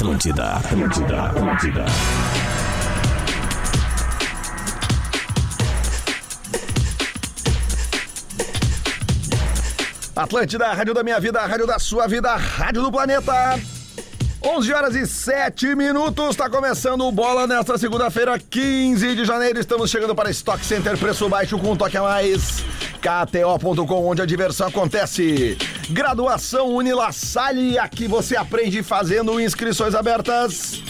Atlântida, 0.00 0.52
Atlântida, 0.52 1.22
Atlântida. 1.24 1.84
Atlântida, 10.16 10.72
rádio 10.72 10.94
da 10.94 11.02
minha 11.02 11.20
vida, 11.20 11.38
rádio 11.40 11.66
da 11.66 11.78
sua 11.78 12.06
vida, 12.06 12.34
rádio 12.34 12.80
do 12.80 12.90
planeta. 12.90 13.60
11 14.42 14.72
horas 14.72 14.94
e 14.94 15.06
7 15.06 15.74
minutos, 15.74 16.30
está 16.30 16.48
começando 16.48 17.06
o 17.06 17.12
Bola 17.12 17.46
nesta 17.46 17.76
segunda-feira, 17.76 18.38
15 18.38 19.14
de 19.14 19.26
janeiro. 19.26 19.60
Estamos 19.60 19.90
chegando 19.90 20.14
para 20.14 20.30
Stock 20.30 20.64
Center, 20.64 20.96
preço 20.96 21.28
baixo 21.28 21.58
com 21.58 21.72
um 21.72 21.76
toque 21.76 21.98
a 21.98 22.02
mais. 22.02 22.64
KTO.com, 23.02 24.06
onde 24.06 24.22
a 24.22 24.26
diversão 24.26 24.68
acontece. 24.68 25.58
Graduação 25.90 26.68
Unila 26.68 27.10
Salle, 27.10 27.76
aqui 27.76 28.06
você 28.06 28.36
aprende 28.36 28.80
fazendo 28.80 29.40
inscrições 29.40 29.92
abertas. 29.92 30.80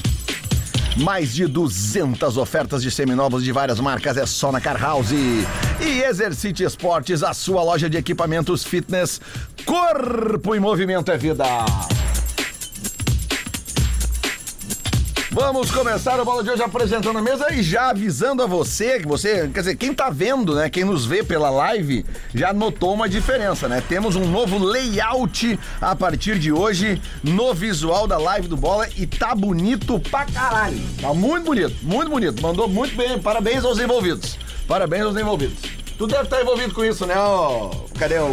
Mais 0.99 1.33
de 1.33 1.47
200 1.47 2.37
ofertas 2.37 2.83
de 2.83 2.91
seminovos 2.91 3.43
de 3.43 3.51
várias 3.51 3.81
marcas 3.81 4.19
é 4.19 4.27
só 4.27 4.53
na 4.53 4.61
Car 4.61 4.79
House. 4.79 5.13
E 5.13 6.03
Exercite 6.03 6.65
Esportes, 6.65 7.23
a 7.23 7.33
sua 7.33 7.63
loja 7.63 7.89
de 7.89 7.97
equipamentos 7.97 8.63
fitness. 8.63 9.23
Corpo 9.65 10.55
em 10.55 10.61
movimento 10.61 11.11
é 11.11 11.17
vida. 11.17 11.45
Vamos 15.33 15.71
começar 15.71 16.19
o 16.19 16.25
Bola 16.25 16.43
de 16.43 16.51
hoje 16.51 16.61
apresentando 16.61 17.17
a 17.17 17.23
mesa 17.23 17.53
e 17.55 17.63
já 17.63 17.91
avisando 17.91 18.43
a 18.43 18.47
você, 18.47 18.99
que 18.99 19.07
você, 19.07 19.49
quer 19.55 19.61
dizer, 19.61 19.77
quem 19.77 19.95
tá 19.95 20.11
vendo, 20.11 20.57
né, 20.57 20.69
quem 20.69 20.83
nos 20.83 21.07
vê 21.07 21.23
pela 21.23 21.49
live, 21.51 22.05
já 22.35 22.53
notou 22.53 22.93
uma 22.93 23.09
diferença, 23.09 23.69
né? 23.69 23.81
Temos 23.89 24.17
um 24.17 24.27
novo 24.27 24.59
layout 24.59 25.57
a 25.81 25.95
partir 25.95 26.37
de 26.37 26.51
hoje 26.51 27.01
no 27.23 27.55
visual 27.55 28.09
da 28.09 28.19
live 28.19 28.49
do 28.49 28.57
Bola 28.57 28.89
e 28.97 29.07
tá 29.07 29.33
bonito 29.33 30.01
pra 30.01 30.25
caralho. 30.25 30.81
Tá 31.01 31.15
muito 31.15 31.45
bonito, 31.45 31.77
muito 31.81 32.11
bonito. 32.11 32.43
Mandou 32.43 32.67
muito 32.67 32.97
bem, 32.97 33.17
parabéns 33.21 33.65
aos 33.65 33.79
envolvidos. 33.79 34.37
Parabéns 34.67 35.05
aos 35.05 35.17
envolvidos. 35.17 35.61
Tu 35.97 36.09
deve 36.09 36.25
estar 36.25 36.41
envolvido 36.41 36.75
com 36.75 36.85
isso, 36.85 37.07
né? 37.07 37.15
Ó, 37.17 37.71
cadê 37.97 38.19
o. 38.19 38.31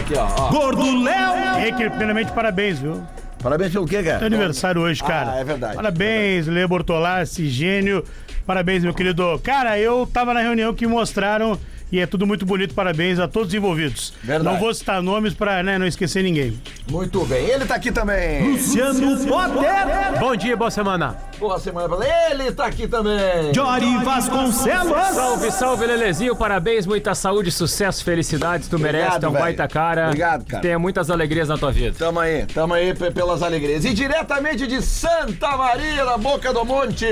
Aqui, 0.00 0.14
ó. 0.18 0.48
Gordo 0.50 1.02
Léo! 1.04 1.36
E 1.36 1.64
aí, 1.64 1.72
que, 1.72 1.88
primeiramente, 1.90 2.32
parabéns, 2.32 2.80
viu? 2.80 3.06
Parabéns 3.46 3.70
pelo 3.70 3.86
quê, 3.86 4.02
cara? 4.02 4.18
Teu 4.18 4.26
aniversário 4.26 4.80
hoje, 4.80 5.00
cara. 5.00 5.34
Ah, 5.34 5.36
é 5.36 5.44
verdade. 5.44 5.76
Parabéns, 5.76 6.48
Lê 6.48 6.66
Bortolassi, 6.66 7.48
gênio. 7.48 8.02
Parabéns, 8.44 8.82
meu 8.82 8.92
querido. 8.92 9.38
Cara, 9.38 9.78
eu 9.78 10.04
tava 10.04 10.34
na 10.34 10.40
reunião 10.40 10.74
que 10.74 10.84
mostraram 10.84 11.56
e 11.90 12.00
é 12.00 12.06
tudo 12.06 12.26
muito 12.26 12.44
bonito. 12.44 12.74
Parabéns 12.74 13.18
a 13.18 13.28
todos 13.28 13.48
os 13.48 13.54
envolvidos. 13.54 14.12
Verdade. 14.22 14.44
Não 14.44 14.60
vou 14.60 14.72
citar 14.74 15.00
nomes 15.02 15.34
pra 15.34 15.62
né, 15.62 15.78
não 15.78 15.86
esquecer 15.86 16.22
ninguém. 16.22 16.60
Muito 16.90 17.24
bem. 17.26 17.46
Ele 17.46 17.64
tá 17.64 17.74
aqui 17.76 17.90
também. 17.92 18.52
Luciano 18.52 19.16
Potter! 19.26 20.18
Bom 20.20 20.34
dia, 20.36 20.56
boa 20.56 20.70
semana. 20.70 21.16
Boa 21.38 21.58
semana 21.58 21.88
pra 21.88 22.06
ele. 22.30 22.42
Ele 22.44 22.52
tá 22.52 22.66
aqui 22.66 22.86
também. 22.88 23.52
Jory 23.54 24.04
Vasconcelos! 24.04 25.14
Salve, 25.14 25.50
salve, 25.50 25.86
Lelezinho. 25.86 26.34
Parabéns, 26.36 26.86
muita 26.86 27.14
saúde, 27.14 27.50
sucesso, 27.50 28.02
felicidades. 28.04 28.68
Tu 28.68 28.76
Obrigado, 28.76 28.96
merece, 29.00 29.20
tu 29.20 29.26
é 29.26 29.28
um 29.28 29.32
velho. 29.32 29.44
baita 29.44 29.68
cara. 29.68 30.06
Obrigado, 30.06 30.44
cara. 30.46 30.62
Tenha 30.62 30.78
muitas 30.78 31.10
alegrias 31.10 31.48
na 31.48 31.56
tua 31.58 31.70
vida. 31.72 31.94
Tamo 31.98 32.20
aí, 32.20 32.44
tamo 32.46 32.74
aí 32.74 32.94
pe- 32.94 33.10
pelas 33.10 33.42
alegrias. 33.42 33.84
E 33.84 33.92
diretamente 33.94 34.66
de 34.66 34.82
Santa 34.82 35.56
Maria, 35.56 36.04
na 36.04 36.16
Boca 36.18 36.52
do 36.52 36.64
Monte. 36.64 37.06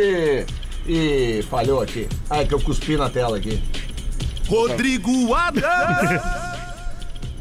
E 0.87 1.43
falhou 1.49 1.81
aqui. 1.81 2.09
Ai, 2.29 2.45
que 2.45 2.53
eu 2.55 2.61
cuspi 2.61 2.97
na 2.97 3.09
tela 3.09 3.37
aqui. 3.39 3.63
Rodrigo 4.49 5.35
Adams. 5.35 5.65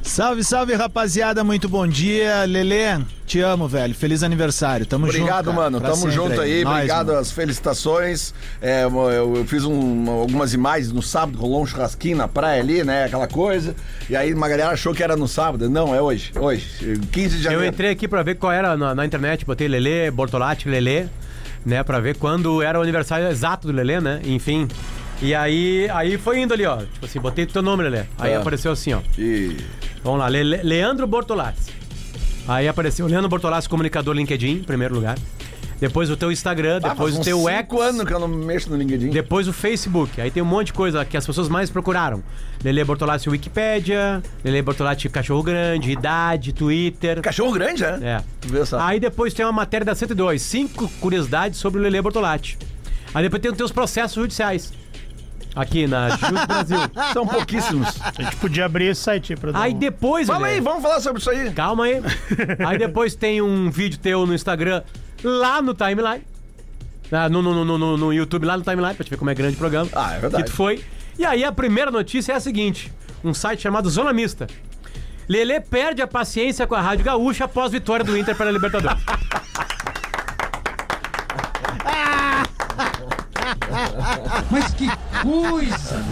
Salve, 0.06 0.44
salve, 0.44 0.74
rapaziada. 0.76 1.46
Muito 1.46 1.70
bom 1.70 1.88
dia. 1.88 2.44
Lelê, 2.44 3.00
te 3.26 3.40
amo, 3.40 3.70
velho. 3.70 3.96
Feliz 3.96 4.22
aniversário. 4.22 4.86
Tamo 4.86 5.06
Obrigado, 5.06 5.46
junto. 5.46 5.56
cara. 5.56 5.56
mano. 5.56 5.80
Pra 5.80 5.92
Tamo 5.92 6.12
junto 6.12 6.42
aí. 6.42 6.62
Nós, 6.64 6.74
Obrigado 6.76 7.08
mano. 7.08 7.20
as 7.20 7.32
felicitações. 7.32 8.34
É, 8.62 8.84
eu, 8.84 9.34
eu 9.34 9.46
fiz 9.48 9.64
um- 9.64 10.10
algumas 10.12 10.54
imagens 10.54 10.92
no 10.92 11.02
sábado, 11.02 11.38
rolou 11.40 11.64
um 11.64 11.66
churrasquinho 11.66 12.18
na 12.18 12.28
praia 12.28 12.62
ali, 12.62 12.84
né? 12.84 13.06
Aquela 13.06 13.28
coisa. 13.30 13.74
E 14.10 14.16
aí 14.16 14.34
uma 14.34 14.50
galera 14.50 14.72
achou 14.72 14.94
que 14.94 15.02
era 15.02 15.16
no 15.16 15.28
sábado. 15.28 15.70
Não, 15.70 15.96
é 15.96 16.02
hoje. 16.02 16.34
Hoje. 16.36 17.00
15 17.12 17.30
de 17.38 17.46
Eu 17.46 17.52
janeiro. 17.54 17.66
entrei 17.68 17.92
aqui 17.92 18.06
pra 18.06 18.22
ver 18.24 18.36
qual 18.36 18.52
era 18.52 18.76
na, 18.76 18.94
na 18.94 19.06
internet, 19.06 19.46
botei 19.46 19.70
Lelê, 19.70 20.12
Bortolatti, 20.12 20.68
Lelê, 20.68 21.06
né, 21.66 21.82
pra 21.82 22.02
ver 22.02 22.18
quando 22.18 22.62
era 22.62 22.78
o 22.78 22.82
aniversário 22.82 23.26
exato 23.30 23.68
do 23.68 23.74
Lelê, 23.74 24.02
né, 24.02 24.20
enfim. 24.26 24.68
E 25.24 25.34
aí, 25.34 25.90
aí 25.90 26.18
foi 26.18 26.42
indo 26.42 26.54
ali, 26.54 26.66
ó, 26.66 26.78
tipo 26.78 27.06
assim, 27.06 27.20
botei 27.20 27.46
teu 27.46 27.62
nome, 27.62 27.84
Lelê. 27.84 28.04
Aí 28.20 28.34
Ah. 28.36 28.40
apareceu 28.40 28.72
assim, 28.74 28.94
ó, 28.94 29.00
E... 29.18 29.56
vamos 30.04 30.20
lá, 30.20 30.28
Le- 30.28 30.44
Le- 30.44 30.64
Leandro 30.64 31.08
Bortolatti. 31.08 31.72
Aí 32.48 32.68
apareceu 32.68 33.08
Leandro 33.08 33.30
Bortolatti, 33.30 33.70
comunicador 33.70 34.14
LinkedIn, 34.14 34.52
em 34.58 34.64
primeiro 34.64 34.94
lugar. 34.94 35.18
Depois 35.80 36.10
o 36.10 36.16
teu 36.18 36.32
Instagram, 36.32 36.78
Ah, 36.84 36.90
depois 36.90 36.98
faz 36.98 37.16
o 37.16 37.20
uns 37.20 37.26
teu 37.26 37.38
cinco 37.38 37.82
X. 37.82 37.90
anos 37.90 38.06
que 38.06 38.14
eu 38.14 38.20
não 38.20 38.28
mexo 38.28 38.70
no 38.70 38.76
LinkedIn. 38.78 39.10
Depois 39.10 39.48
o 39.48 39.54
Facebook. 39.54 40.20
Aí 40.22 40.30
tem 40.32 40.42
um 40.44 40.46
monte 40.46 40.68
de 40.68 40.74
coisa 40.74 41.04
que 41.04 41.16
as 41.18 41.26
pessoas 41.26 41.50
mais 41.50 41.70
procuraram. 41.70 42.22
Lele 42.64 42.84
Bortolatti 42.86 43.30
Wikipédia, 43.30 44.22
Lele 44.46 44.62
Bortolatti 44.62 45.10
Cachorro 45.10 45.44
Grande, 45.44 45.92
Idade, 45.92 46.54
Twitter. 46.54 47.22
Cachorro 47.22 47.52
grande, 47.54 47.82
né? 47.84 48.00
É. 48.02 48.24
Tu 48.42 48.48
vê 48.50 48.66
só. 48.66 48.80
Aí 48.80 48.98
depois 49.00 49.34
tem 49.34 49.46
uma 49.46 49.52
matéria 49.52 49.84
da 49.86 49.96
102, 49.96 50.42
cinco 50.42 50.88
curiosidades 51.02 51.60
sobre 51.60 51.80
o 51.80 51.84
Lele 51.84 52.02
Bortolatti. 52.02 52.58
Aí 53.14 53.24
depois 53.24 53.42
tem 53.42 53.52
os 53.52 53.58
teus 53.58 53.72
processos 53.72 54.16
judiciais. 54.16 54.72
Aqui 55.56 55.86
na 55.86 56.10
Justiça 56.10 56.32
do 56.32 56.48
Brasil. 56.48 56.78
São 57.14 57.28
pouquíssimos. 57.28 57.96
A 58.18 58.22
gente 58.24 58.36
podia 58.38 58.66
abrir 58.66 58.86
esse 58.88 59.02
site 59.02 59.34
aí 59.34 59.40
pra 59.40 59.52
dar 59.52 59.62
Aí 59.62 59.74
um- 59.74 59.78
depois, 59.78 60.28
Fala 60.28 60.48
aí, 60.48 60.60
vamos 60.60 60.82
falar 60.82 61.00
sobre 61.00 61.20
isso 61.22 61.30
aí. 61.30 61.52
Calma 61.52 61.86
aí. 61.86 62.02
Aí 62.66 62.78
depois 62.78 63.14
tem 63.16 63.42
um 63.42 63.70
vídeo 63.70 64.00
teu 64.00 64.26
no 64.26 64.34
Instagram, 64.34 64.82
lá 65.24 65.62
no 65.62 65.74
timeline. 65.74 66.24
Ah, 67.12 67.30
No, 67.30 67.42
no, 67.44 67.64
no, 67.64 67.78
no, 67.78 67.98
no 67.98 68.14
YouTube, 68.14 68.46
lá 68.46 68.58
no 68.58 68.64
timeline, 68.64 68.96
pra 68.96 69.04
te 69.04 69.10
ver 69.12 69.18
como 69.18 69.30
é 69.30 69.36
grande 69.36 69.56
o 69.56 69.60
programa. 69.60 69.88
Ah, 69.94 70.16
é 70.16 70.20
verdade. 70.20 70.44
Que 70.46 70.50
tu 70.50 70.56
foi. 70.56 70.84
E 71.20 71.24
aí 71.26 71.44
a 71.44 71.52
primeira 71.52 71.92
notícia 71.92 72.34
é 72.34 72.36
a 72.36 72.40
seguinte: 72.40 72.92
um 73.24 73.34
site 73.34 73.62
chamado 73.62 73.88
Zona 73.90 74.12
Mista. 74.12 74.48
Lelê 75.30 75.60
perde 75.60 76.02
a 76.02 76.08
paciência 76.08 76.66
com 76.66 76.74
a 76.76 76.82
Rádio 76.82 77.06
Gaúcha 77.06 77.46
após 77.46 77.72
vitória 77.72 78.04
do 78.04 78.18
Inter 78.18 78.36
para 78.36 78.50
a 78.50 78.52
Libertadores. 78.52 79.02
Mas 84.54 84.72
que 84.74 84.88
coisa! 85.24 86.06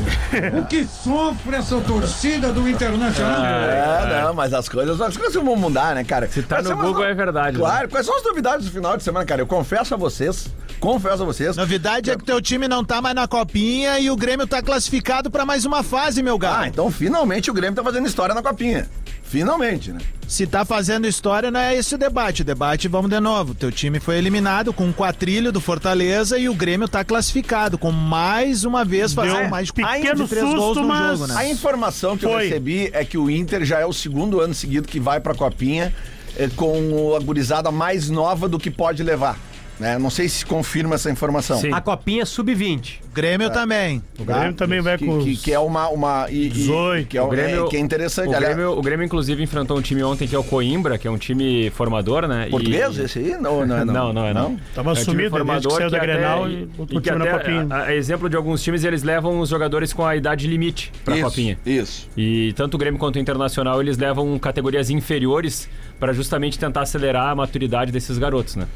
O 0.57 0.65
que 0.65 0.83
sofre 0.83 1.57
essa 1.57 1.79
torcida 1.81 2.51
do 2.51 2.67
Internacional? 2.67 3.45
É, 3.45 4.23
não, 4.23 4.33
mas 4.33 4.51
as 4.51 4.67
coisas, 4.67 4.99
as 4.99 5.15
coisas 5.15 5.35
vão 5.35 5.55
mudar, 5.55 5.93
né, 5.93 6.03
cara? 6.03 6.27
Se 6.27 6.41
tá 6.41 6.59
no 6.59 6.75
Google, 6.75 7.03
é 7.03 7.13
verdade, 7.13 7.59
Claro, 7.59 7.87
quais 7.87 8.03
são 8.03 8.17
as 8.17 8.23
novidades 8.23 8.65
do 8.65 8.71
final 8.71 8.97
de 8.97 9.03
semana, 9.03 9.27
cara? 9.27 9.43
Eu 9.43 9.45
confesso 9.45 9.93
a 9.93 9.97
vocês, 9.97 10.47
confesso 10.81 11.23
a 11.23 11.25
vocês. 11.25 11.55
Novidade 11.55 12.09
é 12.11 12.17
que 12.17 12.25
teu 12.25 12.41
time 12.41 12.67
não 12.67 12.83
tá 12.83 13.01
mais 13.01 13.15
na 13.15 13.27
copinha 13.27 13.97
e 13.99 14.09
o 14.09 14.15
Grêmio 14.17 14.45
tá 14.45 14.61
classificado 14.61 15.31
pra 15.31 15.45
mais 15.45 15.63
uma 15.63 15.83
fase, 15.83 16.21
meu 16.21 16.35
Ah, 16.35 16.39
galo. 16.39 16.65
então 16.65 16.91
finalmente 16.91 17.49
o 17.49 17.53
Grêmio 17.53 17.75
tá 17.75 17.83
fazendo 17.83 18.07
história 18.07 18.35
na 18.35 18.41
copinha. 18.41 18.89
Finalmente, 19.23 19.91
né? 19.93 19.99
Se 20.27 20.45
tá 20.45 20.65
fazendo 20.65 21.07
história, 21.07 21.49
não 21.49 21.59
é 21.59 21.73
esse 21.75 21.95
o 21.95 21.97
debate. 21.97 22.41
O 22.41 22.45
debate, 22.45 22.89
vamos 22.89 23.09
de 23.09 23.17
novo. 23.21 23.53
Teu 23.55 23.71
time 23.71 23.97
foi 23.99 24.17
eliminado 24.17 24.73
com 24.73 24.85
um 24.85 24.91
quatrilho 24.91 25.53
do 25.53 25.61
Fortaleza 25.61 26.37
e 26.37 26.49
o 26.49 26.53
Grêmio 26.53 26.87
tá 26.89 27.01
classificado 27.05 27.77
com 27.77 27.91
mais 27.91 28.65
uma 28.65 28.83
vez 28.83 29.13
fazendo 29.13 29.49
mais 29.49 29.67
de 29.67 29.73
pequeno 29.73 30.23
de 30.23 30.27
três 30.27 30.43
gols 30.45 30.59
susto, 30.75 30.81
no 30.81 30.87
mas- 30.89 31.19
jogo, 31.19 31.27
né? 31.31 31.35
A 31.37 31.45
informação 31.49 32.17
que 32.17 32.25
eu 32.25 32.31
Foi. 32.31 32.43
recebi 32.47 32.89
é 32.91 33.05
que 33.05 33.17
o 33.17 33.29
Inter 33.29 33.63
já 33.63 33.79
é 33.79 33.85
o 33.85 33.93
segundo 33.93 34.41
ano 34.41 34.53
seguido 34.53 34.85
que 34.87 34.99
vai 34.99 35.19
pra 35.21 35.33
copinha 35.33 35.93
eh, 36.37 36.49
com 36.55 37.15
a 37.15 37.19
gurizada 37.23 37.71
mais 37.71 38.09
nova 38.09 38.49
do 38.49 38.59
que 38.59 38.69
pode 38.71 39.01
levar. 39.03 39.37
Né? 39.81 39.97
Não 39.97 40.11
sei 40.11 40.29
se 40.29 40.45
confirma 40.45 40.93
essa 40.93 41.09
informação. 41.09 41.59
Sim. 41.59 41.73
A 41.73 41.81
copinha 41.81 42.23
sub-20. 42.23 42.99
Grêmio 43.13 43.49
também. 43.49 44.01
O 44.19 44.23
Grêmio 44.23 44.53
também 44.53 44.79
vai 44.79 44.95
que, 44.95 45.05
com 45.07 45.23
que, 45.23 45.35
que 45.35 45.51
é 45.51 45.57
uma. 45.57 45.89
uma 45.89 46.27
e, 46.29 46.45
e- 46.45 46.49
18. 46.49 47.07
que, 47.07 47.17
é, 47.17 47.21
O 47.23 47.27
Grêmio- 47.27 47.65
é, 47.65 47.69
que 47.69 47.75
é 47.77 47.79
interessante. 47.79 48.29
O 48.29 48.39
Grêmio, 48.39 48.71
o 48.77 48.81
Grêmio, 48.81 49.03
inclusive, 49.03 49.41
enfrentou 49.41 49.75
um 49.75 49.81
time 49.81 50.03
ontem 50.03 50.27
que 50.27 50.35
é 50.35 50.37
o 50.39 50.43
Coimbra, 50.43 50.99
que 50.99 51.07
é 51.07 51.11
um 51.11 51.17
time 51.17 51.71
formador, 51.71 52.27
né? 52.27 52.45
E- 52.47 52.51
Português, 52.51 52.95
esse 52.99 53.17
aí? 53.17 53.31
Não, 53.41 53.65
não, 53.65 53.77
é, 53.77 53.83
não. 53.85 53.93
Não, 53.93 54.13
não 54.13 54.25
é 54.27 54.33
não. 54.35 54.59
Tava 54.75 54.91
É 54.91 54.93
um 54.93 54.95
time 54.95 55.05
sumido, 55.29 55.43
desde 55.43 55.67
que 55.67 55.73
saiu 55.73 55.89
da 55.89 55.97
Grenal 55.99 56.43
até- 56.45 56.53
e 56.53 56.57
e 56.61 56.63
o 56.77 56.85
que 56.87 57.01
time 57.01 57.17
na 57.17 57.25
até, 57.25 57.37
copinha. 57.39 57.67
a- 57.71 57.83
a 57.85 57.95
exemplo 57.95 58.29
de 58.29 58.35
alguns 58.37 58.61
times, 58.61 58.83
eles 58.83 59.01
levam 59.01 59.39
os 59.39 59.49
jogadores 59.49 59.91
com 59.91 60.05
a 60.05 60.15
idade 60.15 60.45
limite 60.47 60.91
pra 61.03 61.15
isso, 61.15 61.25
copinha. 61.25 61.57
Isso. 61.65 62.07
E 62.15 62.53
tanto 62.53 62.75
o 62.75 62.77
Grêmio 62.77 62.99
quanto 62.99 63.15
o 63.15 63.19
Internacional, 63.19 63.81
eles 63.81 63.97
levam 63.97 64.37
categorias 64.37 64.89
inferiores 64.91 65.67
para 65.99 66.13
justamente 66.13 66.57
tentar 66.57 66.81
acelerar 66.81 67.29
a 67.31 67.35
maturidade 67.35 67.91
desses 67.91 68.17
garotos, 68.17 68.55
né? 68.55 68.67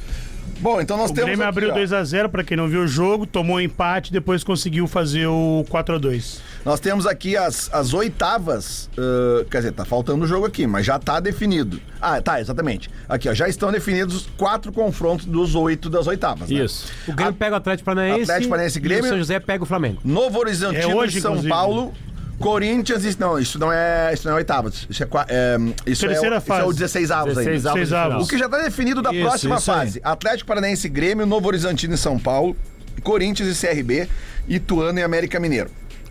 Bom, 0.60 0.80
então 0.82 0.98
nós 0.98 1.12
O 1.12 1.14
temos. 1.14 1.28
Grêmio 1.28 1.44
aqui, 1.48 1.50
abriu 1.50 1.72
ó, 1.72 1.76
2x0 1.78 2.30
pra 2.30 2.44
quem 2.44 2.56
não 2.58 2.68
viu 2.68 2.82
o 2.82 2.88
jogo, 2.88 3.26
tomou 3.26 3.58
um 3.58 3.60
empate, 3.60 4.12
depois 4.12 4.44
conseguiu 4.44 4.88
fazer 4.88 5.28
o 5.28 5.66
4x2. 5.70 6.40
Nós 6.64 6.80
temos 6.80 7.06
aqui 7.06 7.38
as, 7.38 7.70
as 7.74 7.94
oitavas. 7.94 8.90
ãh, 8.98 9.46
quer 9.50 9.58
dizer, 9.58 9.72
tá 9.74 9.86
faltando 9.86 10.24
o 10.24 10.28
jogo 10.28 10.46
aqui, 10.46 10.66
mas 10.66 10.86
já 10.86 10.98
tá 10.98 11.20
definido. 11.20 11.80
Ah, 12.02 12.22
tá, 12.22 12.40
exatamente. 12.40 12.90
Aqui, 13.08 13.30
ó, 13.30 13.34
já 13.34 13.48
estão 13.48 13.72
definidos 13.72 14.16
os 14.16 14.26
quatro 14.38 14.72
confrontos 14.72 15.26
dos 15.26 15.56
oito 15.56 15.90
das 15.90 16.08
oitavas. 16.08 16.50
né? 16.50 16.64
Isso. 16.64 16.88
O 17.08 17.14
Grêmio 17.14 17.34
pega 17.36 17.54
o 17.54 17.58
Atlético 17.58 17.86
Paranaense. 17.86 18.22
Atlético 18.24 18.50
Paranaense 18.50 18.78
e 18.78 18.82
E 18.82 18.84
Grêmio. 18.84 19.06
o 19.06 19.10
São 19.10 19.18
José 19.18 19.40
pega 19.40 19.64
o 19.64 19.68
Flamengo. 19.68 20.02
Novo 20.04 20.40
Horizontino 20.40 20.92
É 20.92 20.96
hoje, 20.96 21.18
e 21.18 21.22
São 21.22 21.32
inclusive. 21.32 21.50
Paulo 21.54 21.94
Corinthians, 22.40 23.04
isso 23.06 23.18
não, 23.20 23.40
isso 23.40 23.58
não 23.58 23.72
é, 23.72 24.12
isso 24.14 24.28
não 24.28 24.34
é 24.36 24.38
oitavas. 24.38 24.86
Isso 24.90 25.04
é, 25.04 25.08
é, 25.30 25.58
isso 25.86 26.06
é, 26.06 26.10
Terceira 26.10 26.36
o- 26.36 26.40
isso 26.40 26.52
é 26.52 26.56
fase. 26.56 26.68
o 26.70 26.74
16 26.74 27.12
avos 27.12 27.36
16 27.36 27.66
ainda. 27.66 27.70
avos 27.70 27.80
de 27.82 27.86
16 27.86 27.88
final. 27.90 28.12
avos. 28.12 28.26
O 28.26 28.30
que 28.30 28.38
já 28.38 28.50
tá 28.50 28.58
definido 28.62 29.02
da 29.02 29.12
Isso, 29.14 29.22
próxima 29.22 29.56
isso 29.58 29.72
aí. 29.72 29.78
fase. 29.80 30.02
Atlético 30.04 30.48
Paranaense 30.48 30.88
e 30.88 30.90
Grêmio, 30.90 31.26
Novo 31.26 31.48
Horizontino 31.48 31.94
e 31.94 31.98
São 31.98 32.20
Paulo, 32.20 32.56
Corinthians 33.04 33.50
e 33.58 33.60
CRB, 33.68 34.08
Ituano 34.48 35.00
e 35.00 35.04
América 35.04 35.40
Mineiro. 35.40 35.70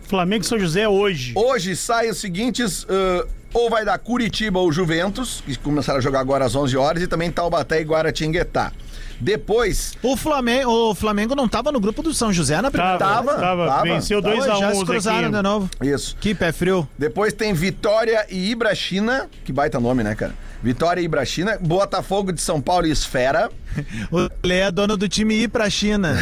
Flamengo 0.09 0.45
e 0.45 0.47
São 0.47 0.59
José 0.59 0.89
hoje. 0.89 1.33
Hoje 1.37 1.75
saem 1.77 2.11
os 2.11 2.19
seguintes. 2.19 2.87
ah, 2.89 3.27
ou 3.53 3.71
vai 3.71 3.85
dar 3.85 3.97
Curitiba 3.99 4.59
ou 4.59 4.73
Juventus, 4.73 5.41
que 5.47 5.57
começaram 5.59 5.99
a 5.99 6.03
jogar 6.03 6.19
agora 6.19 6.45
às 6.45 6.57
11 6.57 6.77
horas, 6.77 7.01
e 7.03 7.07
também 7.07 7.31
Taubaté 7.31 7.81
e 7.81 7.85
Guaratinguetá. 7.85 8.73
Depois, 9.21 9.95
O 10.03 10.17
Flamengo, 10.17 10.71
o 10.91 10.95
Flamengo 10.95 11.35
não 11.35 11.49
tava 11.49 11.71
no 11.73 11.81
grupo 11.81 12.03
do 12.03 12.13
São 12.13 12.33
José 12.33 12.61
na 12.61 12.71
primeira 12.71 12.99
Tava, 12.99 13.33
Tava, 13.35 13.41
tava, 13.41 13.67
tava. 13.67 13.83
Venceu 13.83 14.23
Tava, 14.23 14.37
2x1 14.37 14.47
Já 14.59 14.69
um, 14.71 14.75
se 14.75 14.85
cruzaram 14.85 15.31
de 15.31 15.43
novo. 15.43 15.71
isso. 15.83 16.17
Que 16.21 16.35
pé 16.35 16.53
frio. 16.53 16.89
Depois 16.99 17.33
tem 17.33 17.53
Vitória 17.53 18.27
e 18.31 18.51
Ibrachina, 18.51 19.29
que 19.45 19.53
baita 19.53 19.79
nome, 19.81 20.03
né, 20.03 20.15
cara? 20.15 20.35
Vitória 20.63 21.01
e 21.01 21.05
Ibrachina, 21.05 21.59
Botafogo 21.61 22.33
de 22.33 22.41
São 22.41 22.61
Paulo 22.61 22.87
e 22.87 22.91
Esfera. 22.91 23.51
O 24.11 24.29
Lê 24.47 24.61
é 24.61 24.71
dono 24.71 24.97
do 24.97 25.09
time 25.09 25.35
ir 25.35 25.49
pra 25.49 25.69
China. 25.71 26.17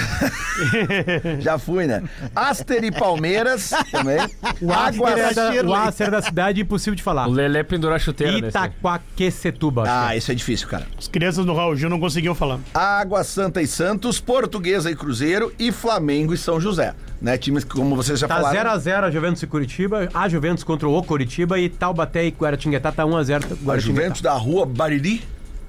Já 1.41 1.59
fui, 1.59 1.87
né? 1.87 2.03
Aster 2.35 2.85
e 2.85 2.91
Palmeiras 2.91 3.71
também. 3.91 4.19
O 4.61 4.73
Água 4.73 5.11
Aster, 5.11 5.29
é 5.31 5.63
da, 5.63 5.69
o 5.69 5.75
Aster 5.75 6.07
é 6.09 6.11
da 6.11 6.23
cidade, 6.23 6.61
impossível 6.61 6.95
de 6.95 7.03
falar. 7.03 7.29
O 7.29 7.33
Lelê 7.33 7.65
pendurou 7.65 7.95
a 7.95 7.99
chuteira. 7.99 8.49
Itaquaquecetuba. 8.49 9.83
que 9.85 9.89
Ah, 9.89 10.17
isso 10.17 10.31
é 10.31 10.35
difícil, 10.35 10.69
cara. 10.69 10.87
As 10.99 11.09
crianças 11.09 11.45
do 11.45 11.55
Raul 11.55 11.77
Gil 11.77 11.89
não 11.91 12.01
conseguiam 12.01 12.35
falar. 12.35 12.59
Água 12.75 13.25
Santa 13.25 13.61
e 13.61 13.67
Santos, 13.67 14.21
Portuguesa 14.21 14.91
e 14.91 14.97
Cruzeiro 14.97 15.53
e 15.59 15.71
Flamengo 15.73 16.35
e 16.35 16.39
São 16.39 16.61
José. 16.61 16.95
Né? 17.21 17.39
Times 17.39 17.63
que, 17.65 17.71
como 17.71 17.95
vocês 17.95 18.19
já 18.19 18.27
Tá 18.27 18.37
falaram. 18.37 18.71
0x0 18.79 19.05
a 19.05 19.11
Juventus 19.11 19.43
e 19.43 19.47
Curitiba, 19.47 20.09
a 20.13 20.29
Juventus 20.29 20.65
contra 20.65 20.89
o 20.89 21.03
Curitiba 21.03 21.59
e 21.59 21.69
Taubaté 21.69 22.27
e 22.27 22.31
Guaratinguetá 22.31 22.91
tá 22.91 23.05
1x0 23.05 23.35
A 23.35 23.39
Guaratinguetá. 23.65 23.79
Juventus 23.81 24.21
da 24.21 24.33
rua 24.33 24.67
Bariri. 24.67 25.23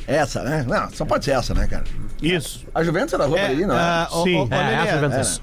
Essa, 0.08 0.44
né? 0.44 0.66
Não, 0.68 0.90
só 0.92 1.06
pode 1.06 1.26
ser 1.26 1.32
essa, 1.32 1.54
né, 1.54 1.68
cara? 1.68 1.84
Isso. 2.22 2.66
A 2.74 2.84
Juventus 2.84 3.14
é 3.14 3.18
da 3.18 3.26
rua 3.26 3.38
Bariri, 3.38 3.66
não 3.66 3.78
é? 3.80 4.08
o- 4.12 4.24
Sim. 4.24 4.36
o- 4.40 4.44
o 4.48 4.54
É, 4.54 4.58
Lelê, 4.58 4.74
é 4.74 4.80
a 4.92 4.94
Juventus. 5.02 5.42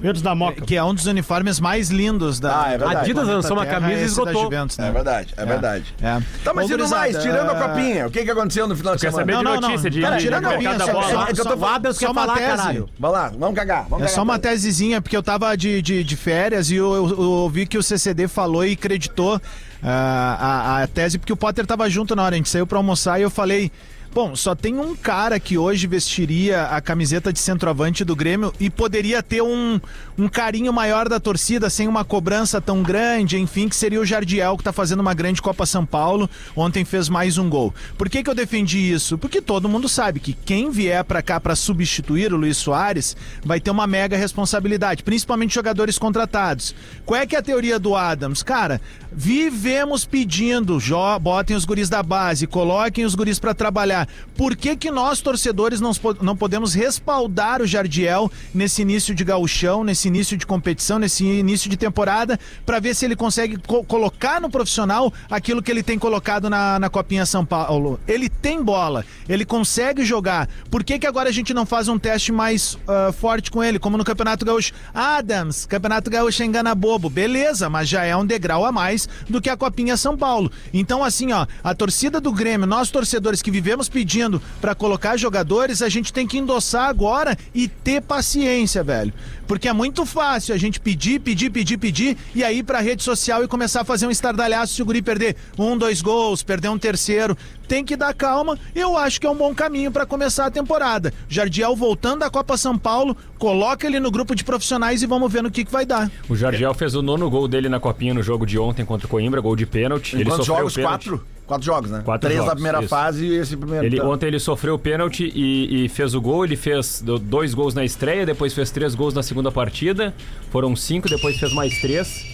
Verdes 0.00 0.22
da 0.22 0.34
Moca. 0.34 0.62
que 0.62 0.76
é 0.76 0.82
um 0.82 0.94
dos 0.94 1.06
uniformes 1.06 1.60
mais 1.60 1.90
lindos 1.90 2.40
da. 2.40 2.62
Ah, 2.64 2.66
é 2.68 2.70
verdade. 2.78 2.96
A 2.96 3.00
Adidas 3.00 3.26
lançou 3.26 3.56
uma 3.56 3.66
camisa 3.66 4.00
e 4.00 4.04
esgotou. 4.04 4.42
Juventus, 4.44 4.78
né? 4.78 4.88
É 4.88 4.92
verdade, 4.92 5.34
é, 5.36 5.44
verdade. 5.44 5.94
É. 6.00 6.20
Tá, 6.44 6.52
mas 6.54 6.66
e 6.68 6.72
gurizada, 6.72 7.00
mais, 7.02 7.18
tirando 7.22 7.50
a 7.50 7.52
ah, 7.64 7.68
copinha, 7.68 8.06
o 8.06 8.10
que, 8.10 8.24
que 8.24 8.30
aconteceu 8.30 8.66
no 8.66 8.76
final 8.76 8.94
de 8.96 9.00
Quer 9.02 9.10
semana? 9.10 9.22
saber 9.32 9.38
de 9.38 9.44
Não, 9.44 9.54
não, 9.54 9.60
notícia 9.68 9.90
não. 9.90 9.96
de, 9.96 10.00
Cara, 10.00 10.16
de, 10.16 10.22
tirando 10.22 10.58
de 10.58 10.66
a 10.66 10.72
da 10.74 10.86
só- 10.86 10.92
bola? 10.92 11.10
só- 11.10 11.22
é 11.22 11.32
que 11.34 11.40
eu 11.40 11.44
tô 11.44 11.56
O 11.56 11.66
Adams 11.66 11.96
só 11.96 12.00
quer 12.06 12.10
uma 12.12 12.20
falar, 12.22 12.34
tese. 12.34 12.46
caralho. 12.56 12.88
Vai 12.98 13.10
lá, 13.10 13.32
vamos 13.38 13.54
cagar. 13.54 13.82
Vamos 13.84 13.92
É 13.92 13.98
cagar 13.98 14.08
só 14.10 14.22
uma 14.22 14.38
pra- 14.38 14.50
tesezinha, 14.50 15.00
porque 15.02 15.16
eu 15.16 15.22
tava 15.22 15.56
de, 15.56 15.82
de, 15.82 16.02
de 16.04 16.16
férias 16.16 16.70
e 16.70 16.76
eu, 16.76 16.94
eu- 16.94 17.08
eu 17.10 17.30
ouvi 17.30 17.66
que 17.66 17.76
o 17.78 17.82
CCD 17.82 18.26
falou 18.28 18.64
e 18.64 18.72
acreditou 18.72 19.40
ah, 19.82 20.76
a, 20.78 20.82
a 20.82 20.86
tese, 20.86 21.18
porque 21.18 21.32
o 21.32 21.36
Potter 21.36 21.66
tava 21.66 21.88
junto 21.88 22.14
na 22.16 22.22
hora, 22.22 22.34
a 22.34 22.38
gente 22.38 22.48
saiu 22.48 22.66
pra 22.66 22.78
almoçar 22.78 23.18
e 23.18 23.22
eu 23.22 23.30
falei. 23.30 23.70
Bom, 24.12 24.34
só 24.34 24.56
tem 24.56 24.76
um 24.76 24.96
cara 24.96 25.38
que 25.38 25.56
hoje 25.56 25.86
vestiria 25.86 26.64
a 26.64 26.80
camiseta 26.80 27.32
de 27.32 27.38
centroavante 27.38 28.04
do 28.04 28.16
Grêmio 28.16 28.52
e 28.58 28.68
poderia 28.68 29.22
ter 29.22 29.40
um, 29.40 29.80
um 30.18 30.28
carinho 30.28 30.72
maior 30.72 31.08
da 31.08 31.20
torcida, 31.20 31.70
sem 31.70 31.86
uma 31.86 32.04
cobrança 32.04 32.60
tão 32.60 32.82
grande, 32.82 33.38
enfim, 33.38 33.68
que 33.68 33.76
seria 33.76 34.00
o 34.00 34.04
Jardiel, 34.04 34.56
que 34.56 34.64
tá 34.64 34.72
fazendo 34.72 34.98
uma 34.98 35.14
grande 35.14 35.40
Copa 35.40 35.64
São 35.64 35.86
Paulo. 35.86 36.28
Ontem 36.56 36.84
fez 36.84 37.08
mais 37.08 37.38
um 37.38 37.48
gol. 37.48 37.72
Por 37.96 38.10
que, 38.10 38.24
que 38.24 38.28
eu 38.28 38.34
defendi 38.34 38.78
isso? 38.78 39.16
Porque 39.16 39.40
todo 39.40 39.68
mundo 39.68 39.88
sabe 39.88 40.18
que 40.18 40.32
quem 40.32 40.72
vier 40.72 41.04
pra 41.04 41.22
cá 41.22 41.38
pra 41.38 41.54
substituir 41.54 42.32
o 42.32 42.36
Luiz 42.36 42.56
Soares 42.56 43.16
vai 43.44 43.60
ter 43.60 43.70
uma 43.70 43.86
mega 43.86 44.16
responsabilidade, 44.16 45.04
principalmente 45.04 45.54
jogadores 45.54 45.98
contratados. 45.98 46.74
Qual 47.06 47.20
é 47.20 47.26
que 47.26 47.36
é 47.36 47.38
a 47.38 47.42
teoria 47.42 47.78
do 47.78 47.94
Adams? 47.94 48.42
Cara, 48.42 48.80
vivemos 49.12 50.04
pedindo, 50.04 50.78
botem 51.20 51.56
os 51.56 51.64
guris 51.64 51.88
da 51.88 52.02
base, 52.02 52.48
coloquem 52.48 53.04
os 53.04 53.14
guris 53.14 53.38
pra 53.38 53.54
trabalhar. 53.54 53.99
Por 54.36 54.56
que 54.56 54.76
que 54.76 54.90
nós, 54.90 55.20
torcedores, 55.20 55.80
não, 55.80 55.92
não 56.20 56.36
podemos 56.36 56.74
respaldar 56.74 57.62
o 57.62 57.66
Jardiel 57.66 58.30
nesse 58.54 58.82
início 58.82 59.14
de 59.14 59.24
gauchão, 59.24 59.84
nesse 59.84 60.08
início 60.08 60.36
de 60.36 60.46
competição, 60.46 60.98
nesse 60.98 61.24
início 61.24 61.68
de 61.70 61.76
temporada, 61.76 62.38
pra 62.64 62.78
ver 62.80 62.94
se 62.94 63.04
ele 63.04 63.16
consegue 63.16 63.56
co- 63.58 63.84
colocar 63.84 64.40
no 64.40 64.50
profissional 64.50 65.12
aquilo 65.30 65.62
que 65.62 65.70
ele 65.70 65.82
tem 65.82 65.98
colocado 65.98 66.48
na, 66.48 66.78
na 66.78 66.88
Copinha 66.88 67.26
São 67.26 67.44
Paulo? 67.44 67.98
Ele 68.06 68.28
tem 68.28 68.62
bola, 68.62 69.04
ele 69.28 69.44
consegue 69.44 70.04
jogar. 70.04 70.48
Por 70.70 70.82
que 70.84 70.98
que 70.98 71.06
agora 71.06 71.28
a 71.28 71.32
gente 71.32 71.52
não 71.52 71.66
faz 71.66 71.88
um 71.88 71.98
teste 71.98 72.32
mais 72.32 72.78
ah, 72.88 73.12
forte 73.12 73.50
com 73.50 73.62
ele, 73.62 73.78
como 73.78 73.96
no 73.98 74.04
Campeonato 74.04 74.44
Gaúcho? 74.44 74.72
Adams, 74.94 75.66
Campeonato 75.66 76.10
Gaúcho 76.10 76.42
é 76.42 76.46
engana 76.46 76.74
bobo. 76.74 77.10
Beleza, 77.10 77.68
mas 77.68 77.88
já 77.88 78.04
é 78.04 78.16
um 78.16 78.24
degrau 78.24 78.64
a 78.64 78.72
mais 78.72 79.08
do 79.28 79.40
que 79.40 79.50
a 79.50 79.56
Copinha 79.56 79.96
São 79.96 80.16
Paulo. 80.16 80.50
Então, 80.72 81.02
assim, 81.04 81.32
ó, 81.32 81.46
a 81.62 81.74
torcida 81.74 82.20
do 82.20 82.32
Grêmio, 82.32 82.66
nós 82.66 82.90
torcedores 82.90 83.42
que 83.42 83.50
vivemos 83.50 83.88
pedindo 83.90 84.40
pra 84.60 84.74
colocar 84.74 85.16
jogadores, 85.16 85.82
a 85.82 85.88
gente 85.88 86.12
tem 86.12 86.26
que 86.26 86.38
endossar 86.38 86.88
agora 86.88 87.36
e 87.54 87.68
ter 87.68 88.00
paciência, 88.00 88.82
velho. 88.82 89.12
Porque 89.46 89.68
é 89.68 89.72
muito 89.72 90.06
fácil 90.06 90.54
a 90.54 90.58
gente 90.58 90.78
pedir, 90.78 91.20
pedir, 91.20 91.50
pedir, 91.50 91.76
pedir 91.76 92.16
e 92.34 92.44
aí 92.44 92.58
ir 92.58 92.62
pra 92.62 92.80
rede 92.80 93.02
social 93.02 93.42
e 93.42 93.48
começar 93.48 93.80
a 93.80 93.84
fazer 93.84 94.06
um 94.06 94.10
estardalhaço 94.10 94.74
se 94.74 94.82
o 94.82 94.84
guri 94.84 95.02
perder 95.02 95.34
um, 95.58 95.76
dois 95.76 96.00
gols, 96.00 96.42
perder 96.42 96.68
um 96.68 96.78
terceiro. 96.78 97.36
Tem 97.66 97.84
que 97.84 97.96
dar 97.96 98.14
calma. 98.14 98.58
Eu 98.74 98.96
acho 98.96 99.20
que 99.20 99.26
é 99.26 99.30
um 99.30 99.36
bom 99.36 99.54
caminho 99.54 99.90
pra 99.90 100.06
começar 100.06 100.46
a 100.46 100.50
temporada. 100.50 101.12
Jardiel 101.28 101.74
voltando 101.74 102.20
da 102.20 102.30
Copa 102.30 102.56
São 102.56 102.78
Paulo, 102.78 103.16
coloca 103.38 103.86
ele 103.86 103.98
no 103.98 104.10
grupo 104.10 104.34
de 104.34 104.44
profissionais 104.44 105.02
e 105.02 105.06
vamos 105.06 105.32
ver 105.32 105.42
no 105.42 105.50
que, 105.50 105.64
que 105.64 105.72
vai 105.72 105.84
dar. 105.84 106.10
O 106.28 106.36
Jardiel 106.36 106.74
fez 106.74 106.94
o 106.94 107.02
nono 107.02 107.28
gol 107.28 107.48
dele 107.48 107.68
na 107.68 107.80
copinha 107.80 108.14
no 108.14 108.22
jogo 108.22 108.46
de 108.46 108.58
ontem 108.58 108.84
contra 108.84 109.06
o 109.06 109.10
Coimbra, 109.10 109.40
gol 109.40 109.56
de 109.56 109.66
pênalti. 109.66 110.14
Ele 110.16 110.30
sofreu 110.30 110.44
jogos? 110.44 110.74
pênalti. 110.74 111.08
Quatro? 111.10 111.26
Quatro 111.50 111.66
jogos, 111.66 111.90
né? 111.90 112.02
Quatro 112.04 112.28
Três 112.28 112.38
na 112.38 112.44
jogos, 112.46 112.54
primeira 112.54 112.78
isso. 112.78 112.88
fase 112.88 113.26
e 113.26 113.34
esse 113.34 113.56
primeiro. 113.56 113.84
Ele, 113.84 113.96
Então, 113.96 114.08
ontem 114.08 114.26
ele 114.26 114.38
sofreu 114.38 114.74
o 114.74 114.78
pênalti 114.78 115.32
e, 115.34 115.84
e 115.84 115.88
fez 115.88 116.14
o 116.14 116.20
gol. 116.20 116.44
Ele 116.44 116.54
fez 116.54 117.02
do- 117.02 117.18
dois 117.18 117.54
gols 117.54 117.74
na 117.74 117.84
estreia, 117.84 118.24
depois 118.24 118.54
fez 118.54 118.70
três 118.70 118.94
gols 118.94 119.14
na 119.14 119.22
segunda 119.24 119.50
partida. 119.50 120.14
Foram 120.50 120.76
cinco, 120.76 121.08
depois 121.08 121.36
fez 121.40 121.52
mais 121.52 121.80
três. 121.80 122.24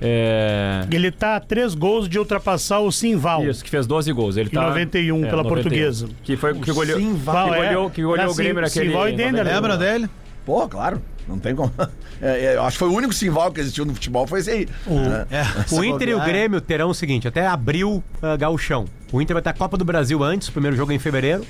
É... 0.00 0.86
Ele 0.90 1.10
tá 1.10 1.34
a 1.36 1.40
três 1.40 1.74
gols 1.74 2.08
de 2.08 2.16
ultrapassar 2.18 2.78
o 2.80 2.92
Simval. 2.92 3.44
Isso, 3.44 3.64
que 3.64 3.70
fez 3.70 3.86
12 3.86 4.12
gols. 4.12 4.36
Ele 4.36 4.48
Em 4.48 4.52
tá, 4.52 4.68
91 4.68 5.22
pela 5.22 5.42
Portuguesa. 5.42 6.08
Que 6.22 6.36
foi 6.36 6.54
que 6.54 6.72
goleou, 6.72 6.98
que 6.98 7.04
Simval, 7.04 7.54
é. 7.54 7.56
goleou, 7.56 7.90
que 7.90 8.02
goleou 8.02 8.30
o 8.30 8.34
Grêmio 8.34 8.54
Sim- 8.56 8.60
naquele... 8.62 8.86
Simval 8.92 9.08
e 9.08 9.12
Dender. 9.16 9.44
Lembra 9.44 9.76
dele? 9.76 10.08
Pô, 10.46 10.68
claro. 10.68 11.00
Não 11.28 11.38
tem 11.38 11.54
como. 11.54 11.72
É, 12.22 12.44
é, 12.44 12.56
eu 12.56 12.62
acho 12.62 12.76
que 12.76 12.78
foi 12.78 12.88
o 12.88 12.92
único 12.92 13.12
simval 13.12 13.52
que 13.52 13.60
existiu 13.60 13.84
no 13.84 13.92
futebol, 13.92 14.26
foi 14.26 14.38
esse 14.38 14.50
aí. 14.50 14.68
né? 14.86 15.26
É, 15.30 15.42
O 15.74 15.84
Inter 15.84 16.08
e 16.08 16.14
o. 16.14 16.20
Grêmio 16.20 16.60
terão 16.60 16.88
o 16.88 16.94
seguinte, 16.94 17.26
até 17.28 17.46
abril 17.46 18.02
uh, 18.22 18.38
gauchão. 18.38 18.86
O 19.12 19.20
Inter 19.20 19.34
vai 19.34 19.42
ter 19.42 19.50
a 19.50 19.52
Copa 19.52 19.76
do 19.76 19.84
Brasil 19.84 20.22
antes, 20.22 20.48
o 20.48 20.52
primeiro 20.52 20.76
jogo 20.76 20.92
é 20.92 20.94
em 20.94 20.98
fevereiro. 20.98 21.44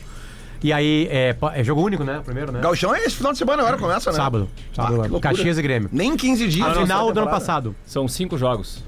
E 0.62 0.72
aí, 0.72 1.06
é, 1.10 1.37
é 1.54 1.62
jogo 1.62 1.82
único, 1.82 2.02
né? 2.02 2.18
O 2.18 2.22
primeiro, 2.22 2.50
né? 2.50 2.60
Gauchão 2.60 2.94
é 2.94 3.04
esse 3.04 3.16
final 3.16 3.32
de 3.32 3.38
semana 3.38 3.60
agora, 3.62 3.76
começa, 3.76 4.10
né? 4.10 4.16
Sábado. 4.16 4.49
Ah, 4.56 4.75
Sábado 4.75 4.96
loucura. 4.96 5.20
Caxias 5.20 5.58
e 5.58 5.62
Grêmio. 5.62 5.90
Nem 5.92 6.16
15 6.16 6.49
dias. 6.49 6.66
A 6.66 6.75
final 6.80 7.12
do 7.12 7.20
ano 7.20 7.30
passado. 7.30 7.76
São 7.87 8.08
cinco 8.08 8.38
jogos 8.38 8.82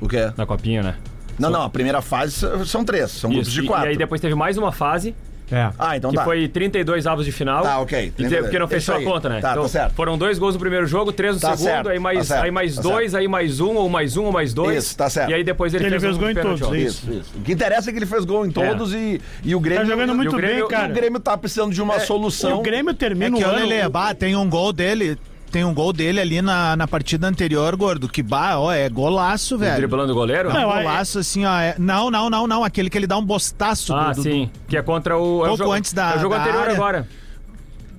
O 0.00 0.08
quê? 0.08 0.32
na 0.36 0.44
copinha, 0.44 0.82
né? 0.82 0.96
Não, 1.38 1.48
não, 1.48 1.62
a 1.62 1.70
primeira 1.70 2.02
fase 2.02 2.44
são 2.66 2.84
três, 2.84 3.12
são 3.12 3.30
grupos 3.30 3.48
Isso, 3.48 3.60
de 3.60 3.64
e- 3.64 3.68
quatro. 3.68 3.86
E 3.86 3.90
aí 3.90 3.96
depois 3.96 4.20
teve 4.20 4.34
mais 4.34 4.58
uma 4.58 4.72
fase, 4.72 5.14
É. 5.52 5.70
Ah, 5.78 5.96
então 5.96 6.10
que 6.10 6.16
tá. 6.16 6.24
foi 6.24 6.46
32 6.48 7.06
avos 7.06 7.24
de 7.24 7.32
final. 7.32 7.62
Tá, 7.62 7.78
ok. 7.80 8.12
E 8.18 8.24
porque 8.42 8.58
não 8.58 8.68
fechou 8.68 8.94
a 8.94 9.02
conta, 9.02 9.28
né? 9.28 9.40
Tá, 9.40 9.54
tá 9.54 9.68
certo. 9.68 9.94
Foram 9.94 10.16
dois 10.16 10.38
gols 10.38 10.54
no 10.54 10.60
primeiro 10.60 10.86
jogo, 10.86 11.12
três 11.12 11.34
no 11.34 11.40
Tá 11.40 11.56
segundo, 11.56 11.64
certo, 11.66 11.88
aí 11.88 11.98
mais, 11.98 12.28
tá 12.28 12.42
aí 12.42 12.50
mais 12.50 12.76
tá 12.76 12.82
dois, 12.82 13.10
certo. 13.12 13.20
aí 13.22 13.28
mais 13.28 13.60
um, 13.60 13.74
ou 13.74 13.88
mais 13.88 14.16
um, 14.16 14.24
ou 14.24 14.32
mais 14.32 14.54
dois. 14.54 14.84
Isso, 14.84 14.96
tá 14.96 15.10
certo. 15.10 15.30
E 15.30 15.34
aí 15.34 15.42
depois 15.44 15.74
ele, 15.74 15.84
Ele 15.84 15.90
fez, 15.90 16.02
fez 16.02 16.16
gol 16.16 16.30
em 16.30 16.34
todos, 16.34 16.62
ó. 16.62 16.74
isso. 16.74 17.10
Isso, 17.10 17.20
isso. 17.20 17.30
O 17.36 17.40
que 17.42 17.52
interessa 17.52 17.90
é 17.90 17.92
que 17.92 17.98
ele 17.98 18.06
fez 18.06 18.24
gol 18.24 18.46
em 18.46 18.50
todos 18.50 18.94
e, 18.94 19.20
e 19.42 19.54
o 19.54 19.60
Grêmio. 19.60 19.82
Tá 19.84 19.90
jogando 19.90 20.08
e 20.10 20.12
o 20.12 20.16
muito 20.16 20.36
Grêmio- 20.36 20.56
bem, 20.56 20.64
E 20.66 20.68
cara. 20.68 20.90
o 20.92 20.94
Grêmio 20.94 21.20
tá 21.20 21.36
precisando 21.36 21.72
de 21.72 21.82
uma 21.82 21.98
solução. 22.00 22.58
O 22.60 22.62
Grêmio 22.62 22.90
É 22.92 22.94
termina 22.94 23.36
que 23.36 23.42
o 23.44 23.46
o 23.46 23.50
ano. 23.50 23.66
Lele, 23.66 23.88
bah, 23.88 24.14
tem 24.14 24.36
um 24.36 24.48
gol 24.48 24.72
dele. 24.72 25.18
Tem 25.50 25.64
um 25.64 25.74
gol 25.74 25.92
dele 25.92 26.20
ali 26.20 26.40
na, 26.40 26.76
na 26.76 26.86
partida 26.86 27.26
anterior, 27.26 27.74
gordo. 27.74 28.08
Que 28.08 28.22
bah, 28.22 28.58
ó, 28.58 28.72
é 28.72 28.88
golaço, 28.88 29.58
velho. 29.58 29.76
Driblando 29.78 30.12
o 30.12 30.14
goleiro? 30.14 30.48
É 30.48 30.52
um 30.52 30.54
Não, 30.54 30.72
é- 30.76 30.82
golaço 30.84 31.18
assim, 31.18 31.44
ó. 31.44 31.58
é- 31.58 31.74
Não, 31.76 32.08
não, 32.10 32.30
não, 32.30 32.46
não. 32.46 32.62
Aquele 32.62 32.88
que 32.88 32.96
ele 32.96 33.06
dá 33.06 33.18
um 33.18 33.24
bostaço 33.24 33.92
Ah, 33.92 34.10
do, 34.10 34.16
do- 34.16 34.22
sim. 34.22 34.48
Que 34.68 34.76
é 34.76 34.82
contra 34.82 35.18
o. 35.18 35.20
é 35.20 35.24
o 35.24 35.46
Pouco 35.48 35.56
jogo, 35.56 35.72
antes 35.72 35.92
da- 35.92 36.12
é 36.12 36.16
o 36.16 36.20
jogo 36.20 36.34
da 36.34 36.40
anterior 36.42 36.62
área. 36.62 36.74
agora. 36.74 37.08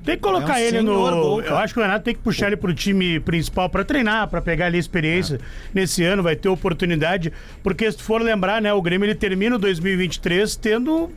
Tem 0.05 0.15
que 0.15 0.22
colocar 0.24 0.60
É 0.60 0.63
um 0.63 0.67
ele 0.67 0.81
no. 0.81 0.93
gol, 0.96 1.41
eu 1.43 1.55
acho 1.58 1.74
que 1.75 1.79
o 1.79 1.84
Renato 1.84 2.03
tem 2.05 2.15
que 2.15 2.22
puxar 2.22 2.48
ele 2.48 2.55
pro 2.58 2.74
time 2.74 3.20
principal 3.20 3.70
pra 3.70 3.84
treinar, 3.84 4.27
pra 4.29 4.41
pegar 4.41 4.65
ali 4.65 4.77
a 4.77 4.79
experiência. 4.79 5.39
Nesse 5.74 6.03
ano 6.03 6.24
vai 6.24 6.36
ter 6.36 6.50
oportunidade, 6.50 7.31
porque 7.62 7.91
se 7.91 7.98
tu 8.00 8.03
for 8.03 8.20
lembrar, 8.20 8.60
né, 8.63 8.74
o 8.74 8.81
Grêmio 8.81 9.05
ele 9.05 9.13
termina 9.13 9.58
o 9.58 9.60
2023 9.60 10.55
tendo 10.55 11.12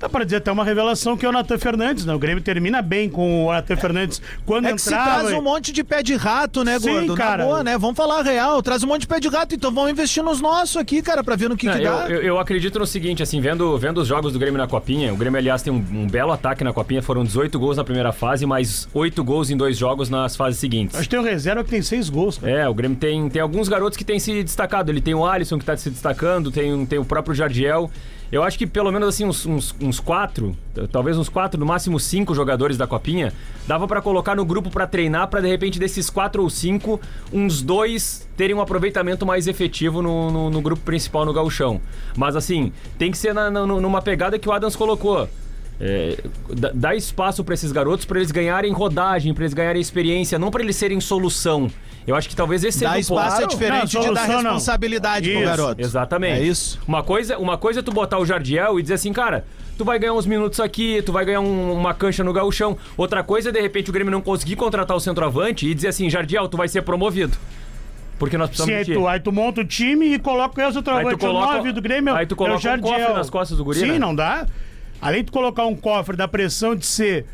Dá 0.00 0.08
pra 0.08 0.22
dizer 0.24 0.36
até 0.36 0.52
uma 0.52 0.64
revelação 0.64 1.16
que 1.16 1.26
é 1.26 1.28
o 1.28 1.32
Natan 1.32 1.58
Fernandes, 1.58 2.04
né? 2.04 2.14
O 2.14 2.18
Grêmio 2.20 2.40
termina 2.42 2.80
bem 2.80 3.08
com 3.08 3.46
o 3.46 3.52
Natan 3.52 3.76
Fernandes 3.76 4.22
quando 4.46 4.66
É 4.66 4.72
que 4.72 4.80
se 4.80 4.90
entrava. 4.90 5.20
traz 5.24 5.32
um 5.36 5.42
monte 5.42 5.72
de 5.72 5.82
pé 5.82 6.02
de 6.04 6.14
rato, 6.14 6.62
né, 6.62 6.78
Sim, 6.78 6.92
gordo? 6.92 7.14
cara. 7.16 7.38
Na 7.38 7.44
boa, 7.44 7.64
né? 7.64 7.76
Vamos 7.76 7.96
falar 7.96 8.20
a 8.20 8.22
real. 8.22 8.62
Traz 8.62 8.84
um 8.84 8.86
monte 8.86 9.00
de 9.02 9.06
pé 9.08 9.18
de 9.18 9.26
rato, 9.28 9.56
então 9.56 9.72
vamos 9.72 9.90
investir 9.90 10.22
nos 10.22 10.40
nossos 10.40 10.76
aqui, 10.76 11.02
cara, 11.02 11.24
pra 11.24 11.34
ver 11.34 11.48
no 11.48 11.56
que, 11.56 11.66
Não, 11.66 11.72
que 11.74 11.82
eu, 11.82 11.92
dá. 11.92 12.08
eu- 12.08 12.22
eu 12.22 12.38
acredito 12.38 12.78
no 12.78 12.86
seguinte, 12.86 13.22
assim, 13.24 13.40
vendo, 13.40 13.76
vendo 13.76 13.98
os 13.98 14.06
jogos 14.06 14.32
do 14.32 14.38
Grêmio 14.38 14.58
na 14.58 14.68
Copinha, 14.68 15.12
o 15.12 15.16
Grêmio, 15.16 15.36
aliás, 15.38 15.62
tem 15.62 15.72
um, 15.72 15.84
um 15.92 16.06
belo 16.06 16.30
ataque 16.30 16.62
na 16.62 16.72
Copinha, 16.72 17.02
foram 17.02 17.24
18 17.24 17.58
gols 17.58 17.76
na 17.76 17.82
primeira 17.82 18.12
fase, 18.12 18.46
mais 18.46 18.88
8 18.94 19.24
gols 19.24 19.50
em 19.50 19.56
dois 19.56 19.76
jogos 19.76 20.08
nas 20.08 20.36
fases 20.36 20.60
seguintes. 20.60 20.94
Acho 20.94 21.04
que 21.04 21.10
tem 21.10 21.18
um 21.18 21.24
reserva 21.24 21.64
que 21.64 21.70
tem 21.70 21.82
seis 21.82 22.08
gols. 22.08 22.38
cara. 22.38 22.52
É, 22.52 22.68
o 22.68 22.74
Grêmio 22.74 22.96
tem, 22.96 23.28
tem 23.28 23.42
alguns 23.42 23.68
garotos 23.68 23.96
que 23.96 24.04
têm 24.04 24.20
se 24.20 24.44
destacado. 24.44 24.92
Ele 24.92 25.00
tem 25.00 25.14
o 25.14 25.26
Alisson 25.26 25.58
que 25.58 25.64
tá 25.64 25.76
se 25.76 25.90
destacando, 25.90 26.52
tem, 26.52 26.86
tem 26.86 27.00
o 27.00 27.04
próprio 27.04 27.34
Jardiel. 27.34 27.90
Eu 28.30 28.42
acho 28.42 28.58
que 28.58 28.66
pelo 28.66 28.92
menos 28.92 29.08
assim, 29.08 29.24
uns, 29.24 29.46
uns, 29.46 29.74
uns 29.80 29.98
quatro, 30.00 30.54
talvez 30.92 31.16
uns 31.16 31.28
quatro, 31.30 31.58
no 31.58 31.64
máximo 31.64 31.98
cinco 31.98 32.34
jogadores 32.34 32.76
da 32.76 32.86
Copinha, 32.86 33.32
dava 33.66 33.88
pra 33.88 34.02
colocar 34.02 34.36
no 34.36 34.44
grupo 34.44 34.68
pra 34.70 34.86
treinar, 34.86 35.28
pra 35.28 35.40
de 35.40 35.48
repente 35.48 35.78
desses 35.78 36.10
quatro 36.10 36.42
ou 36.42 36.50
cinco, 36.50 37.00
uns 37.32 37.62
dois 37.62 38.28
terem 38.36 38.54
um 38.54 38.60
aproveitamento 38.60 39.24
mais 39.24 39.46
efetivo 39.46 40.02
no, 40.02 40.30
no, 40.30 40.50
no 40.50 40.60
grupo 40.60 40.82
principal 40.82 41.24
no 41.24 41.32
gauchão. 41.32 41.80
Mas 42.16 42.36
assim, 42.36 42.70
tem 42.98 43.10
que 43.10 43.16
ser 43.16 43.32
na- 43.32 43.50
na- 43.50 43.66
numa 43.66 44.02
pegada 44.02 44.38
que 44.38 44.48
o 44.48 44.52
Adams 44.52 44.76
colocou. 44.76 45.26
É, 45.80 46.18
dá- 46.74 46.94
espaço 46.96 47.44
pra 47.44 47.54
esses 47.54 47.70
garotos 47.70 48.04
pra 48.04 48.18
eles 48.18 48.30
ganharem 48.32 48.72
rodagem, 48.72 49.32
pra 49.32 49.44
eles 49.44 49.54
ganharem 49.54 49.80
experiência, 49.80 50.38
não 50.38 50.50
pra 50.50 50.62
eles 50.62 50.74
serem 50.76 51.00
solução. 51.00 51.70
Eu 52.06 52.16
acho 52.16 52.28
que 52.28 52.34
talvez 52.34 52.64
esse 52.64 52.80
Dar 52.82 52.94
seja 52.94 52.98
o 52.98 53.00
espaço 53.16 53.36
ponto. 53.36 53.44
é 53.44 53.46
diferente 53.48 53.94
Não, 53.94 54.00
de 54.00 54.06
dar 54.08 54.14
solução 54.14 54.42
não. 54.42 54.50
responsabilidade 54.54 55.30
pro 55.30 55.42
garoto. 55.44 55.80
Exatamente. 55.80 56.40
É 56.40 56.42
isso. 56.42 56.80
Uma 56.88 57.02
coisa, 57.02 57.38
uma 57.38 57.58
coisa 57.58 57.80
é 57.80 57.82
tu 57.82 57.92
botar 57.92 58.18
o 58.18 58.24
Jardiel 58.24 58.78
e 58.78 58.82
dizer 58.82 58.94
assim, 58.94 59.12
cara, 59.12 59.44
tu 59.76 59.84
vai 59.84 59.98
ganhar 59.98 60.14
uns 60.14 60.24
minutos 60.26 60.58
aqui, 60.58 61.02
tu 61.02 61.12
vai 61.12 61.24
ganhar 61.26 61.40
um- 61.40 61.72
uma 61.74 61.92
cancha 61.92 62.24
no 62.24 62.32
gauchão. 62.32 62.76
Outra 62.96 63.22
coisa 63.22 63.50
é, 63.50 63.52
de 63.52 63.60
repente, 63.60 63.90
o 63.90 63.92
Grêmio 63.92 64.10
não 64.10 64.22
conseguir 64.22 64.56
contratar 64.56 64.96
o 64.96 65.00
centroavante 65.00 65.68
e 65.68 65.74
dizer 65.74 65.88
assim, 65.88 66.08
Jardiel, 66.08 66.48
tu 66.48 66.56
vai 66.56 66.66
ser 66.66 66.80
promovido. 66.82 67.36
Porque 68.18 68.36
nós 68.38 68.48
Sim, 68.48 68.56
precisamos 68.56 68.86
de 68.86 68.92
ti. 68.94 68.98
tu, 68.98 69.06
aí 69.06 69.20
tu 69.20 69.30
monta 69.30 69.60
o 69.60 69.64
time 69.64 70.14
e 70.14 70.18
coloca 70.18 70.60
o 70.60 70.64
Aí 70.64 70.70
tu 70.72 70.74
centroavante. 70.74 71.18
coloca- 71.18 71.46
o 71.52 71.56
9 71.58 71.72
do 71.72 71.80
Grêmio 71.82 72.14
aí 72.14 72.26
tu 72.26 72.34
é 72.34 72.36
coloca 72.38 72.68
o 72.70 72.74
um 72.74 72.80
cofre 72.80 73.12
nas 73.12 73.30
costas 73.30 73.58
do 73.58 73.64
guri, 73.64 73.78
Sim, 73.78 73.86
né? 73.92 73.98
não 73.98 74.12
dá. 74.14 74.46
Além 75.00 75.22
de 75.24 75.30
colocar 75.30 75.66
um 75.66 75.76
cofre 75.76 76.16
da 76.16 76.26
pressão 76.26 76.74
de 76.74 76.86
ser 76.86 77.26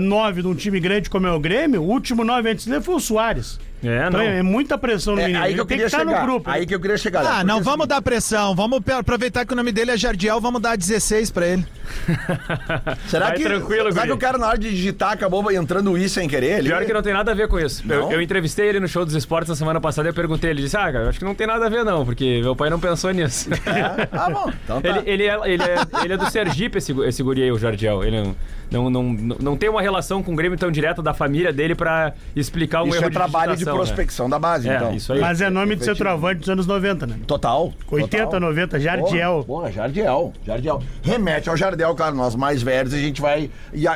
9 0.00 0.42
de 0.42 0.48
um 0.48 0.54
time 0.54 0.80
grande 0.80 1.10
como 1.10 1.26
é 1.26 1.32
o 1.32 1.40
Grêmio, 1.40 1.82
o 1.82 1.86
último 1.86 2.24
9 2.24 2.50
antes 2.50 2.66
dele 2.66 2.80
foi 2.80 2.94
o 2.94 3.00
Soares. 3.00 3.58
É, 3.84 4.06
Então 4.08 4.20
não. 4.20 4.20
é 4.20 4.42
muita 4.42 4.78
pressão 4.78 5.14
no 5.14 5.20
É, 5.20 5.26
menino. 5.26 5.44
aí 5.44 5.54
que 5.54 5.60
eu 5.60 5.66
queria 5.66 5.84
que 5.84 5.86
estar 5.86 5.98
chegar. 6.06 6.20
no 6.20 6.26
grupo. 6.26 6.50
Aí 6.50 6.66
que 6.66 6.74
eu 6.74 6.80
queria 6.80 6.96
chegar. 6.96 7.20
Ah, 7.20 7.28
Porque, 7.30 7.44
não, 7.44 7.54
assim, 7.56 7.64
vamos 7.64 7.86
dar 7.88 8.00
pressão. 8.02 8.54
Vamos 8.54 8.80
aproveitar 8.98 9.44
que 9.44 9.52
o 9.52 9.56
nome 9.56 9.72
dele 9.72 9.90
é 9.90 9.96
Jardiel, 9.96 10.40
vamos 10.40 10.60
dar 10.60 10.76
16 10.76 11.30
pra 11.30 11.46
ele. 11.46 11.66
Será 13.08 13.26
Vai 13.26 13.36
que, 13.36 13.42
tranquilo, 13.44 13.92
será 13.92 14.06
que 14.06 14.12
o 14.12 14.16
cara 14.18 14.38
na 14.38 14.46
hora 14.48 14.58
de 14.58 14.70
digitar 14.70 15.12
acabou 15.12 15.50
entrando 15.52 15.90
o 15.92 15.98
i 15.98 16.08
sem 16.08 16.28
querer? 16.28 16.58
Ele... 16.58 16.68
Pior 16.68 16.84
que 16.84 16.92
não 16.92 17.02
tem 17.02 17.12
nada 17.12 17.30
a 17.32 17.34
ver 17.34 17.48
com 17.48 17.58
isso. 17.58 17.82
Eu, 17.88 18.02
Não? 18.02 18.12
eu 18.12 18.22
entrevistei 18.22 18.68
ele 18.68 18.80
no 18.80 18.88
show 18.88 19.04
dos 19.04 19.14
esportes 19.14 19.48
na 19.48 19.56
semana 19.56 19.80
passada 19.80 20.08
e 20.08 20.10
eu 20.10 20.14
perguntei, 20.14 20.50
ele 20.50 20.62
disse, 20.62 20.76
ah, 20.76 20.84
cara, 20.92 21.04
eu 21.04 21.08
acho 21.08 21.18
que 21.18 21.24
não 21.24 21.34
tem 21.34 21.46
nada 21.46 21.66
a 21.66 21.68
ver 21.68 21.84
não, 21.84 22.04
porque 22.04 22.40
meu 22.42 22.54
pai 22.56 22.70
não 22.70 22.78
pensou 22.80 23.10
nisso. 23.12 23.48
É? 23.52 24.08
Ah, 24.12 24.30
bom. 24.30 24.52
Então 24.64 24.80
tá. 24.80 24.88
Ele, 24.88 25.02
ele, 25.10 25.24
é, 25.26 25.38
ele, 25.44 25.62
é, 25.62 25.76
ele 26.04 26.12
é 26.14 26.16
do 26.16 26.30
Sergipe, 26.30 26.78
esse, 26.78 26.92
esse 27.02 27.22
guri 27.22 27.42
aí, 27.42 27.52
o 27.52 27.58
Jardiel. 27.58 28.02
Ele 28.04 28.34
não, 28.70 28.90
não, 28.90 28.90
não, 28.90 29.36
não 29.40 29.56
tem 29.56 29.68
uma 29.68 29.82
relação 29.82 30.22
com 30.22 30.32
o 30.32 30.36
Grêmio 30.36 30.58
tão 30.58 30.70
direta 30.70 31.02
da 31.02 31.12
família 31.12 31.52
dele 31.52 31.74
pra 31.74 32.12
explicar 32.34 32.82
um 32.82 32.88
Isso 32.88 32.96
erro 32.96 33.06
é 33.06 33.08
de 33.08 33.14
trabalho 33.14 33.56
de 33.56 33.64
né? 33.72 33.84
prospecção 33.84 34.28
da 34.28 34.38
base, 34.38 34.68
É, 34.68 34.76
então. 34.76 34.94
isso 34.94 35.12
aí. 35.12 35.20
Mas 35.20 35.40
é 35.40 35.50
nome 35.50 35.76
de 35.76 35.84
centroavante 35.84 36.40
dos 36.40 36.48
anos 36.48 36.66
90, 36.66 37.06
né? 37.06 37.16
Total. 37.26 37.72
80, 37.90 38.24
total. 38.24 38.40
90, 38.40 38.80
Jardiel. 38.80 39.32
Porra, 39.32 39.44
porra, 39.44 39.72
Jardiel. 39.72 40.32
Jardiel. 40.46 40.82
Remete 41.02 41.48
ao 41.48 41.56
Jardiel, 41.56 41.94
claro, 41.94 42.14
nós 42.16 42.34
mais 42.34 42.62
velhos, 42.62 42.94
a 42.94 42.98
gente 42.98 43.20
vai. 43.20 43.50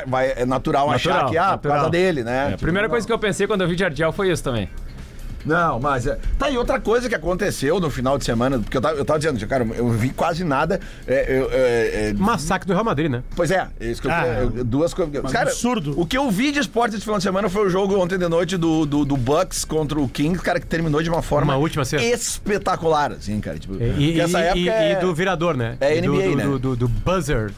vai 0.05 0.33
é 0.35 0.45
natural, 0.45 0.89
achar 0.89 1.09
Natural, 1.09 1.31
que, 1.31 1.37
ah, 1.37 1.43
por 1.43 1.51
natural. 1.51 1.75
causa 1.77 1.89
dele, 1.89 2.23
né? 2.23 2.49
É, 2.51 2.53
a 2.53 2.57
primeira 2.57 2.89
coisa 2.89 3.05
que 3.05 3.13
eu 3.13 3.19
pensei 3.19 3.47
quando 3.47 3.61
eu 3.61 3.67
vi 3.67 3.77
Jardiel 3.77 4.11
foi 4.11 4.31
isso 4.31 4.43
também. 4.43 4.69
Não, 5.45 5.79
mas. 5.79 6.05
é- 6.07 6.17
Tá 6.37 6.47
aí 6.47 6.57
outra 6.57 6.79
coisa 6.79 7.07
que 7.07 7.15
aconteceu 7.15 7.79
no 7.79 7.89
final 7.89 8.17
de 8.17 8.25
semana, 8.25 8.59
porque 8.59 8.75
eu 8.77 8.81
tava, 8.81 8.95
eu 8.97 9.05
tava 9.05 9.19
dizendo, 9.19 9.47
cara, 9.47 9.65
eu 9.75 9.89
vi 9.89 10.09
quase 10.09 10.43
nada. 10.43 10.79
é, 11.07 11.39
eu- 11.39 11.49
é, 11.51 12.09
é, 12.09 12.13
Massacre 12.13 12.67
do 12.67 12.73
Real 12.73 12.83
Madrid, 12.85 13.09
né? 13.09 13.23
Pois 13.35 13.49
é, 13.51 13.67
isso 13.79 14.01
que 14.01 14.07
eu, 14.07 14.11
Ah, 14.11 14.25
eu- 14.41 14.63
duas 14.63 14.93
coisas. 14.93 15.31
Cara, 15.31 15.49
absurdo. 15.49 15.93
o 15.99 16.05
que 16.05 16.17
eu 16.17 16.29
vi 16.29 16.51
de 16.51 16.59
esporte 16.59 16.95
esse 16.95 17.03
final 17.03 17.17
de 17.17 17.23
semana 17.23 17.49
foi 17.49 17.65
o 17.65 17.69
jogo 17.69 17.97
ontem 17.97 18.17
de 18.17 18.27
noite 18.27 18.57
do, 18.57 18.85
do, 18.85 19.05
do 19.05 19.15
Bucks 19.17 19.63
contra 19.65 19.99
o 19.99 20.07
Kings, 20.09 20.41
cara, 20.43 20.59
que 20.59 20.65
terminou 20.67 21.01
de 21.01 21.09
uma 21.09 21.21
forma 21.21 21.53
Uma 21.53 21.59
última 21.59 21.83
espetacular, 21.83 23.11
assim, 23.13 23.39
cara. 23.39 23.57
Tipo, 23.57 23.75
E, 23.81 24.15
e- 24.15 24.19
essa 24.21 24.39
e- 24.39 24.43
época 24.43 24.59
e- 24.59 24.69
é... 24.69 24.91
e 24.93 24.95
do 25.01 25.13
virador, 25.13 25.55
né? 25.55 25.77
É 25.79 26.01
do, 26.01 26.13
NBA, 26.15 26.29
do, 26.29 26.35
né? 26.35 26.43
do, 26.43 26.59
do- 26.59 26.75
do 26.75 26.87
buzzer. 26.87 27.51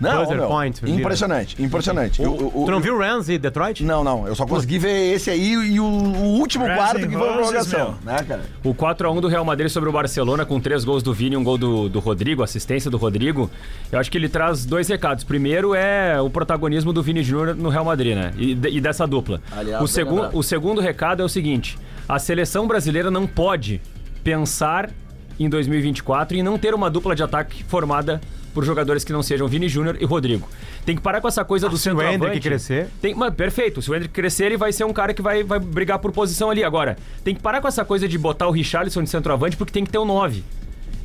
Não, 0.00 0.18
buzzer 0.22 0.36
meu, 0.36 0.48
point. 0.48 0.80
vira. 0.84 1.00
impressionante, 1.00 1.62
impressionante. 1.62 2.22
O- 2.22 2.30
o- 2.30 2.62
o- 2.62 2.64
Tu 2.66 2.70
não 2.70 2.80
viu 2.80 2.98
Rams 2.98 3.28
e 3.28 3.38
Detroit? 3.38 3.82
Não, 3.84 4.04
não, 4.04 4.26
eu 4.26 4.34
só 4.34 4.44
consegui 4.46 4.78
ver 4.78 5.14
esse 5.14 5.30
aí 5.30 5.52
e 5.52 5.80
o, 5.80 5.84
o 5.84 6.38
último 6.38 6.66
Guns 6.66 6.76
quarto 6.76 7.08
que 7.08 7.14
foi 7.16 7.28
a 7.28 7.32
prorrogação, 7.32 7.94
né, 8.04 8.16
cara? 8.26 8.42
O 8.62 8.74
4x1 8.74 9.20
do 9.20 9.28
Real 9.28 9.44
Madrid 9.44 9.70
sobre 9.70 9.88
o 9.88 9.92
Barcelona, 9.92 10.44
com 10.44 10.60
três 10.60 10.84
gols 10.84 11.02
do 11.02 11.14
Vini 11.14 11.34
e 11.34 11.38
um 11.38 11.42
gol 11.44 11.56
do, 11.56 11.88
do 11.88 11.98
Rodrigo, 11.98 12.42
assistência 12.42 12.90
do 12.90 12.96
Rodrigo, 12.96 13.50
eu 13.90 13.98
acho 13.98 14.10
que 14.10 14.18
ele 14.18 14.28
traz 14.28 14.66
dois 14.66 14.88
recados. 14.88 15.24
Primeiro 15.24 15.74
é 15.74 16.20
o 16.20 16.28
protagonismo 16.28 16.92
do 16.92 17.02
Vini 17.02 17.22
Júnior 17.22 17.54
no 17.56 17.68
Real 17.70 17.84
Madrid, 17.84 18.14
né? 18.16 18.32
E, 18.36 18.50
e 18.52 18.80
dessa 18.80 19.06
dupla. 19.06 19.40
Aliás, 19.56 19.82
o, 19.82 19.86
segun, 19.86 20.14
lembrado. 20.16 20.36
o 20.36 20.42
segundo 20.42 20.80
recado 20.80 21.22
é 21.22 21.24
o 21.24 21.28
seguinte: 21.28 21.78
a 22.08 22.18
seleção 22.18 22.66
brasileira 22.66 23.10
não 23.10 23.26
pode 23.26 23.80
pensar 24.22 24.90
em 25.38 25.48
2024 25.48 26.36
e 26.36 26.42
não 26.42 26.58
ter 26.58 26.74
uma 26.74 26.90
dupla 26.90 27.14
de 27.14 27.22
ataque 27.22 27.62
formada 27.64 28.20
por 28.56 28.64
jogadores 28.64 29.04
que 29.04 29.12
não 29.12 29.22
sejam 29.22 29.46
Vini 29.46 29.68
Júnior 29.68 29.98
e 30.00 30.06
Rodrigo. 30.06 30.48
Tem 30.86 30.96
que 30.96 31.02
parar 31.02 31.20
com 31.20 31.28
essa 31.28 31.44
coisa 31.44 31.68
do 31.68 31.76
se 31.76 31.90
o 31.90 31.92
centroavante. 31.92 32.24
Hendrick 32.24 32.40
crescer. 32.40 32.88
Tem, 33.02 33.14
mas, 33.14 33.34
perfeito. 33.34 33.82
Se 33.82 33.90
o 33.90 33.94
Hendrick 33.94 34.14
crescer, 34.14 34.46
ele 34.46 34.56
vai 34.56 34.72
ser 34.72 34.84
um 34.84 34.94
cara 34.94 35.12
que 35.12 35.20
vai, 35.20 35.44
vai 35.44 35.58
brigar 35.58 35.98
por 35.98 36.10
posição 36.10 36.48
ali. 36.48 36.64
Agora, 36.64 36.96
tem 37.22 37.34
que 37.34 37.42
parar 37.42 37.60
com 37.60 37.68
essa 37.68 37.84
coisa 37.84 38.08
de 38.08 38.16
botar 38.16 38.48
o 38.48 38.50
Richarlison 38.50 39.02
de 39.02 39.10
centroavante, 39.10 39.58
porque 39.58 39.74
tem 39.74 39.84
que 39.84 39.90
ter 39.90 39.98
o 39.98 40.06
9. 40.06 40.42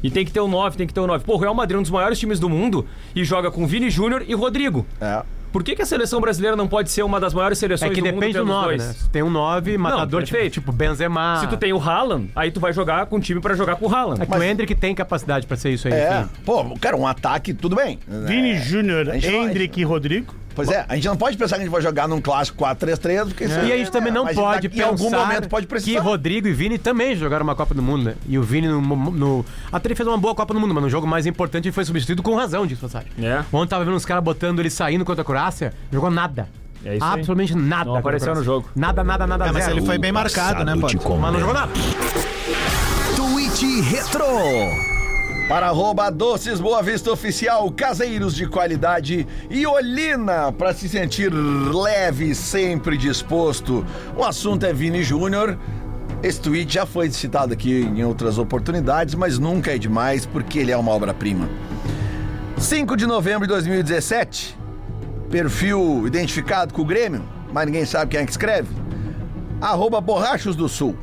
E 0.02 0.10
tem 0.10 0.24
que 0.24 0.32
ter 0.32 0.40
o 0.40 0.48
9, 0.48 0.78
tem 0.78 0.88
que 0.88 0.94
ter 0.94 1.02
o 1.02 1.08
9. 1.08 1.26
Pô, 1.26 1.34
o 1.34 1.38
Real 1.38 1.54
Madrid 1.54 1.76
é 1.76 1.80
um 1.80 1.82
dos 1.82 1.92
maiores 1.92 2.18
times 2.18 2.40
do 2.40 2.48
mundo 2.48 2.88
e 3.14 3.22
joga 3.26 3.52
com 3.52 3.68
Vini 3.68 3.90
Júnior 3.90 4.24
e 4.26 4.34
Rodrigo. 4.34 4.86
É. 5.02 5.22
Por 5.52 5.64
que, 5.64 5.76
que 5.76 5.82
a 5.82 5.86
seleção 5.86 6.22
brasileira 6.22 6.56
não 6.56 6.68
pode 6.68 6.90
ser 6.92 7.04
uma 7.04 7.20
das 7.20 7.34
maiores 7.34 7.58
É 7.58 7.60
seleções 7.60 7.92
que 7.94 8.00
do 8.02 8.06
mundo 8.08 8.16
depende 8.16 8.34
do 8.34 8.40
tendo 8.40 8.50
os 8.50 8.56
9, 8.56 8.68
dois? 8.78 8.88
né? 8.88 8.94
Se 8.94 9.10
tem 9.10 9.24
um 9.24 9.30
9, 9.30 9.78
matador 9.78 10.24
tipo, 10.24 10.32
perfeito. 10.34 10.54
tipo 10.54 10.72
Benzema. 10.72 11.38
Se 11.42 11.48
tu 11.48 11.58
tem 11.58 11.74
o 11.74 11.78
Haaland, 11.80 12.30
aí 12.36 12.52
tu 12.52 12.60
vai 12.60 12.72
jogar 12.74 13.06
com 13.08 13.18
o 13.18 13.20
time 13.20 13.42
pra 13.42 13.54
jogar 13.54 13.76
com 13.76 13.86
o 13.88 13.94
Haaland. 13.94 14.22
É 14.22 14.26
que 14.26 14.36
o 14.38 14.44
Hendrick 14.44 14.74
tem 14.76 14.96
capacidade 14.96 15.46
pra 15.46 15.58
ser 15.58 15.72
isso 15.72 15.88
aí. 15.88 15.94
É, 15.94 16.20
enfim. 16.22 16.30
pô, 16.46 16.64
cara, 16.80 16.96
um 16.96 17.06
ataque, 17.06 17.54
tudo 17.54 17.76
bem. 17.76 18.00
Vini 18.08 18.52
É. 18.52 18.62
Júnior, 18.62 19.06
não- 19.06 19.16
Hendrick 19.16 19.80
e 19.80 19.84
Rodrigo. 19.84 20.34
Pois 20.56 20.70
é, 20.70 20.86
a 20.88 20.96
gente 20.96 21.08
não 21.08 21.16
pode 21.18 21.38
pensar 21.38 21.56
que 21.56 21.62
a 21.62 21.66
gente 21.66 21.72
vai 21.72 21.82
jogar 21.82 22.08
num 22.08 22.20
clássico 22.22 22.64
4-3-3, 22.64 23.26
porque 23.28 23.44
isso 23.46 23.54
E 23.60 23.72
a 23.72 23.78
gente 23.78 23.92
também 23.92 24.12
não 24.12 24.26
mas 24.26 24.36
pode 24.36 24.68
em 24.68 24.70
pensar 24.70 24.86
algum 24.88 25.10
momento 25.10 25.50
pode 25.50 25.66
que 25.66 25.70
precisar. 25.70 26.00
Rodrigo 26.02 26.48
e 26.48 26.54
Vini 26.54 26.78
também 26.78 27.16
jogaram 27.16 27.44
uma 27.44 27.56
Copa 27.56 27.74
do 27.74 27.82
Mundo, 27.82 28.04
né? 28.06 28.16
E 28.28 28.38
o 28.38 28.44
Vini, 28.44 28.68
no, 28.68 28.82
no- 28.82 29.46
até 29.72 29.88
ele 29.88 29.96
fez 29.96 30.08
uma 30.08 30.18
boa 30.18 30.36
Copa 30.36 30.54
do 30.54 30.60
Mundo, 30.60 30.74
mas 30.74 30.84
no 30.84 30.90
jogo 30.90 31.08
mais 31.08 31.26
importante 31.26 31.66
ele 31.68 31.74
foi 31.74 31.86
substituído 31.86 32.22
com 32.22 32.36
razão, 32.36 32.66
disso 32.68 32.82
passagem. 32.82 33.10
É. 33.22 33.44
Ontem 33.52 33.70
tava 33.70 33.86
vendo 33.86 33.96
uns 33.96 34.06
caras 34.06 34.24
botando 34.24 34.60
ele 34.60 34.70
saindo 34.70 35.06
contra 35.06 35.22
a 35.22 35.26
Croácia, 35.26 35.74
jogou 35.92 36.10
nada. 36.12 36.48
É 36.84 36.96
isso 36.96 37.06
aí. 37.06 37.12
Absolutamente 37.14 37.56
nada. 37.56 37.86
Não 37.86 37.96
apareceu 37.96 38.34
no 38.34 38.44
jogo. 38.44 38.70
Nada, 38.76 39.04
nada, 39.04 39.28
nada. 39.28 39.46
É, 39.48 39.52
mas 39.52 39.66
zero. 39.66 39.78
ele 39.78 39.86
foi 39.86 39.98
bem 40.00 40.12
marcado, 40.12 40.66
né, 40.66 40.74
pô? 40.76 41.16
Mas 41.18 41.34
não 41.34 41.40
jogou 41.40 41.54
nada. 41.54 41.72
Tweet 43.16 43.82
Retro. 43.82 44.91
Para 45.52 45.68
arroba 45.68 46.10
Doces 46.10 46.62
Boa 46.62 46.82
Vista 46.82 47.12
Oficial, 47.12 47.70
caseiros 47.72 48.34
de 48.34 48.48
qualidade 48.48 49.28
e 49.50 49.68
Olina 49.68 50.50
para 50.50 50.74
se 50.74 50.88
sentir 50.88 51.30
leve, 51.30 52.34
sempre 52.34 52.96
disposto. 52.96 53.86
O 54.16 54.24
assunto 54.24 54.66
é 54.66 54.72
Vini 54.72 55.04
Júnior. 55.04 55.60
Esse 56.24 56.40
tweet 56.40 56.74
já 56.74 56.86
foi 56.86 57.12
citado 57.12 57.52
aqui 57.52 57.82
em 57.82 58.02
outras 58.06 58.38
oportunidades, 58.38 59.14
mas 59.14 59.38
nunca 59.38 59.76
é 59.76 59.78
demais 59.78 60.26
porque 60.26 60.58
ele 60.58 60.72
é 60.72 60.78
uma 60.78 60.94
obra-prima. 60.94 61.50
5 62.58 62.96
de 62.96 63.06
novembro 63.06 63.42
de 63.42 63.52
2017, 63.52 64.58
perfil 65.30 66.08
identificado 66.08 66.74
com 66.74 66.82
o 66.82 66.86
Grêmio, 66.86 67.28
mas 67.52 67.66
ninguém 67.66 67.84
sabe 67.84 68.12
quem 68.12 68.22
é 68.22 68.26
que 68.26 68.32
escreve. 68.32 68.70
Arroba 69.60 70.00
Borrachos 70.00 70.56
do 70.56 70.70
Sul. 70.70 70.96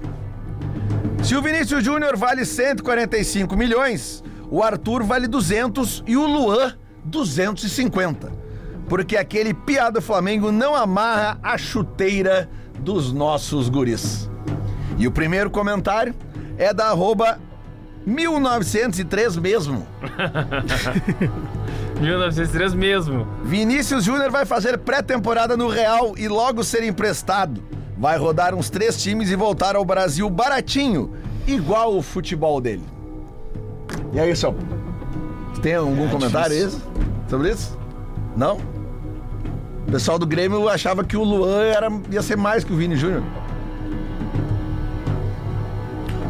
Se 1.22 1.36
o 1.36 1.42
Vinícius 1.42 1.84
Júnior 1.84 2.16
vale 2.16 2.46
145 2.46 3.54
milhões, 3.54 4.24
o 4.50 4.62
Arthur 4.62 5.02
vale 5.02 5.26
200 5.26 6.04
e 6.06 6.16
o 6.16 6.26
Luan 6.26 6.74
250. 7.04 8.32
Porque 8.88 9.16
aquele 9.16 9.52
piá 9.52 9.90
do 9.90 10.00
Flamengo 10.00 10.50
não 10.50 10.74
amarra 10.74 11.38
a 11.42 11.58
chuteira 11.58 12.48
dos 12.78 13.12
nossos 13.12 13.68
guris. 13.68 14.30
E 14.96 15.06
o 15.06 15.12
primeiro 15.12 15.50
comentário 15.50 16.14
é 16.56 16.72
da 16.72 16.86
arroba 16.86 17.38
1903 18.06 19.36
mesmo. 19.36 19.86
1903 22.00 22.74
mesmo. 22.74 23.26
Vinícius 23.44 24.04
Júnior 24.04 24.30
vai 24.30 24.46
fazer 24.46 24.78
pré-temporada 24.78 25.56
no 25.56 25.68
Real 25.68 26.14
e 26.16 26.28
logo 26.28 26.64
ser 26.64 26.82
emprestado. 26.82 27.62
Vai 27.98 28.16
rodar 28.16 28.54
uns 28.54 28.70
três 28.70 29.02
times 29.02 29.30
e 29.30 29.36
voltar 29.36 29.76
ao 29.76 29.84
Brasil 29.84 30.30
baratinho, 30.30 31.12
igual 31.46 31.96
o 31.96 32.02
futebol 32.02 32.60
dele. 32.60 32.97
E 34.12 34.20
aí, 34.20 34.34
seu? 34.34 34.54
Tem 35.62 35.74
algum 35.74 36.08
comentário 36.08 36.54
isso? 36.56 36.80
sobre 37.28 37.50
isso? 37.50 37.76
Não? 38.36 38.56
O 39.86 39.90
pessoal 39.90 40.18
do 40.18 40.26
Grêmio 40.26 40.68
achava 40.68 41.02
que 41.04 41.16
o 41.16 41.24
Luan 41.24 41.62
era, 41.62 41.88
ia 42.10 42.22
ser 42.22 42.36
mais 42.36 42.62
que 42.64 42.72
o 42.72 42.76
Vini 42.76 42.96
Júnior. 42.96 43.22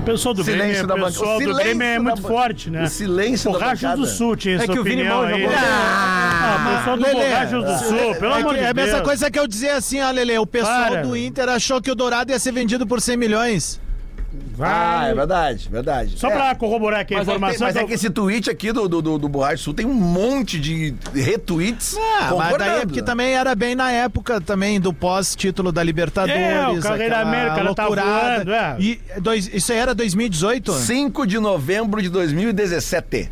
O 0.00 0.02
pessoal 0.10 0.32
do 0.32 0.42
Grêmio, 0.42 0.62
Silêncio 0.62 0.86
da 0.86 0.94
o 0.94 0.96
banca- 0.98 1.10
pessoal 1.10 1.36
o 1.36 1.40
do 1.44 1.54
Grêmio 1.54 1.82
é 1.86 1.98
muito 1.98 2.22
da 2.22 2.28
forte, 2.28 2.70
né? 2.70 2.84
o 2.84 2.88
silêncio 2.88 3.52
da 3.52 3.58
Borrachos 3.58 3.82
bancada. 3.82 4.00
do 4.00 4.06
Sul 4.06 4.36
tinha 4.36 4.54
essa 4.54 4.64
É 4.64 4.68
que 4.68 4.78
o 4.78 4.82
Vini 4.84 5.02
aí. 5.02 5.08
jogou. 5.42 5.56
Ah, 5.58 6.56
o 6.72 6.78
pessoal 6.78 6.96
do 6.96 7.02
Lelê, 7.02 7.28
Borrachos 7.28 7.64
do 7.64 7.78
Sul, 7.88 8.14
pelo 8.14 8.32
é, 8.32 8.40
amor 8.40 8.54
de 8.54 8.60
é 8.60 8.68
a 8.68 8.72
Deus. 8.72 8.86
mesma 8.88 9.02
coisa 9.04 9.30
que 9.30 9.38
eu 9.38 9.46
dizer 9.46 9.70
assim, 9.70 10.00
ó, 10.00 10.10
Lele, 10.10 10.38
o 10.38 10.46
pessoal 10.46 10.88
Para. 10.92 11.02
do 11.02 11.14
Inter 11.14 11.48
achou 11.50 11.82
que 11.82 11.90
o 11.90 11.94
Dourado 11.94 12.32
ia 12.32 12.38
ser 12.38 12.52
vendido 12.52 12.86
por 12.86 13.02
100 13.02 13.16
milhões. 13.18 13.78
Ah, 14.60 15.00
Vai. 15.00 15.10
é 15.10 15.14
verdade, 15.14 15.68
verdade. 15.70 16.18
Só 16.18 16.28
é. 16.28 16.32
pra 16.32 16.54
corroborar 16.54 17.00
aqui 17.00 17.14
a 17.14 17.18
Mas, 17.18 17.28
é 17.28 17.30
informação. 17.30 17.66
mas 17.66 17.76
é 17.76 17.80
que 17.80 17.88
que 17.88 17.94
esse 17.94 18.10
tweet 18.10 18.50
aqui 18.50 18.72
do, 18.72 18.88
do, 18.88 19.02
do, 19.02 19.18
do 19.18 19.28
Borracha 19.28 19.62
Sul 19.62 19.74
tem 19.74 19.86
um 19.86 19.94
monte 19.94 20.58
de 20.58 20.94
retweets. 21.14 21.96
Ah, 21.98 22.34
mas 22.36 22.58
daí 22.58 22.80
é 22.80 22.86
porque 22.86 23.02
também 23.02 23.34
era 23.34 23.54
bem 23.54 23.74
na 23.74 23.90
época 23.90 24.40
também 24.40 24.80
do 24.80 24.92
pós-título 24.92 25.72
da 25.72 25.82
Libertadores. 25.82 26.40
É, 26.40 26.68
o 26.68 26.80
Carreira 26.80 27.20
América, 27.20 27.60
ela 27.60 27.74
tá 27.74 27.86
voando, 27.86 28.52
é. 28.52 28.76
E 28.78 29.00
dois, 29.20 29.52
isso 29.52 29.72
aí 29.72 29.78
era 29.78 29.94
2018? 29.94 30.72
5 30.72 31.26
de 31.26 31.38
novembro 31.38 32.02
de 32.02 32.08
2017. 32.08 33.30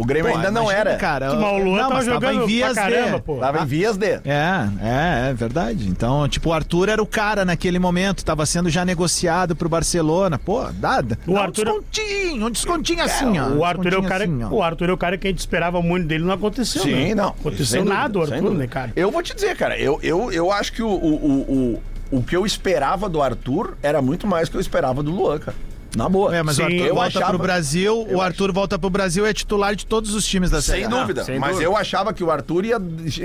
O 0.00 0.04
Grêmio 0.06 0.30
Pô, 0.30 0.36
ainda 0.38 0.50
não 0.50 0.70
era. 0.70 0.96
Cara, 0.96 1.30
o 1.34 1.58
Luan 1.62 1.82
não, 1.82 1.88
tava 1.90 2.02
jogando 2.02 2.42
em 2.42 2.46
vias 2.46 2.72
pra 2.72 2.82
caramba, 2.84 3.16
de. 3.18 3.22
pô. 3.22 3.36
Tava 3.36 3.62
em 3.62 3.66
vias 3.66 3.98
de. 3.98 4.06
É, 4.06 4.68
é, 4.80 5.28
é 5.30 5.34
verdade. 5.34 5.86
Então, 5.88 6.26
tipo, 6.26 6.48
o 6.48 6.52
Arthur 6.54 6.88
era 6.88 7.02
o 7.02 7.06
cara 7.06 7.44
naquele 7.44 7.78
momento, 7.78 8.24
tava 8.24 8.46
sendo 8.46 8.70
já 8.70 8.82
negociado 8.82 9.54
pro 9.54 9.68
Barcelona. 9.68 10.38
Pô, 10.38 10.64
dada. 10.72 11.18
O 11.26 11.34
Dá 11.34 11.42
Arthur- 11.42 11.68
Um 11.68 11.80
descontinho, 11.80 12.46
um 12.46 12.50
descontinho 12.50 13.04
assim, 13.04 13.38
ó. 13.38 13.48
O 13.48 13.62
Arthur, 13.64 13.92
é 13.92 13.98
o, 13.98 14.02
cara, 14.02 14.24
assim, 14.24 14.42
ó. 14.42 14.48
o 14.48 14.62
Arthur 14.62 14.88
é 14.88 14.92
o 14.92 14.96
cara 14.96 15.18
que 15.18 15.26
a 15.26 15.30
gente 15.30 15.40
esperava 15.40 15.82
muito 15.82 16.06
dele, 16.06 16.24
não 16.24 16.32
aconteceu. 16.32 16.82
Sim, 16.82 17.08
né? 17.10 17.14
não. 17.14 17.28
Aconteceu 17.28 17.82
dúvida, 17.82 17.94
nada, 18.00 18.18
o 18.18 18.22
Arthur, 18.22 18.54
né, 18.54 18.66
cara? 18.66 18.92
Eu 18.96 19.10
vou 19.10 19.22
te 19.22 19.34
dizer, 19.34 19.54
cara, 19.54 19.78
eu, 19.78 20.00
eu, 20.02 20.32
eu 20.32 20.50
acho 20.50 20.72
que 20.72 20.82
o, 20.82 20.88
o, 20.88 21.14
o, 21.14 21.82
o, 22.12 22.18
o 22.18 22.22
que 22.22 22.34
eu 22.34 22.46
esperava 22.46 23.06
do 23.06 23.20
Arthur 23.20 23.76
era 23.82 24.00
muito 24.00 24.26
mais 24.26 24.48
que 24.48 24.56
eu 24.56 24.60
esperava 24.60 25.02
do 25.02 25.10
Luan, 25.10 25.38
cara. 25.38 25.56
Na 25.96 26.08
boa. 26.08 26.34
É, 26.36 26.42
mas 26.42 26.56
Sim, 26.56 26.62
o 26.62 26.64
Arthur 26.66 26.86
eu 26.86 26.94
volta 26.94 27.08
achava- 27.18 27.28
pro 27.30 27.38
Brasil, 27.38 28.06
eu 28.08 28.18
o 28.18 28.20
Arthur 28.20 28.52
volta 28.52 28.78
pro 28.78 28.88
Brasil 28.90 29.26
e 29.26 29.30
é 29.30 29.34
titular 29.34 29.74
de 29.74 29.84
todos 29.86 30.14
os 30.14 30.24
times 30.26 30.50
da 30.50 30.62
Série 30.62 30.82
Sem 30.82 30.88
dúvida. 30.88 31.24
sem 31.24 31.38
mas 31.38 31.50
dúvida. 31.52 31.68
eu 31.68 31.76
achava 31.76 32.12
que 32.12 32.22
o 32.22 32.30
Arthur 32.30 32.64
ia 32.64 32.76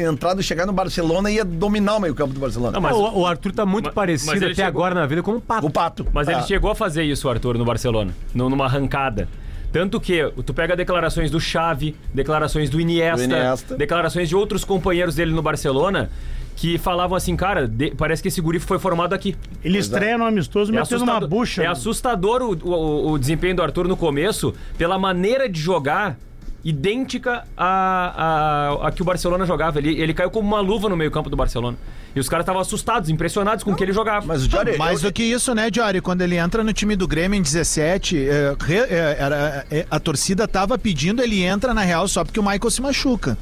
entrar, 0.09 0.35
chegar 0.41 0.65
no 0.65 0.73
Barcelona 0.73 1.29
e 1.29 1.35
ia 1.35 1.45
dominar 1.45 1.95
o 1.97 1.99
meio-campo 1.99 2.33
do 2.33 2.39
Barcelona. 2.39 2.71
Não, 2.71 2.81
mas- 2.81 2.95
o, 2.95 3.19
o 3.19 3.25
Arthur 3.25 3.51
tá 3.51 3.65
muito 3.65 3.85
Mas- 3.85 3.93
parecido 3.93 4.31
mas 4.31 4.41
ele 4.41 4.51
até 4.53 4.65
chegou- 4.65 4.81
agora 4.83 4.95
na 4.95 5.05
vida 5.05 5.21
com 5.21 5.31
o 5.33 5.41
Pato. 5.41 5.67
O 5.67 5.69
Pato. 5.69 6.07
Mas 6.11 6.27
ele 6.27 6.37
Ah. 6.37 6.41
chegou 6.43 6.71
a 6.71 6.75
fazer 6.75 7.03
isso, 7.03 7.27
o 7.27 7.31
Arthur, 7.31 7.57
no 7.57 7.65
Barcelona, 7.65 8.11
nu- 8.33 8.49
numa 8.49 8.65
arrancada. 8.65 9.27
Tanto 9.71 9.99
que 9.99 10.23
tu 10.45 10.53
pega 10.53 10.75
declarações 10.75 11.29
do 11.29 11.39
Xavi, 11.39 11.95
declarações 12.13 12.69
do 12.69 12.79
Iniesta, 12.79 13.27
Do 13.27 13.33
Iniesta. 13.33 13.75
declarações 13.75 14.29
de 14.29 14.35
outros 14.35 14.63
companheiros 14.63 15.15
dele 15.15 15.31
no 15.33 15.41
Barcelona, 15.41 16.09
que 16.55 16.77
falavam 16.77 17.15
assim, 17.17 17.35
cara, 17.35 17.67
de- 17.67 17.91
parece 17.91 18.21
que 18.21 18.29
esse 18.29 18.39
guri 18.41 18.59
foi 18.59 18.79
formado 18.79 19.13
aqui. 19.13 19.35
Ele 19.63 19.77
estreia 19.77 20.17
no 20.17 20.23
amistoso 20.25 20.71
É 20.73 20.79
metendo 20.79 21.03
uma 21.03 21.19
bucha. 21.27 21.63
é 21.63 21.67
assustador 21.67 22.41
o, 22.41 22.53
o- 22.67 23.11
o 23.11 23.19
desempenho 23.19 23.55
do 23.55 23.61
Arthur 23.61 23.87
no 23.87 23.97
começo, 23.97 24.53
pela 24.77 24.97
maneira 24.97 25.49
de 25.49 25.59
jogar 25.59 26.17
idêntica 26.63 27.43
a, 27.55 28.79
a, 28.81 28.87
a 28.87 28.91
que 28.91 29.01
o 29.01 29.05
Barcelona 29.05 29.45
jogava. 29.45 29.77
Ele, 29.77 30.01
ele 30.01 30.13
caiu 30.13 30.31
como 30.31 30.47
uma 30.47 30.59
luva 30.61 30.89
no 30.89 30.97
meio 30.97 31.11
campo 31.11 31.29
do 31.29 31.35
Barcelona. 31.35 31.77
E 32.15 32.19
os 32.19 32.27
caras 32.27 32.43
estavam 32.43 32.61
assustados, 32.61 33.09
impressionados 33.09 33.63
com 33.63 33.71
o 33.71 33.75
que 33.75 33.83
ele 33.83 33.93
jogava. 33.93 34.25
Mas 34.25 34.45
o 34.45 34.49
Jory, 34.49 34.77
Mais 34.77 35.03
eu- 35.03 35.09
do 35.09 35.13
que 35.13 35.21
isso, 35.23 35.53
né, 35.53 35.69
Diori? 35.69 36.01
Quando 36.01 36.21
ele 36.21 36.37
entra 36.37 36.63
no 36.63 36.73
time 36.73 36.95
do 36.95 37.07
Grêmio 37.07 37.37
em 37.37 37.41
17, 37.41 38.17
é, 38.27 38.55
re- 38.59 38.77
é, 38.89 39.15
era- 39.19 39.65
é, 39.69 39.85
a 39.91 39.99
torcida 39.99 40.47
tava 40.47 40.77
pedindo, 40.77 41.21
ele 41.21 41.43
entra 41.43 41.71
na 41.73 41.81
real 41.81 42.07
só 42.07 42.23
porque 42.23 42.39
o 42.39 42.43
Michael 42.43 42.71
se 42.71 42.81
machuca. 42.81 43.37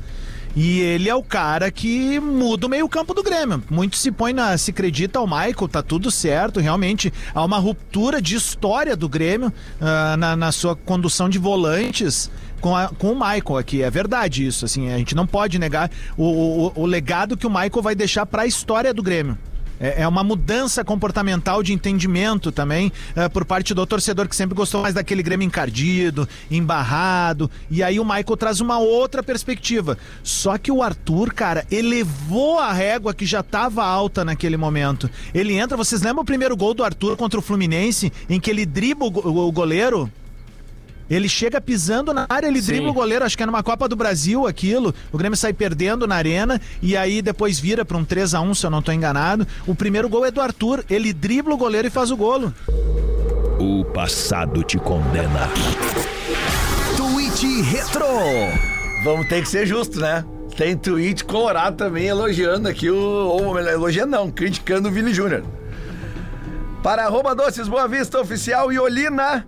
E 0.55 0.79
ele 0.81 1.09
é 1.09 1.15
o 1.15 1.23
cara 1.23 1.71
que 1.71 2.19
muda 2.19 2.67
o 2.67 2.69
meio-campo 2.69 3.13
do 3.13 3.23
Grêmio. 3.23 3.63
Muito 3.71 3.95
se 3.97 4.11
põe 4.11 4.33
na. 4.33 4.55
se 4.57 4.69
acredita 4.69 5.17
ao 5.17 5.25
Michael, 5.25 5.67
tá 5.67 5.81
tudo 5.81 6.11
certo. 6.11 6.59
Realmente 6.59 7.11
há 7.33 7.43
uma 7.43 7.57
ruptura 7.57 8.21
de 8.21 8.35
história 8.35 8.95
do 8.95 9.09
Grêmio 9.09 9.51
ah, 9.81 10.15
na, 10.15 10.35
na 10.35 10.51
sua 10.51 10.75
condução 10.75 11.27
de 11.27 11.39
volantes 11.39 12.29
com, 12.61 12.75
a- 12.75 12.89
com 12.89 13.11
o 13.13 13.15
Michael 13.15 13.57
aqui. 13.57 13.81
É 13.81 13.89
verdade 13.89 14.45
isso. 14.45 14.63
Assim, 14.65 14.91
a 14.91 14.97
gente 14.99 15.15
não 15.15 15.25
pode 15.25 15.57
negar 15.57 15.89
o, 16.15 16.23
o- 16.67 16.73
o 16.83 16.85
legado 16.85 17.35
que 17.35 17.47
o 17.47 17.49
Michael 17.49 17.81
vai 17.81 17.95
deixar 17.95 18.25
para 18.27 18.43
a 18.43 18.45
história 18.45 18.93
do 18.93 19.01
Grêmio. 19.01 19.35
É 19.79 20.03
é 20.03 20.07
uma 20.07 20.23
mudança 20.23 20.83
comportamental 20.83 21.61
de 21.63 21.73
entendimento 21.73 22.51
também 22.51 22.91
eh, 23.15 23.27
por 23.29 23.45
parte 23.45 23.73
do 23.73 23.85
torcedor 23.85 24.27
que 24.27 24.35
sempre 24.35 24.55
gostou 24.55 24.81
mais 24.81 24.93
daquele 24.93 25.21
Grêmio 25.23 25.45
encardido, 25.45 26.27
embarrado. 26.49 27.49
E 27.69 27.83
aí 27.83 27.99
o 27.99 28.05
Michael 28.05 28.37
traz 28.37 28.59
uma 28.59 28.77
outra 28.79 29.21
perspectiva. 29.23 29.97
Só 30.23 30.57
que 30.57 30.71
o 30.71 30.81
Arthur, 30.81 31.33
cara, 31.33 31.65
elevou 31.71 32.59
a 32.59 32.71
régua 32.71 33.13
que 33.13 33.25
já 33.25 33.39
estava 33.41 33.83
alta 33.83 34.23
naquele 34.25 34.57
momento. 34.57 35.09
Ele 35.33 35.53
entra, 35.53 35.77
vocês 35.77 36.01
lembram 36.01 36.23
o 36.23 36.25
primeiro 36.25 36.55
gol 36.55 36.73
do 36.73 36.83
Arthur 36.83 37.15
contra 37.17 37.39
o 37.39 37.43
Fluminense, 37.43 38.11
em 38.29 38.39
que 38.39 38.49
ele 38.49 38.65
go- 39.11 39.27
o 39.27 39.51
goleiro? 39.51 40.09
Ele 41.13 41.29
chega 41.29 41.61
pisando 41.61 42.11
na 42.11 42.25
área, 42.27 42.47
ele 42.47 42.59
Sim. 42.59 42.67
dribla 42.73 42.89
o 42.89 42.93
goleiro, 42.93 43.23
acho 43.23 43.37
que 43.37 43.43
é 43.43 43.45
numa 43.45 43.61
Copa 43.61 43.87
do 43.87 43.95
Brasil 43.95 44.47
aquilo. 44.47 44.95
O 45.11 45.17
Grêmio 45.17 45.37
sai 45.37 45.53
perdendo 45.53 46.07
na 46.07 46.15
arena 46.15 46.59
e 46.81 46.97
aí 46.97 47.21
depois 47.21 47.59
vira 47.59 47.85
para 47.85 47.97
um 47.97 48.03
3 48.03 48.33
a 48.33 48.41
1 48.41 48.55
se 48.55 48.65
eu 48.65 48.71
não 48.71 48.81
tô 48.81 48.91
enganado. 48.91 49.47
O 49.67 49.75
primeiro 49.75 50.09
gol 50.09 50.25
é 50.25 50.31
do 50.31 50.41
Arthur, 50.41 50.83
ele 50.89 51.13
dribla 51.13 51.53
o 51.53 51.57
goleiro 51.57 51.87
e 51.87 51.91
faz 51.91 52.09
o 52.09 52.17
golo. 52.17 52.51
O 53.59 53.85
passado 53.85 54.63
te 54.63 54.79
condena. 54.79 55.49
Tweet 56.97 57.61
Retro. 57.61 58.07
Vamos 59.03 59.27
ter 59.27 59.43
que 59.43 59.49
ser 59.49 59.67
justo, 59.67 59.99
né? 59.99 60.25
Tem 60.57 60.75
tweet 60.75 61.23
colorado 61.25 61.77
também 61.77 62.07
elogiando 62.07 62.67
aqui 62.67 62.89
o. 62.89 62.97
Ou 62.97 63.53
melhor, 63.53 63.73
elogiando 63.73 64.11
não, 64.11 64.31
criticando 64.31 64.89
o 64.89 64.91
Vini 64.91 65.13
Júnior. 65.13 65.43
Para 66.81 67.05
arroba 67.05 67.35
Doces 67.35 67.67
Boa 67.67 67.87
Vista 67.87 68.19
Oficial 68.19 68.71
e 68.71 68.79
Olina, 68.79 69.45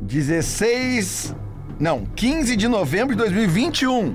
16. 0.00 1.34
Não, 1.78 2.04
15 2.16 2.56
de 2.56 2.68
novembro 2.68 3.14
de 3.14 3.18
2021. 3.22 4.14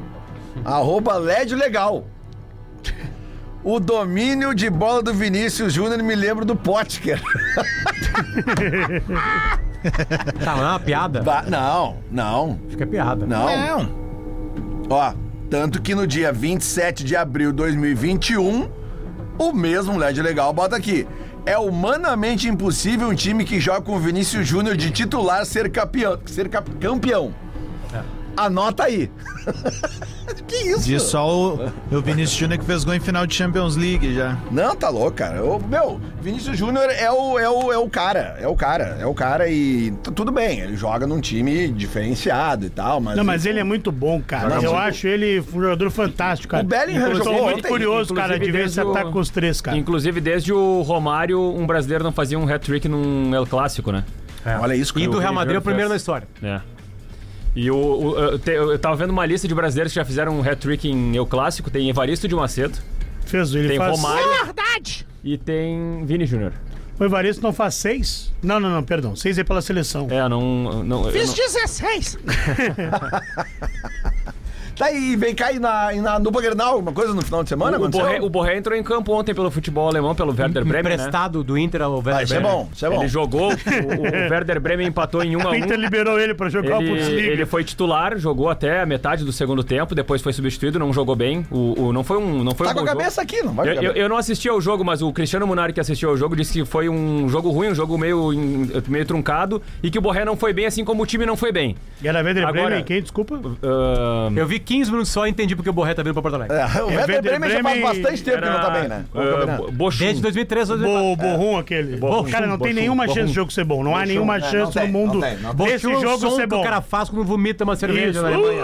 Arroba 0.65 1.15
LED 1.17 1.55
Legal. 1.55 2.05
O 3.63 3.79
domínio 3.79 4.55
de 4.55 4.69
bola 4.69 5.03
do 5.03 5.13
Vinícius 5.13 5.71
Júnior 5.73 6.01
me 6.01 6.15
lembra 6.15 6.43
do 6.43 6.55
Potker. 6.55 7.21
Tá, 10.43 10.55
não 10.55 10.63
é 10.63 10.69
uma 10.69 10.79
piada? 10.79 11.21
Ba- 11.23 11.43
Não, 11.47 11.97
não, 12.11 12.59
Acho 12.67 12.77
que 12.77 12.83
é 12.83 12.85
piada. 12.85 13.25
não. 13.25 13.89
Ó, 14.89 15.13
tanto 15.49 15.81
que 15.81 15.95
no 15.95 16.05
dia 16.05 16.31
27 16.31 17.03
de 17.03 17.15
abril 17.15 17.49
de 17.51 17.57
2021, 17.57 18.69
o 19.39 19.51
mesmo 19.53 19.97
LED 19.97 20.21
Legal 20.21 20.53
bota 20.53 20.75
aqui. 20.75 21.07
É 21.45 21.57
humanamente 21.57 22.47
impossível 22.47 23.09
um 23.09 23.15
time 23.15 23.43
que 23.43 23.59
joga 23.59 23.81
com 23.81 23.95
o 23.95 23.99
Vinícius 23.99 24.47
Júnior 24.47 24.77
de 24.77 24.91
titular 24.91 25.43
ser 25.45 25.71
campeão. 25.71 26.19
Ser 26.25 26.47
campeão. 26.49 27.33
Anota 28.35 28.83
aí. 28.83 29.09
que 30.47 30.55
isso? 30.55 30.83
Diz 30.83 31.03
só 31.03 31.27
o, 31.27 31.71
o 31.91 32.01
Vinícius 32.01 32.37
Júnior 32.37 32.59
que 32.59 32.65
fez 32.65 32.83
gol 32.83 32.93
em 32.93 32.99
final 32.99 33.25
de 33.25 33.35
Champions 33.35 33.75
League 33.75 34.13
já. 34.13 34.37
Não, 34.49 34.75
tá 34.75 34.89
louco, 34.89 35.13
cara. 35.17 35.43
O, 35.43 35.61
meu, 35.65 35.99
Vinícius 36.21 36.57
Júnior 36.57 36.89
é 36.89 37.11
o, 37.11 37.39
é, 37.39 37.49
o, 37.49 37.71
é 37.71 37.77
o 37.77 37.89
cara. 37.89 38.37
É 38.39 38.47
o 38.47 38.55
cara. 38.55 38.97
É 38.99 39.05
o 39.05 39.13
cara 39.13 39.49
e 39.49 39.91
tudo 40.15 40.31
bem. 40.31 40.59
Ele 40.59 40.75
joga 40.75 41.07
num 41.07 41.19
time 41.19 41.69
diferenciado 41.69 42.65
e 42.65 42.69
tal, 42.69 42.99
mas. 42.99 43.17
Não, 43.17 43.23
mas 43.23 43.45
ele 43.45 43.59
é 43.59 43.63
muito 43.63 43.91
bom, 43.91 44.21
cara. 44.21 44.55
Eu 44.55 44.61
muito. 44.61 44.75
acho 44.75 45.07
ele 45.07 45.39
um 45.39 45.61
jogador 45.61 45.89
fantástico, 45.91 46.51
cara. 46.51 46.63
O 46.63 46.67
Bellingham 46.67 47.15
jogou 47.15 47.43
muito 47.43 47.59
ontem, 47.59 47.67
curioso, 47.67 48.13
cara, 48.13 48.39
de 48.39 48.51
ver 48.51 48.69
se 48.69 48.81
o- 48.81 48.91
ataca 48.91 49.11
com 49.11 49.19
os 49.19 49.29
três, 49.29 49.61
cara. 49.61 49.77
Inclusive, 49.77 50.19
desde 50.21 50.53
o 50.53 50.81
Romário, 50.81 51.39
um 51.41 51.65
brasileiro 51.65 52.03
não 52.03 52.11
fazia 52.11 52.37
um 52.37 52.47
hat-trick 52.51 52.87
num 52.87 53.33
El 53.33 53.45
Clássico, 53.45 53.91
né? 53.91 54.03
Olha 54.59 54.75
isso, 54.75 54.97
E 54.97 55.07
do 55.07 55.19
Real 55.19 55.33
Madrid 55.33 55.55
é 55.55 55.59
o 55.59 55.61
primeiro 55.61 55.89
na 55.89 55.95
história. 55.95 56.27
É. 56.41 56.59
E 57.55 57.69
o, 57.69 57.75
o- 57.75 58.17
eu, 58.17 58.39
te- 58.39 58.51
eu 58.51 58.79
tava 58.79 58.95
vendo 58.95 59.09
uma 59.11 59.25
lista 59.25 59.47
de 59.47 59.53
brasileiros 59.53 59.91
que 59.91 59.99
já 59.99 60.05
fizeram 60.05 60.37
um 60.37 60.41
hat-trick 60.41 60.87
em 60.89 61.15
El 61.15 61.25
Clássico. 61.25 61.69
Tem 61.69 61.89
Evaristo 61.89 62.27
de 62.27 62.35
Macedo, 62.35 62.77
Fez, 63.25 63.53
ele 63.53 63.67
tem 63.69 63.77
faz... 63.77 63.91
Romário 63.91 64.25
e 65.23 65.37
tem 65.37 66.05
Vini 66.05 66.25
Júnior. 66.25 66.53
O 66.99 67.03
Evaristo 67.03 67.41
não 67.41 67.51
faz 67.51 67.75
seis? 67.75 68.31
Não, 68.43 68.59
não, 68.59 68.69
não, 68.69 68.83
perdão. 68.83 69.15
Seis 69.15 69.37
é 69.37 69.43
pela 69.43 69.61
seleção. 69.61 70.07
É, 70.09 70.27
não... 70.29 70.83
não 70.83 71.09
eu 71.09 71.25
não- 71.25 71.33
16! 71.33 72.17
Tá 74.81 74.87
aí, 74.87 75.15
vem 75.15 75.35
cá 75.35 75.51
e 75.51 75.59
na, 75.59 75.93
e 75.93 76.01
na 76.01 76.17
dupla 76.17 76.41
Grenal, 76.41 76.73
alguma 76.73 76.91
coisa 76.91 77.13
no 77.13 77.21
final 77.21 77.43
de 77.43 77.49
semana? 77.49 77.77
o, 77.77 77.81
aconteceu? 77.81 78.03
Borré, 78.03 78.19
o 78.21 78.29
Borré 78.31 78.57
entrou 78.57 78.75
em 78.75 78.81
campo 78.81 79.13
ontem 79.13 79.31
pelo 79.31 79.51
futebol 79.51 79.87
alemão, 79.87 80.15
pelo 80.15 80.29
Werder 80.31 80.65
Bremen, 80.65 80.83
né? 80.89 80.93
Emprestado 80.95 81.43
do 81.43 81.55
Inter 81.55 81.83
ao 81.83 81.93
Ah, 81.93 81.97
Werder 81.97 82.21
isso 82.23 82.33
é 82.33 82.39
Bremen. 82.39 82.51
bom, 82.57 82.69
isso 82.73 82.85
é 82.85 82.89
bom. 82.89 82.99
Ele 83.01 83.07
jogou, 83.07 83.49
o, 83.51 83.53
o 83.53 84.11
Werder 84.33 84.59
Bremen 84.59 84.87
empatou 84.87 85.23
em 85.23 85.35
1 85.35 85.41
a 85.41 85.45
O 85.45 85.51
1 85.51 85.55
Inter 85.55 85.77
liberou 85.77 86.19
ele 86.19 86.33
pra 86.33 86.49
jogar 86.49 86.79
o 86.79 86.81
Ele, 86.81 86.89
Bundesliga. 86.89 87.27
ele 87.27 87.45
foi 87.45 87.63
titular, 87.63 88.17
jogou 88.17 88.49
até 88.49 88.81
a 88.81 88.85
metade 88.87 89.23
do 89.23 89.31
segundo 89.31 89.63
tempo, 89.63 89.93
depois 89.93 90.19
foi 90.19 90.33
substituído, 90.33 90.79
não 90.79 90.91
jogou 90.91 91.15
bem. 91.15 91.45
O, 91.51 91.79
o- 91.89 91.93
não 91.93 92.03
foi 92.03 92.17
um, 92.17 92.43
não 92.43 92.55
foi 92.55 92.65
Tá 92.65 92.71
um 92.71 92.75
com 92.77 92.79
a 92.81 92.85
jogo. 92.87 92.97
cabeça 92.97 93.21
aqui, 93.21 93.43
não 93.43 93.53
vai 93.53 93.67
Eu, 93.69 93.79
a 93.79 93.83
eu, 93.83 93.91
eu 93.91 94.09
não 94.09 94.17
assisti 94.17 94.49
ao 94.49 94.59
jogo, 94.59 94.83
mas 94.83 95.03
o 95.03 95.13
Cristiano 95.13 95.45
Munari 95.45 95.73
que 95.73 95.79
assistiu 95.79 96.09
ao 96.09 96.17
jogo 96.17 96.35
disse 96.35 96.53
que 96.53 96.65
foi 96.65 96.89
um 96.89 97.29
jogo 97.29 97.51
ruim, 97.51 97.67
um 97.69 97.75
jogo 97.75 97.99
meio, 97.99 98.31
meio 98.87 99.05
truncado 99.05 99.61
e 99.83 99.91
que 99.91 99.99
o 99.99 100.01
Borré 100.01 100.25
não 100.25 100.35
foi 100.35 100.53
bem, 100.53 100.65
assim 100.65 100.83
como 100.83 101.03
o 101.03 101.05
time 101.05 101.23
não 101.23 101.37
foi 101.37 101.51
bem. 101.51 101.75
E 102.01 102.07
era 102.07 102.23
Werder 102.23 102.47
Agora- 102.47 102.65
Bremen, 102.65 102.83
quem? 102.83 102.99
Desculpa. 102.99 103.39
Ah, 103.61 104.29
Eu 104.35 104.47
vi 104.47 104.59
15 104.71 104.89
minutos 104.91 105.11
só 105.11 105.27
e 105.27 105.29
entendi 105.29 105.55
porque 105.55 105.69
o 105.69 105.73
Borré 105.73 105.93
tá 105.93 106.01
vindo 106.01 106.13
pra 106.13 106.21
Porto 106.21 106.35
Alegre. 106.35 106.55
É, 106.55 106.63
o 106.81 106.85
Werder 106.87 106.97
Werder 106.97 107.21
Bremen 107.21 107.49
já 107.49 107.61
faz 107.61 107.81
bastante 107.81 108.23
tempo 108.23 108.41
que 108.41 108.49
não 108.49 108.59
tá 108.61 108.69
bem, 108.69 108.87
né? 108.87 109.05
Uh, 109.13 109.71
Bochum. 109.71 109.99
Desde 109.99 110.21
2003 110.21 110.71
a 110.71 110.75
Bo, 110.75 110.79
2004. 110.83 111.27
borrum 111.37 111.57
aquele. 111.57 111.97
Borrum, 111.97 112.29
cara, 112.31 112.47
não 112.47 112.57
tem 112.57 112.73
nenhuma 112.73 113.05
chance 113.07 113.25
do 113.25 113.33
jogo 113.33 113.51
ser 113.51 113.65
bom. 113.65 113.83
Não 113.83 113.95
há 113.95 114.05
nenhuma 114.05 114.37
É, 114.37 114.41
chance 114.41 114.73
tem, 114.73 114.87
no 114.87 114.93
mundo 114.97 115.19
desse 115.55 115.91
é 115.91 115.99
jogo 115.99 116.31
ser 116.31 116.47
bom. 116.47 116.61
o 116.61 116.63
cara 116.63 116.81
faz 116.81 117.09
quando 117.09 117.25
vomita 117.25 117.63
uma 117.63 117.75
cerveja 117.75 118.21
na 118.21 118.29
Alemanha. 118.29 118.63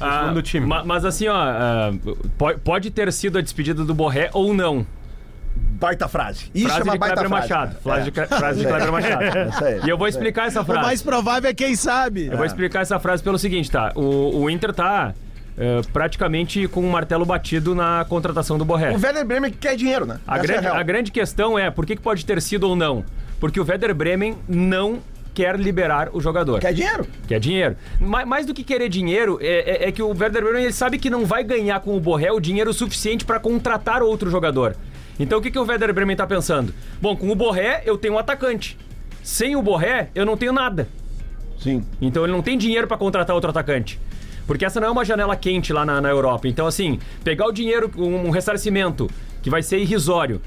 Ah, 0.00 0.30
do 0.32 0.42
time. 0.42 0.66
ma- 0.66 0.84
Mas 0.84 1.04
assim, 1.04 1.28
ó, 1.28 1.34
ah, 1.36 1.92
po- 2.38 2.58
pode 2.58 2.90
ter 2.90 3.12
sido 3.12 3.38
a 3.38 3.40
despedida 3.42 3.84
do 3.84 3.94
Borré 3.94 4.30
ou 4.32 4.54
não. 4.54 4.86
Baita 5.78 6.08
frase. 6.08 6.46
Isso 6.54 6.66
Frase 6.66 6.80
é 6.80 6.84
uma 6.84 6.92
de 6.94 6.98
baita 6.98 7.14
Kleber 7.16 7.30
frase. 7.30 7.48
Machado. 7.52 7.76
Frase 7.82 8.04
de, 8.04 8.10
Cre- 8.12 8.26
frase 8.26 8.60
de 8.60 8.66
É. 8.66 8.68
Kleber 8.68 8.92
Machado. 8.92 9.24
Aí. 9.64 9.80
E 9.84 9.88
eu 9.88 9.98
vou 9.98 10.08
explicar 10.08 10.46
essa 10.46 10.62
O 10.62 10.64
frase. 10.64 10.82
mais 10.86 11.02
provável 11.02 11.50
é 11.50 11.54
quem 11.54 11.76
sabe. 11.76 12.26
Eu 12.28 12.36
vou 12.36 12.46
explicar 12.46 12.80
essa 12.80 12.98
frase 12.98 13.22
pelo 13.22 13.38
seguinte, 13.38 13.70
tá? 13.70 13.92
O, 13.94 14.40
o 14.42 14.50
Inter 14.50 14.72
tá 14.72 15.12
eh, 15.58 15.80
praticamente 15.92 16.66
com 16.68 16.80
um 16.80 16.90
martelo 16.90 17.24
batido 17.26 17.74
na 17.74 18.04
contratação 18.08 18.56
do 18.56 18.64
Borré. 18.64 18.90
O 18.90 19.00
Werder 19.00 19.24
Bremen 19.26 19.50
quer 19.52 19.76
dinheiro, 19.76 20.06
né? 20.06 20.18
A 20.26 20.36
Essa 20.36 20.44
é 20.44 20.46
grande, 20.48 20.62
real. 20.64 20.76
a 20.76 20.82
grande 20.82 21.10
questão 21.12 21.58
é 21.58 21.70
por 21.70 21.84
que, 21.84 21.96
que 21.96 22.02
pode 22.02 22.24
ter 22.24 22.40
sido 22.40 22.64
ou 22.68 22.74
não? 22.76 23.04
Porque 23.38 23.60
o 23.60 23.66
Werder 23.68 23.94
Bremen 23.94 24.36
não 24.48 24.98
quer 25.34 25.60
liberar 25.60 26.08
o 26.14 26.20
jogador. 26.20 26.60
Quer 26.60 26.72
dinheiro? 26.72 27.06
Quer 27.28 27.38
dinheiro. 27.38 27.76
Ma- 28.00 28.24
Mais, 28.24 28.46
do 28.46 28.54
que 28.54 28.64
querer 28.64 28.88
dinheiro, 28.88 29.38
é, 29.42 29.84
é- 29.84 29.88
é 29.88 29.92
que 29.92 30.02
o 30.02 30.08
Werder 30.08 30.42
Bremen 30.42 30.64
ele 30.64 30.72
sabe 30.72 30.98
que 30.98 31.10
não 31.10 31.26
vai 31.26 31.44
ganhar 31.44 31.78
com 31.80 31.94
o 31.94 32.00
Borré 32.00 32.32
o 32.32 32.40
dinheiro 32.40 32.72
suficiente 32.72 33.22
para 33.26 33.38
contratar 33.38 34.02
outro 34.02 34.30
jogador. 34.30 34.74
Então 35.18 35.38
o 35.38 35.42
que, 35.42 35.50
que 35.50 35.58
o 35.58 35.64
Werder 35.64 35.92
Bremen 35.94 36.16
tá 36.16 36.26
pensando? 36.26 36.74
Bom, 37.00 37.16
com 37.16 37.30
o 37.30 37.34
Borré 37.34 37.82
eu 37.84 37.96
tenho 37.96 38.14
um 38.14 38.18
atacante. 38.18 38.76
Sem 39.22 39.56
o 39.56 39.62
Borré 39.62 40.10
eu 40.14 40.26
não 40.26 40.36
tenho 40.36 40.52
nada. 40.52 40.88
Sim. 41.58 41.84
Então 42.00 42.24
ele 42.24 42.32
não 42.32 42.42
tem 42.42 42.58
dinheiro 42.58 42.86
para 42.86 42.96
contratar 42.96 43.34
outro 43.34 43.50
atacante. 43.50 43.98
Porque 44.46 44.64
essa 44.64 44.78
não 44.80 44.88
é 44.88 44.90
uma 44.90 45.04
janela 45.04 45.34
quente 45.34 45.72
lá 45.72 45.84
na, 45.84 46.00
na 46.00 46.08
Europa. 46.08 46.46
Então, 46.46 46.66
assim, 46.66 47.00
pegar 47.24 47.46
o 47.46 47.52
dinheiro, 47.52 47.90
um, 47.96 48.26
um 48.26 48.30
ressarcimento, 48.30 49.10
que 49.42 49.50
vai 49.50 49.62
ser 49.62 49.78
irrisório, 49.78 50.40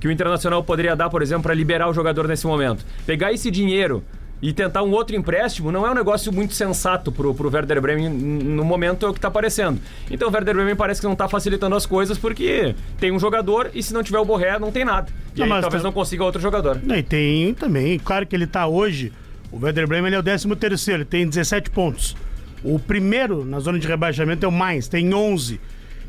que 0.00 0.08
o 0.08 0.10
Internacional 0.10 0.64
poderia 0.64 0.96
dar, 0.96 1.10
por 1.10 1.20
exemplo, 1.20 1.42
para 1.42 1.54
liberar 1.54 1.88
o 1.88 1.92
jogador 1.92 2.26
nesse 2.26 2.46
momento. 2.46 2.84
Pegar 3.04 3.32
esse 3.32 3.50
dinheiro 3.50 4.02
e 4.40 4.52
tentar 4.52 4.82
um 4.82 4.90
outro 4.90 5.16
empréstimo 5.16 5.72
não 5.72 5.86
é 5.86 5.90
um 5.90 5.94
negócio 5.94 6.32
muito 6.32 6.54
sensato 6.54 7.10
pro, 7.10 7.34
pro 7.34 7.50
Werder 7.50 7.80
Bremen 7.80 8.08
no 8.10 8.64
momento 8.64 9.12
que 9.12 9.20
tá 9.20 9.28
aparecendo. 9.28 9.80
Então 10.10 10.28
o 10.28 10.32
Werder 10.32 10.54
Bremen 10.54 10.76
parece 10.76 11.00
que 11.00 11.06
não 11.06 11.16
tá 11.16 11.26
facilitando 11.28 11.74
as 11.74 11.86
coisas 11.86 12.18
porque 12.18 12.74
tem 12.98 13.10
um 13.12 13.18
jogador 13.18 13.70
e 13.74 13.82
se 13.82 13.94
não 13.94 14.02
tiver 14.02 14.18
o 14.18 14.24
Borré, 14.24 14.58
não 14.58 14.70
tem 14.70 14.84
nada. 14.84 15.08
E 15.34 15.40
Não, 15.40 15.54
aí 15.54 15.60
talvez 15.62 15.82
tá- 15.82 15.88
não 15.88 15.92
consiga 15.92 16.24
outro 16.24 16.40
jogador. 16.40 16.80
E 16.86 17.02
tem 17.02 17.54
também, 17.54 17.98
claro 17.98 18.26
que 18.26 18.36
ele 18.36 18.46
tá 18.46 18.66
hoje, 18.66 19.12
o 19.50 19.58
Werder 19.62 19.86
Bremen 19.86 20.08
ele 20.08 20.16
é 20.16 20.18
o 20.18 20.22
13 20.22 20.54
terceiro, 20.56 20.98
ele 21.02 21.08
tem 21.08 21.26
17 21.26 21.70
pontos. 21.70 22.16
O 22.62 22.78
primeiro 22.78 23.44
na 23.44 23.60
zona 23.60 23.78
de 23.78 23.86
rebaixamento 23.86 24.44
é 24.44 24.48
o 24.48 24.52
Mainz, 24.52 24.88
tem 24.88 25.12
11. 25.14 25.60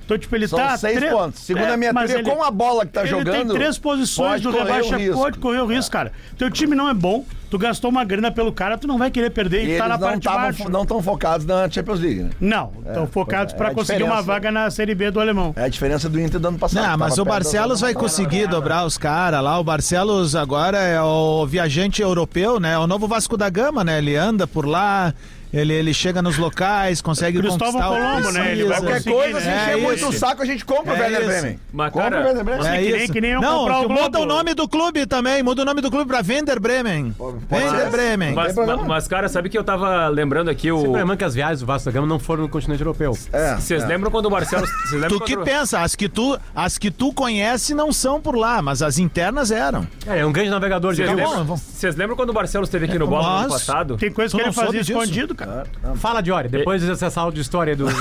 Então, 0.08 0.18
tipo, 0.18 0.34
ele 0.38 0.48
São 0.48 0.58
tá... 0.58 0.78
seis 0.78 0.98
tre- 0.98 1.10
pontos. 1.10 1.42
Segundo 1.42 1.66
É, 1.66 1.74
a 1.74 1.78
minha 1.78 1.92
mas 1.92 2.10
teoria, 2.10 2.34
com 2.34 2.42
a 2.42 2.50
bola 2.50 2.86
que 2.86 2.94
tá 2.94 3.02
ele 3.02 3.10
jogando, 3.10 3.50
tem 3.50 3.58
três 3.60 3.78
posições 3.78 4.42
do 4.42 4.52
rebaixa, 4.52 4.96
risco. 4.96 5.20
pode 5.20 5.38
correr 5.38 5.60
o 5.60 5.66
risco, 5.66 5.92
cara. 5.92 6.14
Teu 6.38 6.50
time 6.50 6.74
não 6.78 6.88
é 6.88 6.94
bom, 6.94 7.26
tu 7.52 7.58
gastou 7.58 7.92
uma 7.92 8.06
grana 8.06 8.32
pelo 8.32 8.54
cara, 8.54 8.78
tu 8.78 8.88
não 8.88 8.98
vai 8.98 9.12
querer 9.12 9.32
perder 9.32 9.66
E 9.66 9.76
e, 9.76 9.78
tá 9.78 9.86
na 9.90 9.98
parte 10.00 10.22
de 10.22 10.30
baixo. 10.30 10.70
não 10.70 10.86
tão 10.86 11.04
focados 11.04 11.46
na 11.46 11.70
Champions 11.70 12.00
League, 12.00 12.22
né? 12.24 12.30
Não, 12.40 12.72
estão 12.88 13.06
focados 13.06 13.54
é, 13.54 13.58
pra 13.58 13.72
é 13.72 13.74
conseguir 13.74 14.04
uma 14.04 14.22
vaga 14.22 14.50
na 14.50 14.72
Série 14.72 14.96
B 14.96 15.12
do 15.12 15.20
Alemão. 15.20 15.52
É 15.58 15.64
a 15.66 15.68
diferença 15.68 16.08
do 16.08 16.18
Inter 16.22 16.40
do 16.40 16.48
ano 16.48 16.58
passado. 16.58 16.88
Não, 16.88 16.98
mas 16.98 17.18
o 17.18 17.26
Barcelos 17.26 17.82
vai 17.82 17.94
conseguir 17.94 18.48
dobrar 18.48 18.86
os 18.86 18.98
caras 18.98 19.44
lá. 19.44 19.60
O 19.60 19.64
Barcelos 19.66 20.38
agora 20.38 20.78
é 20.78 21.02
o 21.02 21.46
viajante 21.46 22.02
europeu, 22.02 22.62
né? 22.62 22.76
É 22.76 22.78
o 22.80 22.88
novo 22.88 23.10
Vasco 23.10 23.36
da 23.36 23.50
Gama, 23.50 23.84
né? 23.84 23.98
Ele 23.98 24.16
anda 24.16 24.48
por 24.48 24.66
lá, 24.66 25.14
ele, 25.54 25.74
ele 25.74 25.94
chega 25.94 26.22
nos 26.22 26.38
locais, 26.38 27.02
consegue 27.02 27.40
Cristóvão 27.40 27.74
conquistar 27.82 27.90
o 27.90 27.96
que 27.96 28.02
Colombo, 28.02 28.32
né? 28.32 28.52
Ele 28.52 28.66
vai. 28.66 28.82
Qualquer 28.82 29.04
coisa, 29.04 29.40
se 29.42 29.46
né? 29.48 29.62
encher 29.64 29.74
É 29.74 29.82
muito 29.82 30.08
o 30.08 30.14
saco, 30.14 30.42
a 30.42 30.46
gente 30.46 30.66
compra 30.66 30.94
o 30.94 30.96
É 30.96 31.00
Werder. 31.02 31.26
Bremen. 31.26 31.60
Mas, 31.72 31.92
compra 31.94 32.22
o 32.22 32.24
Werder 32.26 32.44
Bremen. 32.44 32.68
É 32.68 32.78
que 32.84 32.92
nem- 32.98 33.08
que 33.08 33.22
nem 33.22 33.32
eu 33.32 33.42
Não, 33.42 33.60
comprar 33.60 33.80
o 33.82 33.90
muda 33.90 34.20
o 34.20 34.26
nome 34.26 34.54
do 34.54 34.68
clube 34.68 35.06
também, 35.06 35.42
muda 35.44 35.62
o 35.62 35.66
nome 35.66 35.82
do 35.82 35.90
clube 35.90 36.06
pra 36.08 36.22
Vender 36.22 36.60
Bremen. 36.60 37.16
Vender. 37.50 37.90
Bremen. 37.90 38.34
Mas, 38.34 38.56
mas, 38.86 39.08
cara, 39.08 39.30
sabe 39.30 39.50
que 39.50 39.58
eu 39.58 39.64
tava 39.64 40.08
lembrando 40.08 40.50
aqui 40.50 40.72
o. 40.72 40.94
Sempre 40.94 41.18
que 41.18 41.24
as 41.24 41.34
viagens 41.34 41.60
do 41.62 41.66
Vasco 41.66 41.86
da 41.86 41.92
Gama 41.92 42.08
não 42.08 42.20
foram 42.20 42.44
no 42.44 42.50
continente 42.50 42.82
europeu. 42.82 43.18
É, 43.32 43.56
Vocês 43.56 43.84
é. 43.84 43.86
lembram 43.88 44.12
quando 44.12 44.26
o 44.26 44.30
lembram 44.92 45.10
Tu 45.10 45.20
que 45.22 45.36
quando- 45.36 45.46
pensa, 45.46 45.82
as 45.82 45.96
que 45.96 46.08
tu, 46.10 46.38
as 46.56 46.78
que 46.78 46.92
tu 46.92 47.14
conhece 47.14 47.74
não 47.74 47.92
são 47.92 48.20
por 48.22 48.36
lá, 48.36 48.62
mas 48.62 48.82
as 48.82 48.98
internas 48.98 49.52
eram. 49.52 49.88
É, 50.06 50.20
é 50.20 50.26
um 50.26 50.32
grande 50.32 50.50
navegador 50.50 50.92
de 50.94 50.98
Vocês 51.04 51.10
Tá 51.10 51.16
lembram, 51.16 51.46
vamos. 51.46 51.62
vocês 51.62 51.96
lembram 51.96 52.16
quando 52.16 52.30
o 52.30 52.34
Barcelos 52.34 52.68
esteve 52.68 52.86
aqui 52.86 53.00
no 53.00 53.08
bola 53.08 53.30
no 53.30 53.36
ano 53.40 53.50
passado? 53.50 53.98
Tem 53.98 54.12
coisa 54.12 54.36
que 54.36 54.42
ele 54.42 54.52
fazia 54.52 54.84
soube 54.84 55.00
disso? 55.46 55.52
escondido, 55.52 55.82
cara. 55.82 55.96
Fala, 55.96 56.22
Diori, 56.22 56.48
depois 56.50 56.82
dessa 56.82 57.20
aula 57.22 57.32
de 57.32 57.42
história 57.42 57.76
do. 57.76 57.86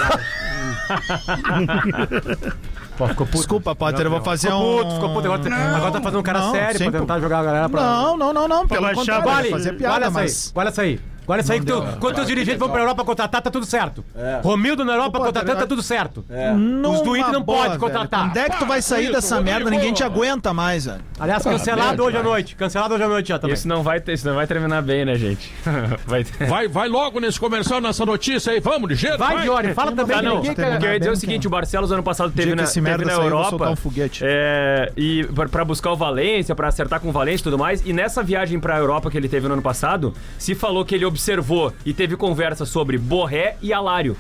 Pô, 2.97 3.07
ficou 3.09 3.27
puto. 3.27 3.39
Desculpa, 3.39 3.75
Potter, 3.75 4.07
eu 4.07 4.11
vou 4.11 4.23
fazer 4.23 4.49
Ficou 4.49 4.79
um. 4.79 4.83
puto, 4.83 4.95
ficou 4.95 5.13
puto. 5.15 5.27
Agora, 5.27 5.43
tá- 5.51 5.77
agora 5.77 5.93
tá 5.93 6.01
fazendo 6.01 6.21
um 6.21 6.23
cara 6.23 6.39
Não, 6.41 6.53
sério 6.53 6.79
sem 6.79 6.91
pra 6.91 7.01
tentar 7.01 7.21
jogar 7.21 7.41
a 7.41 7.43
galera 7.45 7.69
pra. 7.69 7.81
Não, 7.83 8.17
não, 8.17 8.33
não, 8.33 8.49
não. 8.49 8.67
Pelo 8.67 8.91
contrário, 8.95 9.23
vou 9.25 9.33
bola. 9.35 9.51
fazer 9.51 9.73
piada, 9.75 9.95
olha 9.95 10.05
essa 10.07 10.11
mas. 10.13 10.47
aí, 10.47 10.53
olha 10.61 10.69
essa 10.69 10.83
aí. 10.83 11.01
Olha 11.29 11.41
essa 11.41 11.53
aí, 11.53 11.61
que 11.61 11.67
tu, 11.67 11.83
quando 12.01 12.19
os 12.19 12.27
dirigentes 12.27 12.59
vão 12.59 12.69
pra 12.69 12.81
Europa 12.81 13.05
contratar, 13.05 13.43
tá 13.43 13.51
tudo 13.51 13.67
certo. 13.67 14.05
Romildo 14.43 14.85
na 14.85 14.93
Europa 14.95 15.19
Pô, 15.19 15.25
contratando, 15.27 15.59
tá 15.59 15.67
tudo 15.67 15.83
certo. 15.83 16.25
Numa 16.57 16.95
Os 16.95 17.03
do 17.03 17.17
Inter 17.17 17.33
não 17.33 17.43
boa, 17.43 17.59
pode 17.59 17.69
velho. 17.71 17.81
contratar. 17.81 18.29
Onde 18.29 18.39
é 18.39 18.49
que 18.49 18.59
tu 18.59 18.67
vai 18.67 18.81
sair 18.83 19.11
dessa 19.13 19.41
merda? 19.41 19.69
Ninguém 19.71 19.93
te 19.93 20.03
aguenta 20.05 20.53
mais, 20.55 20.85
velho. 20.87 21.01
Aliás, 21.19 21.43
cancelado 21.43 22.03
hoje 22.05 22.17
à 22.17 22.23
noite. 22.23 22.55
Cancelado 22.57 22.95
hoje 22.95 23.03
à 23.03 23.09
noite 23.09 23.29
já 23.29 23.39
também. 23.39 23.55
Isso 23.55 23.67
não 23.69 23.83
vai, 23.83 24.03
isso 24.07 24.27
não 24.27 24.35
vai 24.35 24.47
terminar 24.47 24.83
bem, 24.83 25.05
né, 25.05 25.17
gente? 25.17 25.53
vai 26.07 26.25
ter. 26.25 26.47
Vai, 26.47 26.69
vai 26.69 26.89
logo 26.89 27.19
nesse 27.21 27.39
comercial, 27.41 27.81
nessa 27.81 28.05
notícia 28.07 28.53
aí. 28.53 28.61
Vamos, 28.61 28.89
ligeiro. 28.91 29.19
Vai, 29.19 29.43
Diori, 29.43 29.75
fala 29.75 29.93
também. 29.93 30.17
Tá, 30.17 30.23
não. 30.23 30.41
que 30.43 30.61
eu 30.61 30.93
ia 30.93 30.99
dizer 30.99 31.11
é 31.11 31.13
o 31.13 31.17
seguinte: 31.17 31.47
o 31.47 31.51
Barcelos 31.51 31.91
ano 31.93 32.03
passado 32.03 32.33
teve 32.33 32.55
na, 32.55 32.63
esse 32.65 32.75
teve 32.75 32.89
merda 32.89 33.05
na 33.05 33.13
Europa. 33.13 33.71
um 33.71 33.77
foguete. 33.77 34.23
é, 34.25 34.93
e 34.97 35.25
pra- 35.35 35.49
pra 35.49 35.65
buscar 35.65 35.91
o 35.93 35.97
Valência, 35.97 36.55
pra 36.55 36.69
acertar 36.69 37.01
com 37.01 37.09
o 37.09 37.13
Valência 37.13 37.43
e 37.43 37.45
tudo 37.45 37.59
mais. 37.59 37.83
E 37.85 37.93
nessa 37.93 38.23
viagem 38.23 38.61
pra 38.61 38.77
Europa 38.79 39.11
que 39.11 39.17
ele 39.17 39.29
teve 39.29 39.47
no 39.49 39.55
ano 39.55 39.63
passado, 39.63 40.15
se 40.39 40.55
falou 40.55 40.85
que 40.85 40.95
ele 40.95 41.05
observou 41.27 41.73
e 41.85 41.95
teve 41.95 42.15
conversa 42.15 42.67
sobre 42.67 42.99
Borré 42.99 43.57
e 43.63 43.73
Alário. 43.73 44.17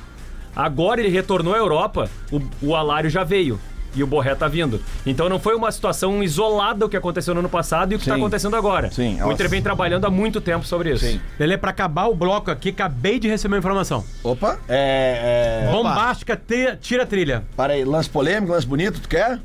Agora 0.54 1.00
ele 1.00 1.10
retornou 1.10 1.54
à 1.54 1.58
Europa, 1.58 2.08
o, 2.32 2.40
o 2.62 2.74
Alário 2.74 3.10
já 3.10 3.22
veio. 3.22 3.60
E 3.94 4.02
o 4.02 4.06
Borré 4.06 4.34
tá 4.34 4.46
vindo. 4.46 4.80
Então 5.06 5.26
não 5.26 5.38
foi 5.38 5.54
uma 5.54 5.72
situação 5.72 6.22
isolada 6.22 6.84
o 6.84 6.88
que 6.88 6.96
aconteceu 6.98 7.32
no 7.32 7.40
ano 7.40 7.48
passado 7.48 7.92
e 7.92 7.96
o 7.96 7.98
que 7.98 8.04
tá 8.04 8.14
Sim. 8.14 8.20
acontecendo 8.20 8.54
agora. 8.54 8.90
Sim, 8.90 9.22
o 9.22 9.32
Inter 9.32 9.48
vem 9.48 9.62
trabalhando 9.62 10.04
há 10.06 10.10
muito 10.10 10.38
tempo 10.38 10.66
sobre 10.66 10.92
isso. 10.92 11.06
Sim. 11.06 11.18
Lelê, 11.38 11.56
pra 11.56 11.70
acabar 11.70 12.06
o 12.06 12.14
bloco 12.14 12.50
aqui, 12.50 12.70
acabei 12.70 13.18
de 13.18 13.26
receber 13.28 13.54
uma 13.54 13.58
informação. 13.58 14.04
Opa, 14.22 14.58
é. 14.68 15.64
é... 15.66 15.72
Bombástica, 15.72 16.36
te- 16.36 16.76
tira 16.78 17.04
a 17.04 17.06
trilha. 17.06 17.44
Para 17.56 17.72
aí, 17.72 17.84
lance 17.86 18.08
polêmico, 18.10 18.52
lance 18.52 18.66
bonito, 18.66 19.00
tu 19.00 19.08
quer? 19.08 19.40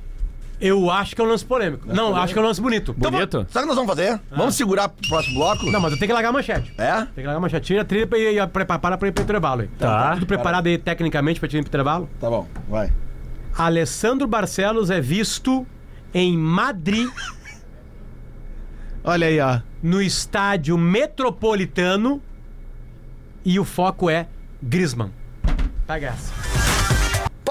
Eu 0.62 0.92
acho 0.92 1.16
que 1.16 1.22
é 1.22 1.26
um 1.26 1.28
lance 1.28 1.44
polêmico. 1.44 1.88
não, 1.92 2.16
acho 2.16 2.34
que 2.34 2.40
é 2.40 2.42
um 2.42 2.46
lance 2.46 2.62
bonito. 2.62 2.94
Bonito? 2.94 3.48
Sabe 3.50 3.66
o 3.66 3.70
que 3.70 3.76
nós 3.76 3.76
vamos 3.76 3.90
fazer? 3.90 4.22
Vamos 4.30 4.56
segurar 4.56 4.90
pro 4.90 5.10
próximo 5.10 5.36
bloco? 5.40 5.66
Não, 5.72 5.82
mas 5.82 5.92
eu 5.92 5.98
tenho 5.98 6.08
que 6.08 6.14
largar 6.14 6.30
a 6.30 6.34
manchete. 6.34 6.72
É? 6.78 6.98
Tem 6.98 7.08
que 7.16 7.22
largar 7.24 7.38
a 7.38 7.40
manchete. 7.40 7.66
Tira 7.66 7.82
a 7.82 7.86
trilha 7.86 8.08
e, 8.16 8.40
e 8.40 8.48
prepara 8.48 8.96
pra 8.98 9.08
ir 9.08 9.12
pro 9.12 9.24
intervalo 9.24 9.62
aí. 9.62 9.68
Tá. 9.80 10.14
Tudo 10.14 10.28
preparado 10.28 10.68
aí 10.68 10.78
tecnicamente 10.78 11.40
pra 11.40 11.50
tirar 11.50 11.64
pro 11.64 11.70
intervalo? 11.70 12.10
Tá 12.20 12.30
bom, 12.30 12.48
vai. 12.70 12.94
Alessandro 13.58 14.28
Barcelos 14.28 14.92
é 14.92 15.02
visto 15.02 15.66
em 16.14 16.38
Madrid, 16.38 17.10
Olha 19.04 19.28
aí, 19.28 19.40
ó. 19.40 19.62
no 19.82 20.00
estádio 20.02 20.78
metropolitano, 20.78 22.22
e 23.44 23.60
o 23.60 23.66
foco 23.66 24.10
é 24.10 24.28
Griezmann. 24.62 25.12
Pega 25.88 26.08
essa. 26.10 26.41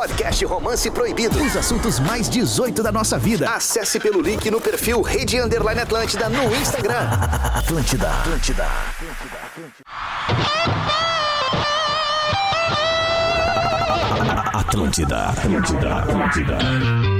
Podcast 0.00 0.42
Romance 0.46 0.90
Proibido. 0.90 1.44
Os 1.44 1.54
assuntos 1.54 2.00
mais 2.00 2.26
18 2.26 2.82
da 2.82 2.90
nossa 2.90 3.18
vida. 3.18 3.50
Acesse 3.50 4.00
pelo 4.00 4.22
link 4.22 4.50
no 4.50 4.58
perfil 4.58 5.02
Rede 5.02 5.38
Underline 5.38 5.82
Atlântida 5.82 6.26
no 6.30 6.56
Instagram. 6.56 7.06
Atlântida. 7.54 8.08
Atlântida. 8.10 8.66
Atlântida, 14.54 15.26
Atlântida, 15.26 15.94
Atlântida. 15.98 17.19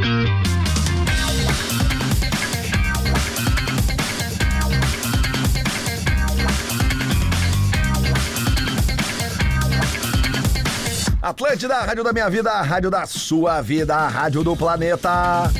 Atlântida, 11.23 11.77
a 11.77 11.85
rádio 11.85 12.03
da 12.03 12.15
minha 12.15 12.31
vida, 12.31 12.51
a 12.51 12.63
rádio 12.63 12.91
da 12.91 13.05
sua 13.05 13.61
vida, 13.61 13.95
a 13.95 14.09
rádio 14.09 14.43
do 14.43 14.57
planeta. 14.57 15.51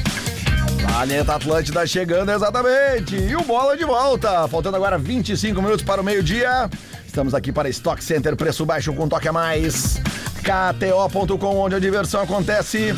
Planeta 0.81 1.35
Atlântida 1.35 1.87
chegando 1.87 2.33
exatamente. 2.33 3.15
E 3.15 3.37
o 3.37 3.43
bola 3.43 3.77
de 3.77 3.85
volta. 3.85 4.49
Faltando 4.49 4.79
agora 4.79 4.97
25 4.97 5.61
minutos 5.61 5.85
para 5.85 6.01
o 6.01 6.05
meio-dia. 6.05 6.71
Estamos 7.07 7.35
aqui 7.35 7.53
para 7.53 7.69
Stock 7.69 8.03
Center, 8.03 8.35
preço 8.37 8.65
baixo 8.65 8.91
com 8.95 9.07
toque 9.07 9.29
a 9.29 9.33
mais. 9.33 10.01
KTO.com, 10.41 11.57
onde 11.59 11.75
a 11.75 11.79
diversão 11.79 12.23
acontece. 12.23 12.95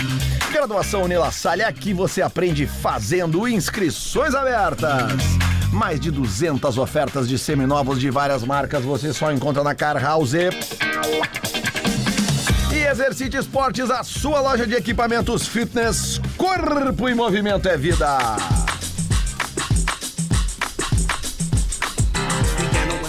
Graduação 0.52 1.02
Unila 1.02 1.32
Salle, 1.32 1.64
aqui 1.64 1.92
você 1.92 2.22
aprende 2.22 2.64
fazendo 2.64 3.48
inscrições 3.48 4.36
abertas. 4.36 5.10
Mais 5.72 5.98
de 5.98 6.12
200 6.12 6.78
ofertas 6.78 7.28
de 7.28 7.36
seminovos 7.36 7.98
de 7.98 8.08
várias 8.08 8.44
marcas 8.44 8.84
você 8.84 9.12
só 9.12 9.32
encontra 9.32 9.64
na 9.64 9.74
Car 9.74 10.00
House. 10.00 10.34
Exercite 12.92 13.38
Esportes, 13.38 13.90
a 13.90 14.04
sua 14.04 14.38
loja 14.42 14.66
de 14.66 14.74
equipamentos 14.74 15.48
fitness. 15.48 16.20
Corpo 16.36 17.08
em 17.08 17.14
movimento 17.14 17.66
é 17.66 17.74
vida. 17.74 18.06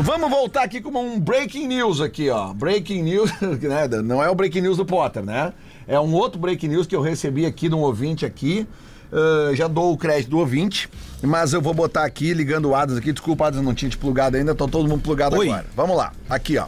Vamos 0.01 0.31
voltar 0.31 0.63
aqui 0.63 0.81
com 0.81 0.91
um 0.91 1.19
breaking 1.19 1.67
news 1.67 2.01
aqui, 2.01 2.31
ó. 2.31 2.55
Breaking 2.55 3.03
news, 3.03 3.33
né? 3.43 3.89
Não 4.05 4.23
é 4.23 4.31
o 4.31 4.35
breaking 4.35 4.61
news 4.61 4.77
do 4.77 4.87
Potter, 4.87 5.25
né? 5.25 5.53
É 5.89 5.99
um 5.99 6.13
outro 6.13 6.39
breaking 6.39 6.69
news 6.69 6.87
que 6.87 6.95
eu 6.95 7.01
recebi 7.01 7.47
aqui 7.47 7.69
de 7.69 7.75
um 7.75 7.79
ouvinte 7.81 8.25
aqui. 8.27 8.67
Uh, 9.11 9.57
já 9.57 9.67
dou 9.67 9.95
o 9.95 9.97
crédito 9.97 10.29
do 10.29 10.39
ouvinte, 10.39 10.87
mas 11.23 11.55
eu 11.55 11.63
vou 11.63 11.73
botar 11.73 12.05
aqui, 12.05 12.35
ligando 12.35 12.67
o 12.69 12.75
Adams 12.75 12.99
aqui. 12.99 13.11
Desculpa, 13.11 13.47
Adams, 13.47 13.65
não 13.65 13.73
tinha 13.75 13.91
te 13.91 13.97
plugado 13.97 14.37
ainda, 14.37 14.55
tá 14.55 14.69
todo 14.69 14.87
mundo 14.87 15.01
plugado 15.01 15.37
Oi. 15.37 15.49
agora. 15.49 15.65
Vamos 15.75 15.97
lá, 15.97 16.13
aqui 16.29 16.59
ó. 16.59 16.67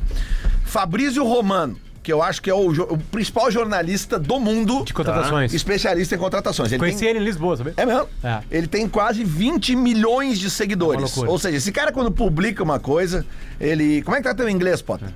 Fabrício 0.64 1.22
Romano, 1.22 1.76
que 2.02 2.10
eu 2.10 2.22
acho 2.22 2.40
que 2.40 2.48
é 2.48 2.54
o, 2.54 2.70
o 2.70 2.96
principal 2.96 3.50
jornalista 3.50 4.18
do 4.18 4.40
mundo. 4.40 4.84
De 4.86 4.94
contratações. 4.94 5.52
Especialista 5.52 6.14
em 6.14 6.18
contratações. 6.18 6.72
Ele 6.72 6.78
Conheci 6.78 7.00
tem- 7.00 7.08
ele 7.10 7.18
em 7.18 7.24
Lisboa, 7.24 7.58
sabe? 7.58 7.74
é 7.76 7.84
mesmo? 7.84 8.08
É. 8.24 8.40
Ele 8.50 8.66
tem 8.66 8.88
quase 8.88 9.22
20 9.22 9.76
milhões 9.76 10.38
de 10.38 10.46
É 10.46 10.50
seguidores. 10.50 11.02
loucura. 11.02 11.30
Ou 11.30 11.38
seja, 11.38 11.58
esse 11.58 11.70
cara 11.70 11.92
quando 11.92 12.10
publica 12.10 12.62
uma 12.62 12.80
coisa, 12.80 13.26
ele. 13.60 14.00
Como 14.00 14.16
é 14.16 14.20
que 14.22 14.26
tá 14.26 14.34
teu 14.34 14.48
inglês, 14.48 14.80
Potter? 14.80 15.10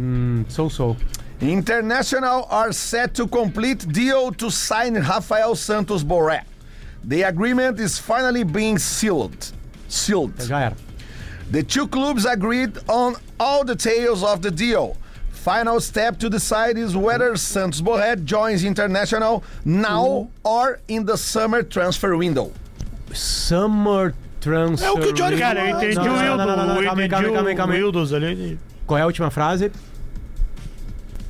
Hum, 0.00 0.44
sou, 0.48 0.70
sou. 0.70 0.96
International 1.40 2.46
are 2.50 2.72
set 2.72 3.14
to 3.14 3.26
complete 3.26 3.86
deal 3.92 4.32
to 4.32 4.50
sign 4.50 4.94
Rafael 4.94 5.54
Santos 5.54 6.02
Borré. 6.04 6.42
The 7.04 7.22
agreement 7.22 7.78
is 7.80 7.98
finally 7.98 8.44
being 8.44 8.78
sealed. 8.78 9.52
Sealed. 9.88 10.34
Já 10.38 10.60
era. 10.60 10.76
The 11.50 11.62
two 11.62 11.86
clubs 11.86 12.24
agreed 12.24 12.78
on 12.88 13.16
all 13.38 13.64
details 13.64 14.22
of 14.22 14.40
the 14.40 14.50
deal. 14.50 14.96
Final 15.32 15.78
step 15.80 16.18
to 16.20 16.30
decide 16.30 16.78
is 16.78 16.96
whether 16.96 17.36
Santos 17.36 17.82
Borré 17.82 18.24
joins 18.24 18.64
International 18.64 19.44
now 19.64 20.30
or 20.42 20.80
in 20.88 21.04
the 21.04 21.16
summer 21.18 21.62
transfer 21.62 22.16
window. 22.16 22.50
Summer 23.12 24.14
Transfer. 24.40 24.86
É 24.86 24.90
o 24.90 24.98
que 25.00 25.08
o 25.08 25.12
Johnny 25.14 25.38
Cara, 25.38 25.60
eu 25.70 25.76
entendi 25.76 25.94
Não, 25.94 26.14
o 26.14 26.18
Wildo. 26.18 26.36
não, 26.36 26.46
não, 26.46 26.66
não, 26.66 26.76
eu 26.76 26.84
calma 26.84 27.00
aí, 27.02 27.06
entendi 27.06 27.08
calma 27.10 27.26
aí, 27.28 27.32
calma 27.34 27.48
aí, 27.48 27.54
o 27.54 27.56
calma 27.56 27.74
aí. 27.74 27.82
Wildos 27.82 28.12
ali. 28.12 28.58
Qual 28.86 28.98
é 28.98 29.02
a 29.02 29.06
última 29.06 29.30
frase? 29.30 29.70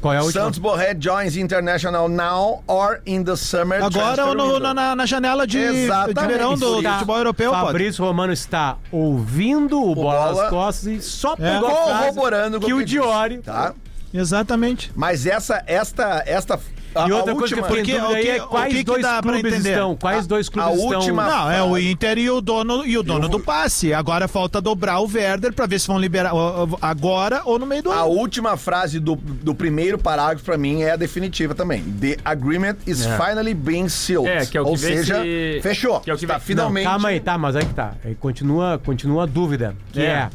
Qual 0.05 0.13
é 0.13 0.19
a 0.19 0.23
última? 0.23 0.45
Santos 0.45 0.59
Borré 0.59 0.95
joins 1.01 1.35
International 1.35 2.11
now 2.11 2.63
or 2.67 3.01
in 3.07 3.25
the 3.25 3.35
summer 3.37 3.83
Agora 3.83 4.27
ou 4.27 4.35
no- 4.35 4.59
na, 4.61 4.95
na- 4.95 5.07
janela 5.07 5.47
de, 5.47 5.57
Exatamente. 5.59 6.21
de 6.21 6.27
verão 6.27 6.59
do, 6.59 6.83
do 6.83 6.89
futebol 6.91 7.17
europeu, 7.17 7.51
pode. 7.51 7.67
Fabrício 7.69 8.05
Romano 8.05 8.31
está 8.35 8.77
ouvindo 8.93 9.83
o, 9.83 9.95
Bola 9.95 10.27
Bola. 10.27 10.43
nas 10.43 10.51
Costas 10.51 10.87
e 10.89 11.01
só 11.01 11.33
É. 11.33 11.37
pegou 11.37 11.69
a 11.71 11.85
frase 11.85 11.99
Corroborando 12.01 12.61
com 12.61 12.67
que 12.67 12.75
o 12.75 12.77
o 12.81 12.85
Diori... 12.85 13.39
Tá? 13.39 13.73
Exatamente. 14.13 14.93
Mas 14.95 15.25
essa, 15.27 15.65
esta, 15.67 16.23
esta. 16.27 16.61
A, 16.95 17.09
E 17.09 17.13
outra 17.13 17.33
a 17.33 17.37
coisa 17.37 17.55
que 17.55 17.61
última, 17.61 17.77
eu 17.79 17.85
fiquei 17.85 17.97
em 17.97 18.01
Porque 18.01 18.21
que- 18.23 18.31
aí 18.31 18.37
é 18.37 18.41
quais 18.41 18.73
que 18.73 18.79
que 18.79 18.85
dois 18.85 19.03
dá 19.03 19.21
pra 19.23 19.33
clubes 19.33 19.53
entender? 19.53 19.71
estão. 19.71 19.97
Quais 19.97 20.27
dois 20.27 20.49
clubes 20.49 20.71
a 20.71 20.75
estão... 20.75 20.99
última- 21.01 21.27
Não, 21.27 21.51
é 21.51 21.63
o 21.63 21.77
Inter 21.79 22.19
e 22.19 22.31
o 22.31 22.41
dono, 22.41 22.87
e 22.87 22.97
o 22.97 23.03
dono 23.03 23.29
do 23.29 23.41
passe. 23.41 23.93
Agora 23.93 24.29
falta 24.29 24.61
dobrar 24.61 25.01
o 25.01 25.07
Werder 25.13 25.53
pra 25.53 25.67
ver 25.67 25.79
se 25.81 25.87
vão 25.89 25.99
liberar 25.99 26.33
agora 26.81 27.43
ou 27.45 27.59
no 27.59 27.67
meio 27.67 27.83
do 27.83 27.91
A 27.93 27.97
ano. 28.03 28.07
última 28.11 28.57
frase 28.57 29.01
do, 29.01 29.17
do 29.17 29.55
primeiro 29.55 29.99
parágrafo 29.99 30.45
pra 30.45 30.57
mim 30.57 30.83
é 30.83 30.93
a 30.93 30.97
definitiva 30.97 31.55
também. 31.55 31.83
The 31.83 32.17
agreement 32.25 32.77
is 32.87 33.05
finally 33.05 33.55
being 33.55 33.89
sealed. 33.89 34.29
É, 34.31 34.47
que 34.47 34.57
é 34.57 34.61
o 34.61 34.65
que 34.65 34.71
Ou 34.71 34.77
seja, 34.77 35.23
se- 35.23 35.61
fechou. 35.63 36.01
que 36.01 36.11
é 36.11 36.15
o 36.15 36.17
que 36.17 36.25
Está 36.25 36.35
vem- 36.39 36.41
Não, 36.41 36.47
finalmente. 36.47 36.85
calma 36.85 37.09
aí, 37.09 37.21
tá, 37.21 37.37
mas 37.37 37.57
aí 37.57 37.65
que 37.65 37.75
tá. 37.75 37.95
Aí 38.05 38.15
continua, 38.15 38.81
continua 38.85 39.25
a 39.25 39.27
dúvida, 39.27 39.75
que 39.93 40.01
é. 40.01 40.05
É. 40.05 40.31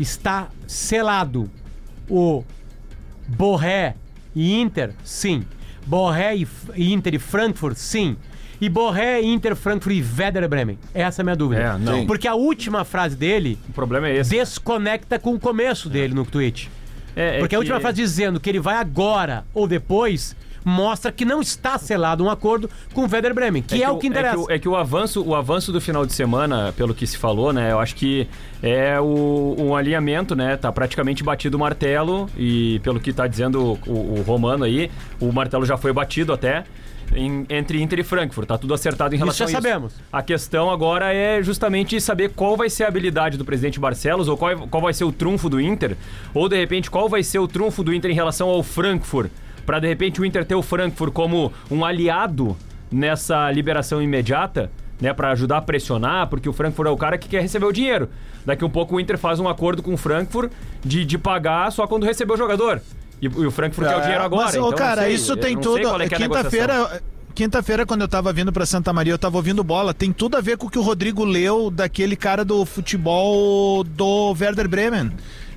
está 0.00 0.48
selado 0.66 1.48
o 2.10 2.42
Borré 3.28 3.94
e 4.34 4.60
Inter? 4.60 4.92
Sim. 5.04 5.44
Borré 5.86 6.36
e, 6.36 6.92
Inter 6.92 7.14
e 7.14 7.18
Frankfurt? 7.18 7.76
Sim. 7.76 8.16
E 8.60 8.68
Borré, 8.68 9.20
Inter, 9.20 9.56
Frankfurt 9.56 9.96
e 9.96 10.04
Werder 10.18 10.48
Bremen? 10.48 10.78
Essa 10.94 11.20
é 11.20 11.22
a 11.22 11.24
minha 11.24 11.36
dúvida. 11.36 11.60
É, 11.62 11.78
não. 11.78 12.06
Porque 12.06 12.28
a 12.28 12.34
última 12.34 12.84
frase 12.84 13.16
dele 13.16 13.58
O 13.68 13.72
problema 13.72 14.08
é 14.08 14.18
esse. 14.18 14.30
desconecta 14.30 15.18
com 15.18 15.34
o 15.34 15.40
começo 15.40 15.88
dele 15.88 16.14
no 16.14 16.24
tweet. 16.24 16.70
É, 17.16 17.36
é 17.36 17.38
Porque 17.40 17.54
a 17.56 17.58
última 17.58 17.80
frase 17.80 17.96
dizendo 17.96 18.38
que 18.38 18.48
ele 18.48 18.60
vai 18.60 18.76
agora 18.76 19.44
ou 19.52 19.66
depois 19.66 20.36
mostra 20.64 21.10
que 21.12 21.24
não 21.24 21.40
está 21.40 21.76
selado 21.78 22.24
um 22.24 22.30
acordo 22.30 22.68
com 22.94 23.02
o 23.02 23.08
Werder 23.10 23.34
Bremen, 23.34 23.62
que 23.62 23.82
é, 23.82 23.88
o 23.90 23.98
que 23.98 24.06
interessa. 24.06 24.34
É 24.34 24.38
que, 24.38 24.42
o, 24.44 24.50
é 24.54 24.58
que 24.60 24.68
o 24.68 24.76
avanço, 24.76 25.22
o 25.22 25.34
avanço 25.34 25.72
do 25.72 25.80
final 25.80 26.04
de 26.06 26.12
semana, 26.12 26.72
pelo 26.76 26.94
que 26.94 27.06
se 27.06 27.16
falou, 27.18 27.52
né? 27.52 27.72
Eu 27.72 27.78
acho 27.80 27.94
que 27.94 28.26
é 28.62 29.00
o, 29.00 29.56
um 29.58 29.74
alinhamento, 29.76 30.34
né? 30.36 30.56
Tá 30.56 30.70
praticamente 30.70 31.22
batido 31.24 31.56
o 31.56 31.60
martelo 31.60 32.28
e 32.36 32.78
pelo 32.80 33.00
que 33.00 33.12
tá 33.12 33.26
dizendo 33.26 33.78
o, 33.86 33.90
o 34.18 34.22
Romano 34.26 34.64
aí, 34.64 34.90
o 35.20 35.32
martelo 35.32 35.64
já 35.66 35.76
foi 35.76 35.92
batido 35.92 36.32
até. 36.32 36.64
em- 37.14 37.44
entre 37.50 37.82
Inter 37.82 37.98
e 37.98 38.02
Frankfurt, 38.04 38.46
tá 38.48 38.56
tudo 38.56 38.72
acertado 38.72 39.14
em 39.14 39.16
Isso 39.18 39.24
relação 39.24 39.46
já 39.48 39.56
a 39.56 39.58
isso. 39.58 39.68
sabemos. 39.68 39.92
A 40.10 40.22
questão 40.22 40.70
agora 40.70 41.12
é 41.12 41.42
justamente 41.42 42.00
saber 42.00 42.30
qual 42.30 42.56
vai 42.56 42.70
ser 42.70 42.84
a 42.84 42.88
habilidade 42.88 43.36
do 43.36 43.44
presidente 43.44 43.78
Barcelos, 43.78 44.28
ou 44.28 44.36
qual, 44.36 44.56
qual 44.68 44.82
vai 44.82 44.94
ser 44.94 45.04
o 45.04 45.12
trunfo 45.12 45.50
do 45.50 45.60
Inter, 45.60 45.94
ou 46.32 46.48
de 46.48 46.56
repente 46.56 46.90
qual 46.90 47.08
vai 47.10 47.22
ser 47.22 47.38
o 47.38 47.46
trunfo 47.46 47.82
do 47.84 47.92
Inter 47.92 48.10
em 48.10 48.14
relação 48.14 48.48
ao 48.48 48.62
Frankfurt, 48.62 49.30
para 49.66 49.78
de 49.78 49.88
repente 49.88 50.20
o 50.20 50.24
Inter 50.24 50.44
ter 50.44 50.54
o 50.54 50.62
Frankfurt 50.62 51.12
como 51.12 51.52
um 51.70 51.84
aliado 51.84 52.56
nessa 52.90 53.50
liberação 53.50 54.02
imediata, 54.02 54.70
né, 55.00 55.12
para 55.12 55.30
ajudar 55.32 55.58
a 55.58 55.62
pressionar, 55.62 56.28
porque 56.28 56.48
o 56.48 56.52
Frankfurt 56.52 56.88
é 56.88 56.92
o 56.92 56.96
cara 56.96 57.18
que 57.18 57.28
quer 57.28 57.42
receber 57.42 57.66
o 57.66 57.72
dinheiro. 57.72 58.08
Daqui 58.44 58.64
um 58.64 58.70
pouco 58.70 58.96
o 58.96 59.00
Inter 59.00 59.18
faz 59.18 59.40
um 59.40 59.48
acordo 59.48 59.82
com 59.82 59.94
o 59.94 59.96
Frankfurt 59.96 60.50
de, 60.84 61.04
de 61.04 61.18
pagar 61.18 61.70
só 61.72 61.86
quando 61.86 62.04
receber 62.04 62.34
o 62.34 62.36
jogador. 62.36 62.80
E, 63.20 63.26
e 63.26 63.46
o 63.46 63.50
Frankfurt 63.50 63.88
quer 63.88 63.96
o 63.96 63.98
É, 63.98 64.02
dinheiro 64.02 64.24
agora. 64.24 64.46
Mas, 64.46 64.54
então 64.54 64.72
cara, 64.72 65.02
sei, 65.02 65.14
isso 65.14 65.36
tem 65.36 65.56
tudo. 65.56 66.02
é 66.02 66.04
é. 66.04 66.08
Quinta-feira. 66.08 67.02
Quinta-feira, 67.34 67.86
quando 67.86 68.02
eu 68.02 68.08
tava 68.08 68.30
vindo 68.30 68.52
pra 68.52 68.66
Santa 68.66 68.92
Maria, 68.92 69.14
eu 69.14 69.18
tava 69.18 69.38
ouvindo 69.38 69.64
bola. 69.64 69.94
Tem 69.94 70.12
tudo 70.12 70.36
a 70.36 70.40
ver 70.42 70.58
com 70.58 70.66
o 70.66 70.70
que 70.70 70.78
o 70.78 70.82
Rodrigo 70.82 71.24
leu 71.24 71.70
daquele 71.70 72.14
cara 72.14 72.44
do 72.44 72.66
futebol 72.66 73.82
do 73.82 74.36
Werder 74.38 74.68
Bremen. 74.68 75.10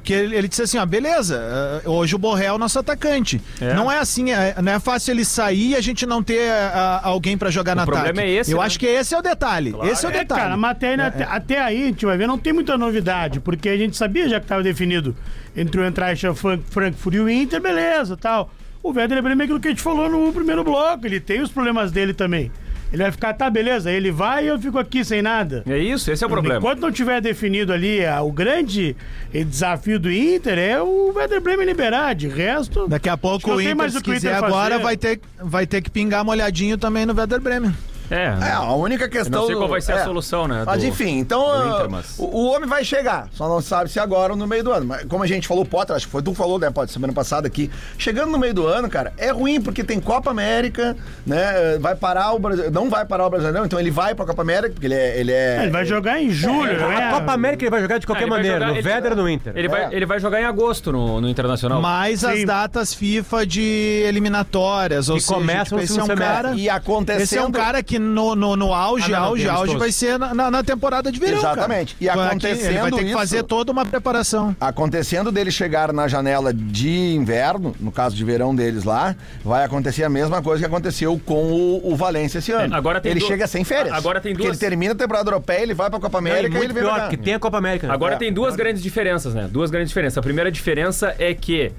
Que 0.06 0.14
ele, 0.14 0.36
ele 0.36 0.48
disse 0.48 0.62
assim: 0.62 0.78
ó, 0.78 0.86
beleza, 0.86 1.42
eh, 1.84 1.90
hoje 1.90 2.16
o 2.16 2.18
Borré 2.20 2.46
é 2.46 2.54
o 2.54 2.58
nosso 2.60 2.78
atacante. 2.78 3.42
É. 3.60 3.74
Não 3.74 3.92
é 3.92 3.98
assim, 3.98 4.32
é- 4.32 4.56
não 4.62 4.72
é 4.72 4.80
fácil 4.80 5.12
ele 5.14 5.26
sair 5.26 5.70
e 5.72 5.76
a 5.76 5.82
gente 5.82 6.06
não 6.06 6.22
ter 6.22 6.50
ah, 6.52 7.02
alguém 7.04 7.36
pra 7.38 7.50
jogar 7.50 7.76
na 7.76 7.86
problema 7.86 8.10
ataque. 8.10 8.28
é 8.28 8.32
esse, 8.40 8.52
Eu 8.52 8.60
né? 8.60 8.66
acho 8.66 8.78
que 8.80 8.86
esse 8.86 9.16
é 9.16 9.18
o 9.18 9.22
detalhe. 9.24 9.76
Esse 9.84 10.06
é 10.06 10.10
o 10.10 10.12
É, 10.12 10.20
detalhe. 10.20 10.42
cara, 10.42 10.56
mas 10.58 10.72
até, 10.72 10.94
até, 10.94 11.24
até 11.24 11.60
aí, 11.62 11.84
a 11.84 11.86
gente 11.88 12.06
vai 12.06 12.16
ver, 12.18 12.28
não 12.28 12.38
tem 12.38 12.54
muita 12.54 12.78
novidade, 12.78 13.40
porque 13.40 13.68
a 13.68 13.76
gente 13.78 13.98
sabia 13.98 14.30
já 14.30 14.40
que 14.40 14.46
estava 14.46 14.62
definido 14.62 15.16
entre 15.58 15.82
o 15.82 16.36
Frank- 16.36 16.64
Frankfurt 16.70 17.16
e 17.16 17.20
o 17.20 17.28
Inter, 17.30 17.60
beleza, 17.60 18.16
tal. 18.16 18.52
O 18.84 18.92
Werder 18.92 19.24
Bremen 19.24 19.42
é 19.42 19.44
aquilo 19.46 19.60
que 19.60 19.68
a 19.70 19.72
gente 19.72 19.82
falou 19.82 20.08
no 20.08 20.32
primeiro 20.32 20.64
bloco, 20.64 21.08
ele 21.08 21.20
tem 21.20 21.42
os 21.42 21.50
problemas 21.50 21.92
dele 21.92 22.14
também. 22.14 22.52
Ele 22.96 23.04
vai 23.04 23.12
ficar, 23.12 23.34
tá, 23.34 23.50
beleza, 23.50 23.92
ele 23.92 24.10
vai 24.10 24.46
e 24.46 24.48
eu 24.48 24.58
fico 24.58 24.80
aqui 24.80 25.04
sem 25.04 25.22
nada. 25.22 25.64
É 25.68 25.78
isso, 25.78 26.10
esse 26.10 26.24
é 26.24 26.28
o 26.28 26.30
problema. 26.30 26.60
Enquanto 26.60 26.80
não 26.80 26.90
tiver 26.90 27.20
definido 27.20 27.74
ali 27.74 28.06
ah, 28.06 28.22
o 28.22 28.32
grande 28.32 28.96
desafio 29.34 30.00
do 30.00 30.10
Inter, 30.10 30.58
é 30.58 30.82
o 30.82 31.12
Werder 31.14 31.42
Bremen 31.42 31.66
liberar, 31.66 32.16
de 32.16 32.30
resto... 32.30 32.88
Daqui 32.88 33.10
a 33.10 33.18
pouco 33.18 33.50
não 33.50 33.56
o 33.56 33.58
tem 33.58 33.68
Inter, 33.68 33.76
mais 33.76 33.92
se 33.92 33.98
o 33.98 34.02
que 34.02 34.12
o 34.12 34.14
quiser 34.14 34.36
agora, 34.36 34.80
vai 34.80 34.96
ter, 34.96 35.20
vai 35.38 35.68
ter 35.68 35.82
que 35.82 35.90
pingar 35.90 36.24
molhadinho 36.24 36.78
também 36.78 37.06
no 37.06 37.14
Werder 37.14 37.42
Bremen. 37.42 37.76
É, 38.10 38.36
É, 38.50 38.52
a 38.52 38.72
única 38.74 39.08
questão. 39.10 39.42
não 39.42 39.48
sei 39.48 39.56
qual 39.56 39.68
vai 39.68 39.82
ser 39.82 39.94
é. 39.94 39.96
a 39.96 40.04
solução, 40.04 40.48
né? 40.48 40.64
Mas 40.66 40.82
do- 40.82 40.88
enfim, 40.88 41.18
então 41.20 41.40
do 41.42 41.68
Inter, 41.68 41.86
ah, 41.86 41.88
mas- 41.90 42.16
o, 42.20 42.24
o 42.26 42.46
homem 42.52 42.68
vai 42.70 42.84
chegar, 42.84 43.28
só 43.34 43.48
não 43.50 43.62
sabe 43.62 43.90
se 43.90 44.00
agora 44.00 44.34
ou 44.34 44.38
no 44.38 44.46
meio 44.48 44.64
do 44.64 44.72
ano. 44.72 44.86
Mas 44.86 45.04
como 45.06 45.24
a 45.24 45.28
gente 45.28 45.48
falou, 45.48 45.66
Potter, 45.66 45.96
acho 45.96 46.06
que 46.06 46.12
foi 46.12 46.22
tu 46.22 46.32
que 46.32 46.38
falou, 46.38 46.60
né, 46.60 46.70
Potter, 46.70 46.94
semana 46.94 47.14
passada 47.14 47.48
aqui. 47.48 47.70
Chegando 47.98 48.32
no 48.32 48.38
meio 48.38 48.54
do 48.54 48.68
ano, 48.68 48.90
cara, 48.90 49.14
é 49.18 49.32
ruim 49.32 49.60
porque 49.62 49.84
tem 49.84 50.00
Copa 50.00 50.30
América, 50.32 50.96
né? 51.26 51.78
Vai 51.80 51.96
parar 51.96 52.34
o 52.34 52.40
Brasil, 52.40 52.70
não 52.72 52.90
vai 52.90 53.06
parar 53.06 53.26
o 53.26 53.30
Brasileirão, 53.30 53.66
então 53.66 53.80
ele 53.80 53.92
vai 53.92 54.14
pra 54.14 54.26
Copa 54.26 54.42
América, 54.42 54.74
porque 54.74 54.86
ele 54.88 54.96
é. 54.96 55.20
Ele, 55.20 55.32
é, 55.32 55.60
Ele 55.64 55.72
vai 55.72 55.86
jogar 55.86 56.22
em 56.22 56.30
julho, 56.30 56.78
né? 56.78 56.96
A 57.08 57.12
Copa 57.12 57.32
América 57.34 57.64
ele 57.64 57.72
vai 57.72 57.82
jogar 57.82 57.98
de 57.98 58.06
Ah, 58.06 58.08
qualquer 58.08 58.28
vai 58.28 58.38
maneira, 58.38 58.56
jogar- 58.60 58.68
no 58.68 58.74
ele- 58.76 58.82
Véder 58.82 59.12
ou 59.12 59.18
no 59.18 59.30
Inter. 59.30 59.54
Ele, 59.56 59.68
É. 59.68 59.70
vai, 59.70 59.94
ele 59.96 60.06
vai 60.06 60.20
jogar 60.20 60.42
em 60.42 60.46
agosto 60.46 60.92
no, 60.92 61.20
no 61.22 61.30
Internacional. 61.30 61.82
Mais 61.82 62.24
as 62.24 62.40
Sim. 62.40 62.46
datas 62.46 62.94
FIFA 62.94 63.46
de 63.46 64.04
eliminatórias. 64.06 65.10
Ou 65.10 65.16
Que 65.16 65.22
seja, 65.22 65.34
começam 65.34 65.78
no 65.78 65.84
esse 65.84 66.00
é 66.00 66.04
um 66.04 66.08
cara. 66.08 66.54
E 66.56 66.70
acontecendo. 66.70 67.22
Esse 67.22 67.38
é 67.38 67.44
um 67.44 67.52
cara 67.52 67.82
que 67.84 67.95
no, 68.00 68.36
no, 68.36 68.56
no 68.56 68.74
auge, 68.74 69.14
Ah, 69.14 69.20
não, 69.20 69.26
auge, 69.28 69.48
auge 69.48 69.78
vai 69.78 69.92
ser 69.92 70.18
na, 70.20 70.34
na, 70.34 70.52
na 70.52 70.64
temporada 70.64 71.12
de 71.12 71.20
verão. 71.20 71.38
Exatamente. 71.40 71.96
E 72.00 72.06
cara. 72.06 72.20
Aqui 72.22 72.30
acontecendo 72.30 72.70
Ele 72.72 72.80
vai 72.80 72.92
ter 72.92 72.98
que 73.00 73.04
isso- 73.06 73.18
fazer 73.18 73.44
toda 73.44 73.72
uma 73.72 73.86
preparação. 73.86 74.56
Acontecendo 74.60 75.32
dele 75.32 75.52
chegar 75.52 75.92
na 75.94 76.08
janela 76.08 76.54
de 76.54 77.14
inverno, 77.16 77.76
no 77.80 77.92
caso 77.92 78.16
de 78.16 78.24
verão 78.24 78.56
deles 78.56 78.84
lá, 78.84 79.16
vai 79.44 79.64
acontecer 79.64 80.04
a 80.04 80.10
mesma 80.10 80.42
coisa 80.42 80.60
que 80.62 80.66
aconteceu 80.66 81.20
com 81.26 81.52
o, 81.52 81.92
o 81.92 81.96
Valência 81.96 82.40
esse 82.40 82.52
ano. 82.52 82.74
É, 82.74 82.78
agora 82.78 83.00
tem 83.02 83.12
ele 83.12 83.20
du- 83.20 83.28
chega 83.28 83.48
sem 83.48 83.64
férias. 83.64 83.94
agora 83.96 84.20
tem 84.22 84.34
Porque 84.34 84.48
duas- 84.48 84.62
ele 84.62 84.70
termina 84.70 84.94
a 84.94 84.96
temporada 84.96 85.30
europeia, 85.30 85.62
ele 85.62 85.74
vai 85.74 85.90
pra 85.90 86.00
Copa 86.00 86.20
Não, 86.22 86.28
e 86.28 86.32
América 86.32 86.58
e, 86.58 86.64
ele 86.64 86.74
vem 86.74 86.84
pior, 86.84 86.94
pra 86.96 87.04
porque 87.04 87.18
tem 87.18 87.34
a 87.34 87.40
Copa 87.40 87.58
América. 87.58 87.92
Agora 87.92 88.16
É. 88.16 88.18
tem 88.18 88.32
duas 88.34 88.56
grandes 88.56 88.82
diferenças, 88.82 89.34
né? 89.34 89.48
Duas 89.52 89.70
grandes 89.70 89.90
diferenças. 89.90 90.18
A 90.18 90.22
primeira 90.22 90.52
diferença 90.52 91.16
é 91.20 91.34
que 91.34 91.72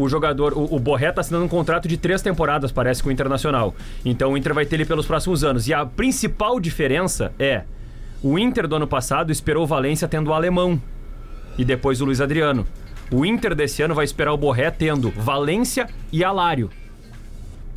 o 0.00 0.08
jogador, 0.08 0.52
o, 0.52 0.76
o 0.76 0.78
Borré 0.78 1.10
tá 1.10 1.22
assinando 1.22 1.44
um 1.44 1.48
contrato 1.48 1.88
de 1.88 1.96
três 1.96 2.22
temporadas, 2.22 2.70
parece, 2.70 3.02
com 3.02 3.08
o 3.08 3.12
Internacional. 3.12 3.74
Então 4.04 4.32
o 4.32 4.38
Inter 4.38 4.54
vai 4.54 4.64
ter 4.64 4.76
ele 4.76 4.84
pelos 4.84 5.06
próximos 5.06 5.42
anos. 5.42 5.66
E 5.66 5.74
a 5.74 5.84
principal 5.84 6.60
diferença 6.60 7.32
é 7.36 7.64
o 8.22 8.38
Inter 8.38 8.68
do 8.68 8.76
ano 8.76 8.86
passado 8.86 9.32
esperou 9.32 9.64
o 9.64 9.66
Valência 9.66 10.06
tendo 10.06 10.30
o 10.30 10.32
alemão 10.32 10.80
e 11.58 11.64
depois 11.64 12.00
o 12.00 12.04
Luiz 12.04 12.20
Adriano. 12.20 12.64
O 13.10 13.26
Inter 13.26 13.56
desse 13.56 13.82
ano 13.82 13.92
vai 13.92 14.04
esperar 14.04 14.32
o 14.32 14.36
Borré 14.36 14.70
tendo 14.70 15.10
Valência 15.10 15.88
e 16.12 16.22
Alário. 16.22 16.70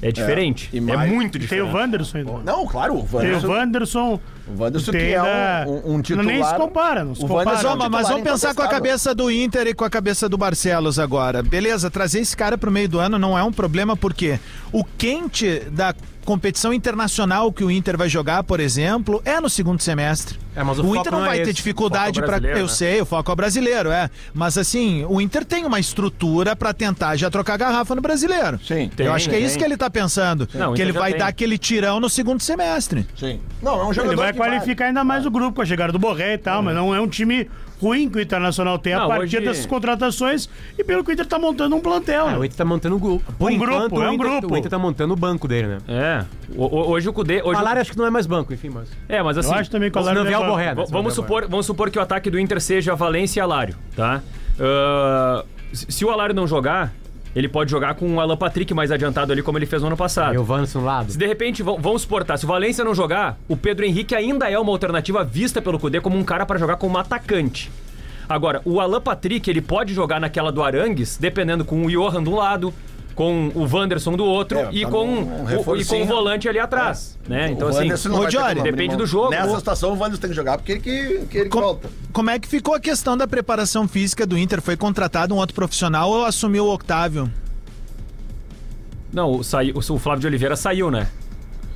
É 0.02 0.12
diferente. 0.12 0.70
e 0.74 0.78
É, 0.78 0.82
mais- 0.82 1.12
muito 1.12 1.34
Tem 1.34 1.42
diferente. 1.42 1.70
o 1.70 1.76
Wanderson 1.76 2.18
ainda. 2.18 2.32
Não, 2.44 2.66
claro, 2.66 2.96
o 2.96 3.04
Tem 3.04 3.08
o 3.08 3.16
Wanderson, 3.18 3.48
Wanderson. 3.48 4.20
o 4.48 4.62
Wanderson 4.62 4.92
que 4.92 4.98
tem 4.98 5.12
é 5.14 5.18
da- 5.18 5.66
um, 5.68 5.72
um, 5.92 5.96
um 5.96 6.02
titular. 6.02 6.26
Nem 6.26 6.44
se 6.44 6.56
compara, 6.56 7.04
não 7.04 7.14
se 7.14 7.22
compara. 7.22 7.40
Wanderson 7.50 7.68
é 7.68 7.72
um 7.74 7.78
Mas, 7.78 7.86
ó, 7.86 7.90
mas 7.90 8.08
vamos 8.10 8.24
pensar 8.24 8.56
com 8.56 8.62
a 8.64 8.68
cabeça 8.68 9.14
do 9.14 9.30
Inter 9.30 9.68
e 9.68 9.74
com 9.74 9.84
a 9.86 9.90
cabeça 9.90 10.28
do 10.28 10.38
Barcelos 10.38 10.98
agora. 10.98 11.44
Beleza, 11.44 11.92
trazer 11.92 12.20
esse 12.20 12.36
cara 12.36 12.58
pro 12.58 12.72
meio 12.72 12.90
do 12.90 13.00
ano 13.00 13.20
não 13.20 13.38
é 13.38 13.44
um 13.44 13.52
problema, 13.52 13.96
porque 13.96 14.40
o 14.72 14.84
quente 14.84 15.60
da 15.72 15.94
competição 16.26 16.74
internacional 16.74 17.52
que 17.52 17.64
o 17.64 17.72
Inter 17.72 17.98
vai 17.98 18.08
jogar, 18.10 18.44
por 18.44 18.60
exemplo, 18.60 19.22
é 19.26 19.40
no 19.40 19.50
segundo 19.50 19.82
semestre. 19.82 20.38
É, 20.56 20.64
mas 20.64 20.80
o 20.80 20.84
o 20.86 20.96
Inter 20.96 21.12
não 21.12 21.20
não 21.20 21.26
é 21.26 21.30
vai 21.30 21.38
ter 21.38 21.44
esse. 21.44 21.54
dificuldade 21.54 22.22
para 22.22 22.38
eu 22.38 22.64
né? 22.64 22.68
sei, 22.68 23.02
o 23.02 23.06
foco 23.06 23.32
é 23.32 23.34
o 23.34 23.36
brasileiro, 23.36 23.90
é. 23.90 24.10
Mas 24.34 24.58
assim, 24.58 25.06
o 25.08 25.22
Inter 25.22 25.46
tem 25.46 25.66
uma 25.66 25.80
estrutura 25.80 26.56
para 26.56 26.74
tentar 26.74 27.16
já 27.16 27.30
trocar 27.30 27.58
garrafa 27.58 27.96
no 27.96 28.02
brasileiro. 28.02 28.60
Sim, 28.66 28.90
Tem, 28.96 29.06
eu 29.06 29.14
acho 29.14 29.30
que 29.30 29.36
é 29.36 29.38
tem. 29.40 29.48
isso 29.48 29.58
que 29.58 29.64
ele 29.64 29.78
tá 29.78 29.90
pensando, 29.90 30.48
Não, 30.54 30.74
que 30.74 30.82
ele 30.82 30.92
vai 30.92 31.12
tem. 31.12 31.20
dar 31.20 31.28
aquele 31.28 31.58
tirão 31.58 32.00
no 32.00 32.10
segundo 32.10 32.42
semestre. 32.42 33.08
Sim. 33.16 33.40
Não, 33.62 33.80
é 33.82 33.86
um 33.86 33.94
jogador 33.94 34.14
Ele 34.14 34.22
vai 34.22 34.32
que 34.34 34.38
qualificar 34.38 34.86
ainda 34.86 35.04
mais 35.04 35.26
o 35.26 35.32
grupo 35.32 35.56
com 35.56 35.62
a 35.62 35.66
chegada 35.66 35.92
do 35.94 36.00
Borré 36.00 36.34
e 36.34 36.38
tal, 36.38 36.62
mas 36.62 36.76
não 36.76 36.94
é 36.94 37.00
um 37.00 37.08
time 37.08 37.50
ruim 37.82 38.08
que 38.10 38.18
o 38.20 38.22
Internacional 38.22 38.78
tem 38.78 38.94
a 38.94 39.00
Não, 39.00 39.08
partir 39.08 39.38
hoje- 39.38 39.46
dessas 39.48 39.66
contratações 39.66 40.48
e 40.78 40.84
pelo 40.84 41.04
que 41.04 41.10
o 41.10 41.14
Inter 41.14 41.26
tá 41.26 41.40
montando 41.40 41.76
um 41.76 41.80
plantel. 41.82 42.28
Ah, 42.28 42.32
né? 42.34 42.38
o 42.38 42.46
Inter 42.46 42.58
tá 42.58 42.66
montando 42.66 42.96
um 42.96 43.00
grupo. 43.00 43.34
Por 43.34 43.50
Um 43.52 43.56
enquanto, 43.56 43.70
grupo, 43.80 43.96
o 44.00 44.04
é 44.04 44.10
um 44.10 44.14
Inter, 44.14 44.30
grupo. 44.40 44.54
O 44.54 44.58
Inter 44.58 44.70
tá 44.72 44.78
montando 44.80 45.14
o 45.14 45.18
banco 45.18 45.48
dele, 45.48 45.68
né? 45.68 45.78
É. 45.88 46.26
O- 46.56 46.66
o- 46.66 46.90
hoje 46.92 47.10
o 47.10 47.14
Cudê. 47.14 47.42
Hoje 47.44 47.60
o- 47.62 47.68
acho 47.68 47.92
que 47.92 47.98
não 47.98 48.06
é 48.06 48.10
mais 48.10 48.28
banco, 48.28 48.54
enfim, 48.54 48.70
mas. 48.70 48.90
É, 49.10 49.22
mas 49.24 49.38
assim. 49.38 49.50
Eu 49.50 49.56
acho 49.56 49.72
também 49.72 49.90
que 49.90 49.98
o 49.98 50.02
Alário 50.02 50.20
não 50.20 50.28
vier 50.28 50.38
o 50.38 50.42
leva- 50.42 50.52
Borré, 50.54 50.76
né? 50.76 50.86
Vamos, 50.90 51.14
supor, 51.16 51.48
vamos 51.50 51.66
supor 51.66 51.90
que 51.90 51.98
o 51.98 52.02
ataque 52.02 52.30
do 52.30 52.40
Inter 52.40 52.62
seja 52.62 52.94
Valência 52.96 53.40
e 53.40 53.42
Alário, 53.42 53.76
tá? 53.96 54.22
Se 55.74 55.86
se 55.92 56.06
o 56.06 56.10
Alário 56.10 56.36
não 56.36 56.46
jogar, 56.46 56.94
ele 57.36 57.48
pode 57.48 57.72
jogar 57.72 57.96
com 57.96 58.16
o 58.16 58.20
Alan 58.20 58.38
Patrick 58.38 58.74
mais 58.74 58.92
adiantado 58.92 59.32
ali, 59.32 59.42
como 59.42 59.58
ele 59.58 59.66
fez 59.66 59.82
no 59.82 59.88
ano 59.88 59.98
passado. 59.98 60.34
E 60.34 60.38
o 60.38 60.46
Wanderson 60.46 60.80
no 60.80 60.86
lado. 60.86 61.12
Se 61.12 61.18
de 61.18 61.26
repente, 61.26 61.64
vamos 61.64 62.02
suportar, 62.02 62.38
se 62.38 62.46
o 62.46 62.48
Valência 62.48 62.84
não 62.84 62.94
jogar, 62.94 63.38
o 63.48 63.56
Pedro 63.56 63.86
Henrique 63.86 64.16
ainda 64.16 64.50
é 64.50 64.58
uma 64.60 64.72
alternativa 64.72 65.24
vista 65.24 65.62
pelo 65.62 65.80
Cudê 65.80 66.02
como 66.02 66.18
um 66.18 66.24
cara 66.24 66.46
para 66.46 66.60
jogar 66.60 66.78
como 66.78 66.98
atacante. 66.98 67.72
Agora, 68.28 68.62
o 68.64 68.80
Alan 68.80 69.02
Patrick, 69.02 69.50
ele 69.50 69.62
pode 69.62 69.94
jogar 69.94 70.20
naquela 70.20 70.52
do 70.52 70.64
Arangues, 70.64 71.18
dependendo 71.18 71.66
com 71.66 71.86
o 71.86 71.90
Johan 71.90 72.24
de 72.24 72.30
um 72.30 72.36
lado, 72.36 72.74
com 73.16 73.52
o 73.54 73.68
Wanderson 73.72 74.14
do 74.14 74.24
outro 74.26 74.58
É, 74.60 74.70
e, 74.72 74.84
tá 74.84 74.90
com, 74.92 75.06
num 75.06 75.46
o- 75.46 75.76
e 75.78 75.86
com 75.86 76.02
o 76.02 76.06
volante 76.06 76.48
ali 76.50 76.60
atrás. 76.60 77.18
Né? 77.28 77.52
Então, 77.52 77.68
o 77.68 77.72
assim, 77.72 77.82
Wanderson 77.82 78.10
não 78.10 78.64
depende 78.64 78.96
do 78.96 79.06
jogo. 79.06 79.30
Nessa 79.30 79.58
situação, 79.58 79.90
o 79.92 79.98
Wanderson 79.98 80.22
tem 80.22 80.30
que 80.30 80.36
jogar 80.36 80.58
porque 80.58 80.74
ele 80.74 80.80
que, 80.82 81.26
que, 81.30 81.38
ele 81.38 81.50
Com- 81.50 81.60
volta. 81.62 81.90
Como 82.14 82.30
é 82.30 82.40
que 82.40 82.48
ficou 82.48 82.74
a 82.74 82.80
questão 82.80 83.16
da 83.18 83.28
preparação 83.28 83.88
física 83.88 84.26
do 84.26 84.38
Inter? 84.38 84.62
Foi 84.62 84.76
contratado 84.76 85.34
um 85.34 85.38
outro 85.38 85.56
profissional 85.56 86.10
ou 86.10 86.26
assumiu 86.26 86.66
o 86.66 86.74
Octávio? 86.74 87.32
Não, 89.14 89.32
o, 89.40 89.44
saiu- 89.44 89.76
o 89.78 89.98
Flávio 90.00 90.22
de 90.22 90.28
Oliveira 90.28 90.56
saiu, 90.56 90.90
né? 90.90 91.08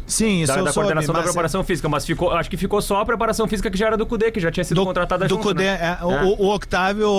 Sim, 0.07 0.41
isso 0.43 0.53
Da, 0.53 0.59
eu 0.59 0.65
da 0.65 0.71
soube, 0.71 0.85
coordenação 0.87 1.13
da 1.13 1.19
é 1.21 1.23
preparação 1.23 1.63
física, 1.63 1.89
mas 1.89 2.05
ficou, 2.05 2.31
acho 2.31 2.49
que 2.49 2.57
ficou 2.57 2.79
só 2.81 3.01
a 3.01 3.05
preparação 3.05 3.47
física 3.47 3.71
que 3.71 3.77
já 3.77 3.87
era 3.87 3.97
do 3.97 4.05
Cudê, 4.05 4.31
que 4.31 4.39
já 4.39 4.51
tinha 4.51 4.63
sido 4.63 4.75
do, 4.81 4.85
contratada 4.85 5.25
do 5.25 5.29
junto, 5.29 5.41
Cudê, 5.47 5.63
né? 5.63 5.97
é, 5.99 6.05
o- 6.05 6.43
O, 6.45 6.53
Octávio, 6.53 7.09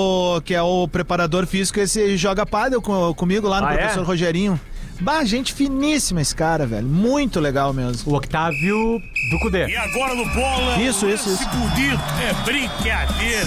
que 0.45 0.55
é 0.55 0.63
o 0.63 0.87
preparador 0.87 1.47
físico, 1.47 1.81
esse 1.81 2.17
joga 2.17 2.47
pádel 2.47 2.81
com- 2.81 3.13
comigo 3.15 3.49
lá 3.49 3.61
no 3.61 3.67
Ah, 3.67 3.75
é? 3.75 3.79
professor 3.79 4.05
Rogerinho. 4.05 4.61
Bah, 4.99 5.23
gente 5.25 5.53
finíssima 5.53 6.23
esse 6.23 6.35
cara, 6.35 6.65
velho. 6.65 6.87
Muito 6.87 7.39
legal 7.39 7.71
mesmo. 7.73 8.11
O 8.13 8.17
Octávio 8.17 8.99
do 9.31 9.39
Cudê. 9.43 9.67
E 9.67 9.77
agora 9.77 10.15
no 10.15 10.25
bola. 10.33 10.79
Isso, 10.81 11.05
o 11.05 11.11
isso, 11.11 11.29
lance 11.29 11.43
isso. 11.43 11.51
bonito. 11.51 12.01
É 12.23 12.33
brincadeira. 12.45 13.47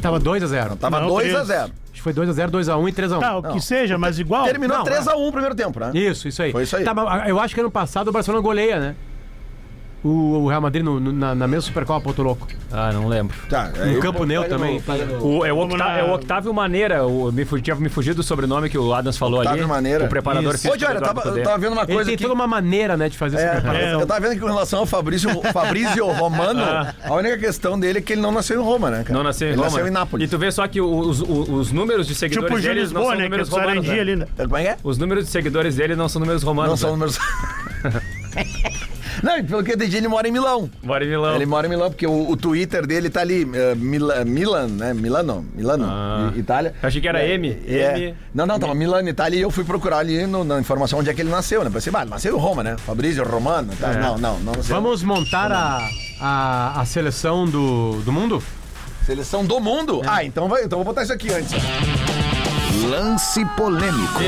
Tava 0.00 0.18
2x0. 0.20 0.76
Tava 0.78 1.00
Não, 1.00 1.08
2x0. 1.08 1.20
três. 1.46 1.50
Acho 1.50 1.72
que 1.92 2.02
foi 2.02 2.12
2x0, 2.12 2.50
2x1 2.50 2.88
e 2.88 2.92
3x1. 2.92 3.20
Tá, 3.20 3.36
o 3.38 3.42
Não. 3.42 3.52
que 3.52 3.60
seja, 3.60 3.96
mas 3.96 4.18
igual. 4.18 4.44
Terminou 4.44 4.78
Não, 4.78 4.84
3x1 4.84 5.14
o 5.16 5.30
primeiro 5.32 5.54
tempo, 5.54 5.78
né? 5.80 5.90
Isso, 5.94 6.26
isso 6.28 6.42
aí. 6.42 6.52
Foi 6.52 6.62
isso 6.64 6.76
aí. 6.76 6.84
Tá, 6.84 6.92
mas 6.94 7.28
eu 7.28 7.38
acho 7.38 7.54
que 7.54 7.60
ano 7.60 7.70
passado 7.70 8.08
o 8.08 8.12
Barcelona 8.12 8.42
goleia, 8.42 8.80
né? 8.80 8.96
O, 10.04 10.08
o 10.44 10.48
Real 10.48 10.60
Madrid 10.60 10.84
no- 10.84 11.00
no- 11.00 11.12
na, 11.12 11.34
na 11.34 11.46
mesma 11.48 11.62
Supercopa, 11.62 12.08
outro 12.08 12.22
louco? 12.22 12.46
Ah, 12.70 12.92
não 12.92 13.08
lembro. 13.08 13.34
Tá, 13.48 13.70
No 13.86 14.00
campo 14.00 14.24
neutro 14.24 14.50
também. 14.50 14.82
O, 15.20 15.44
é, 15.44 15.52
o 15.52 15.58
Octa- 15.58 15.84
é 15.92 16.02
o 16.04 16.14
Octávio 16.14 16.52
Maneira. 16.52 17.04
O, 17.06 17.32
me, 17.32 17.44
tinha 17.62 17.74
me 17.76 17.88
fugido 17.88 18.16
do 18.16 18.22
sobrenome 18.22 18.68
que 18.68 18.76
o 18.76 18.92
Adams 18.92 19.16
falou 19.16 19.38
Octávio 19.40 19.62
ali. 19.62 19.68
Maneira. 19.70 20.04
O 20.04 20.08
preparador 20.08 20.50
Isso. 20.54 20.62
físico. 20.62 20.74
Ô, 20.74 20.76
Diário, 20.76 20.98
eu 20.98 21.00
do 21.00 21.06
tava, 21.06 21.20
eu 21.20 21.30
Cudê. 21.32 21.42
tava 21.42 21.58
vendo 21.58 21.72
uma 21.72 21.82
Ele 21.82 21.92
coisa 21.94 22.04
tem 22.06 22.14
aqui. 22.14 22.22
toda 22.24 22.34
uma 22.34 22.46
maneira, 22.46 22.96
né, 22.96 23.08
de 23.08 23.16
fazer 23.16 23.36
essa 23.36 23.46
É, 23.46 23.60
preparação. 23.60 24.00
eu 24.00 24.06
tava 24.06 24.20
vendo 24.20 24.34
que 24.34 24.40
com 24.40 24.46
relação 24.46 24.80
ao 24.80 24.86
Fabrício, 24.86 25.30
Fabrício 25.52 26.06
Romano, 26.12 26.62
a 27.02 27.14
única 27.14 27.38
questão 27.38 27.78
dele 27.78 27.98
é 28.00 28.02
que 28.02 28.12
ele 28.12 28.20
não 28.22 28.32
nasceu 28.32 28.60
em 28.60 28.64
Roma, 28.64 28.90
né, 28.90 29.02
cara? 29.04 29.14
Não 29.14 29.22
nasceu 29.22 29.46
em 29.48 29.50
ele 29.52 29.56
Roma. 29.58 29.70
nasceu 29.70 29.86
em 29.86 29.90
Nápoles. 29.90 30.26
E 30.26 30.30
tu 30.30 30.38
vê 30.38 30.50
só 30.52 30.66
que 30.66 30.80
os, 30.80 31.20
os, 31.20 31.48
os 31.48 31.72
números 31.72 32.06
de 32.06 32.14
seguidores 32.14 32.48
Tipo 32.48 32.58
o 32.58 32.60
Gil 32.62 32.74
deles 32.74 32.92
não 32.92 33.00
Lisboa, 33.02 33.04
são 33.04 33.10
né? 33.10 33.16
Que 33.16 33.22
é 33.22 33.28
números 33.30 33.48
do 33.48 33.56
romanos. 33.56 33.86
Né? 33.86 34.00
ali, 34.00 34.16
né? 34.16 34.26
Como 34.36 34.56
é 34.56 34.62
que 34.62 34.68
é? 34.68 34.76
Os 34.82 34.98
números 34.98 35.24
de 35.24 35.30
seguidores 35.30 35.76
dele 35.76 35.94
não 35.96 36.08
são 36.08 36.20
números 36.20 36.42
romanos. 36.42 36.70
Não 36.70 36.76
são 36.76 36.90
né? 36.90 36.96
números. 36.96 37.18
Não, 39.22 39.38
e 39.38 39.42
pelo 39.42 39.62
que 39.62 39.70
eu 39.70 39.74
entendi, 39.76 39.96
ele 39.96 40.08
mora 40.08 40.26
em 40.28 40.32
Milão. 40.32 40.70
Bora 40.82 41.04
em 41.04 41.08
Milão. 41.08 41.34
Ele 41.36 41.46
mora 41.46 41.66
em 41.66 41.70
Milão, 41.70 41.90
porque 41.90 42.06
o, 42.06 42.30
o 42.30 42.36
Twitter 42.36 42.86
dele 42.86 43.08
tá 43.10 43.20
ali, 43.20 43.48
eh, 43.54 43.74
Mila- 43.74 44.24
Milan, 44.24 44.66
né? 44.68 44.92
Milano, 44.94 45.46
Milano, 45.54 45.84
Ah. 45.88 46.32
Itália. 46.36 46.74
Eu 46.82 46.86
achei 46.88 47.00
que 47.00 47.08
era 47.08 47.22
É, 47.22 47.34
M. 47.34 47.48
é. 47.66 47.98
M. 47.98 48.14
Não, 48.34 48.46
não, 48.46 48.58
tava 48.58 48.74
Milano, 48.74 49.08
Itália, 49.08 49.38
e 49.38 49.42
eu 49.42 49.50
fui 49.50 49.64
procurar 49.64 49.98
ali 49.98 50.26
no- 50.26 50.44
na 50.44 50.60
informação 50.60 50.98
onde 50.98 51.10
é 51.10 51.14
que 51.14 51.20
ele 51.22 51.30
nasceu, 51.30 51.62
né? 51.64 51.70
Pensei, 51.70 51.92
ele 51.94 52.10
nasceu 52.10 52.36
em 52.36 52.40
Roma, 52.40 52.62
né? 52.62 52.76
Fabrício 52.78 53.24
Romano, 53.24 53.72
tá? 53.78 53.92
É. 53.92 54.00
Não, 54.00 54.18
não, 54.18 54.38
não 54.40 54.52
nasceu. 54.52 54.74
Vamos 54.74 55.02
montar 55.02 55.50
a, 55.52 55.88
a, 56.20 56.80
a 56.80 56.84
seleção 56.84 57.46
do, 57.46 58.00
do 58.02 58.12
mundo? 58.12 58.42
Seleção 59.06 59.44
do 59.44 59.60
mundo? 59.60 60.00
Ah, 60.06 60.24
então, 60.24 60.48
vai, 60.48 60.64
então 60.64 60.78
vou 60.78 60.84
botar 60.86 61.02
isso 61.02 61.12
aqui 61.12 61.30
antes. 61.30 61.52
Lance 62.94 63.44
polêmico. 63.56 64.20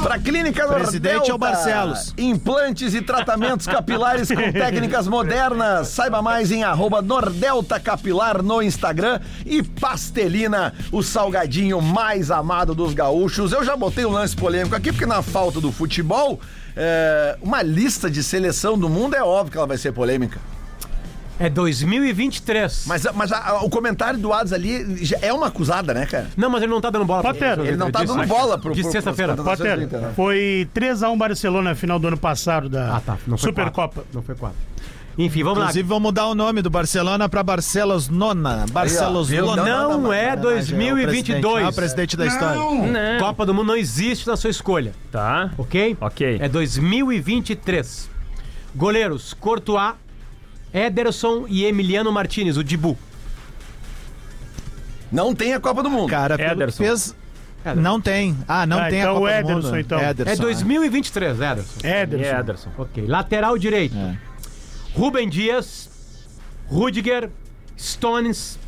Pra 0.00 0.20
Clínica 0.20 0.68
Presidente 0.68 1.28
Nordelta, 1.28 1.32
é 1.32 1.34
o 1.34 1.38
Barcelos. 1.38 2.14
Implantes 2.16 2.94
e 2.94 3.02
tratamentos 3.02 3.66
capilares 3.66 4.28
com 4.28 4.36
técnicas 4.52 5.08
modernas. 5.08 5.88
Saiba 5.88 6.22
mais 6.22 6.52
em 6.52 6.62
arroba 6.62 7.02
Nordelta 7.02 7.80
Capilar 7.80 8.40
no 8.40 8.62
Instagram. 8.62 9.18
E 9.44 9.64
Pastelina, 9.64 10.72
o 10.92 11.02
salgadinho 11.02 11.82
mais 11.82 12.30
amado 12.30 12.72
dos 12.72 12.94
gaúchos. 12.94 13.50
Eu 13.50 13.64
já 13.64 13.76
botei 13.76 14.04
o 14.04 14.10
lance 14.10 14.36
polêmico 14.36 14.76
aqui, 14.76 14.92
porque 14.92 15.06
na 15.06 15.20
falta 15.20 15.60
do 15.60 15.72
futebol, 15.72 16.38
é, 16.76 17.36
uma 17.42 17.62
lista 17.62 18.08
de 18.08 18.22
seleção 18.22 18.78
do 18.78 18.88
mundo 18.88 19.16
é 19.16 19.24
óbvio 19.24 19.50
que 19.50 19.58
ela 19.58 19.66
vai 19.66 19.76
ser 19.76 19.90
polêmica. 19.90 20.40
É 21.38 21.48
2023. 21.50 22.84
Mas, 22.86 23.06
mas 23.14 23.32
a- 23.32 23.48
a- 23.50 23.64
o 23.64 23.70
comentário 23.70 24.18
do 24.18 24.32
Adas 24.32 24.52
ali 24.52 25.04
já 25.04 25.18
é 25.20 25.32
uma 25.32 25.48
acusada, 25.48 25.92
né, 25.92 26.06
cara? 26.06 26.28
Não, 26.36 26.48
mas 26.48 26.62
ele 26.62 26.70
não 26.72 26.80
tá 26.80 26.90
dando 26.90 27.04
bola. 27.04 27.22
Pode 27.22 27.38
ter. 27.38 27.58
Ele 27.58 27.76
não 27.76 27.90
tá 27.90 28.02
Disse- 28.04 28.14
dando 28.16 28.26
bola 28.28 28.56
pro. 28.58 28.72
De 28.72 28.84
sexta-feira. 28.84 29.34
pros 29.34 29.44
Pode 29.44 29.58
contratações 29.58 29.88
do 29.88 29.90
ter. 29.90 29.96
Inter, 29.98 30.08
né? 30.08 30.12
Foi 30.14 30.68
3x1 30.72 31.16
Barcelona 31.18 31.70
na 31.70 31.74
final 31.76 31.98
do 31.98 32.06
ano 32.08 32.16
passado 32.16 32.68
da 32.68 32.96
Ah, 32.96 33.00
tá. 33.00 33.18
Não 33.26 33.36
foi 33.36 33.48
Supercopa. 33.50 34.04
Não 34.12 34.22
foi 34.22 34.34
quatro. 34.36 34.56
Enfim, 35.16 35.44
vamos 35.44 35.60
Inclusive, 35.60 35.88
vão 35.88 36.00
mudar 36.00 36.26
o 36.26 36.34
nome 36.34 36.60
do 36.60 36.68
Barcelona 36.68 37.28
pra 37.28 37.40
Barcelos 37.42 38.08
Nona. 38.08 38.66
Barcelos 38.72 39.28
viu? 39.28 39.46
Nona. 39.46 39.64
Não, 39.64 39.90
Não, 39.92 40.00
não, 40.02 40.12
é 40.12 40.30
É 40.30 40.34
o 40.34 40.40
2022. 40.40 41.72
presidente 41.74 42.16
da 42.16 42.26
história. 42.26 42.60
Né? 42.90 43.16
Copa 43.20 43.46
do 43.46 43.54
Mundo 43.54 43.68
não 43.68 43.76
existe 43.76 44.26
na 44.26 44.36
sua 44.36 44.50
escolha, 44.50 44.92
Tá. 45.12 45.50
ok? 45.56 45.96
Ok. 46.00 46.38
É 46.40 46.48
2023. 46.48 48.10
Goleiros: 48.74 49.32
Courtois, 49.34 49.94
Ederson 50.74 51.46
e 51.48 51.64
Emiliano 51.64 52.10
Martinez, 52.12 52.56
o 52.56 52.64
Dibu. 52.64 52.98
Não 55.12 55.34
tem 55.34 55.54
a 55.54 55.60
Copa 55.60 55.82
do 55.82 55.88
Mundo. 55.90 56.10
Cara, 56.10 56.34
Ederson. 56.34 56.82
fez... 56.84 57.14
Não 57.76 57.98
tem. 57.98 58.36
Ah, 58.46 58.66
não 58.66 58.78
Ah, 58.78 58.90
tem 58.90 58.98
então 58.98 59.12
a 59.12 59.14
Copa 59.14 59.24
o 59.24 59.26
do 59.26 59.30
Ederson, 59.50 59.68
Mundo. 59.68 59.78
então. 59.80 59.98
Ederson, 60.00 60.32
É 60.32 60.36
2023, 60.36 61.40
Ederson. 61.40 61.78
Ederson. 61.86 62.24
E 62.36 62.40
Ederson. 62.40 62.70
Ok. 62.76 63.06
Lateral 63.06 63.56
direito: 63.56 63.96
É. 63.96 64.18
Rubem 64.94 65.28
Dias, 65.28 65.88
Rudiger, 66.66 67.30
Stones. 67.78 68.58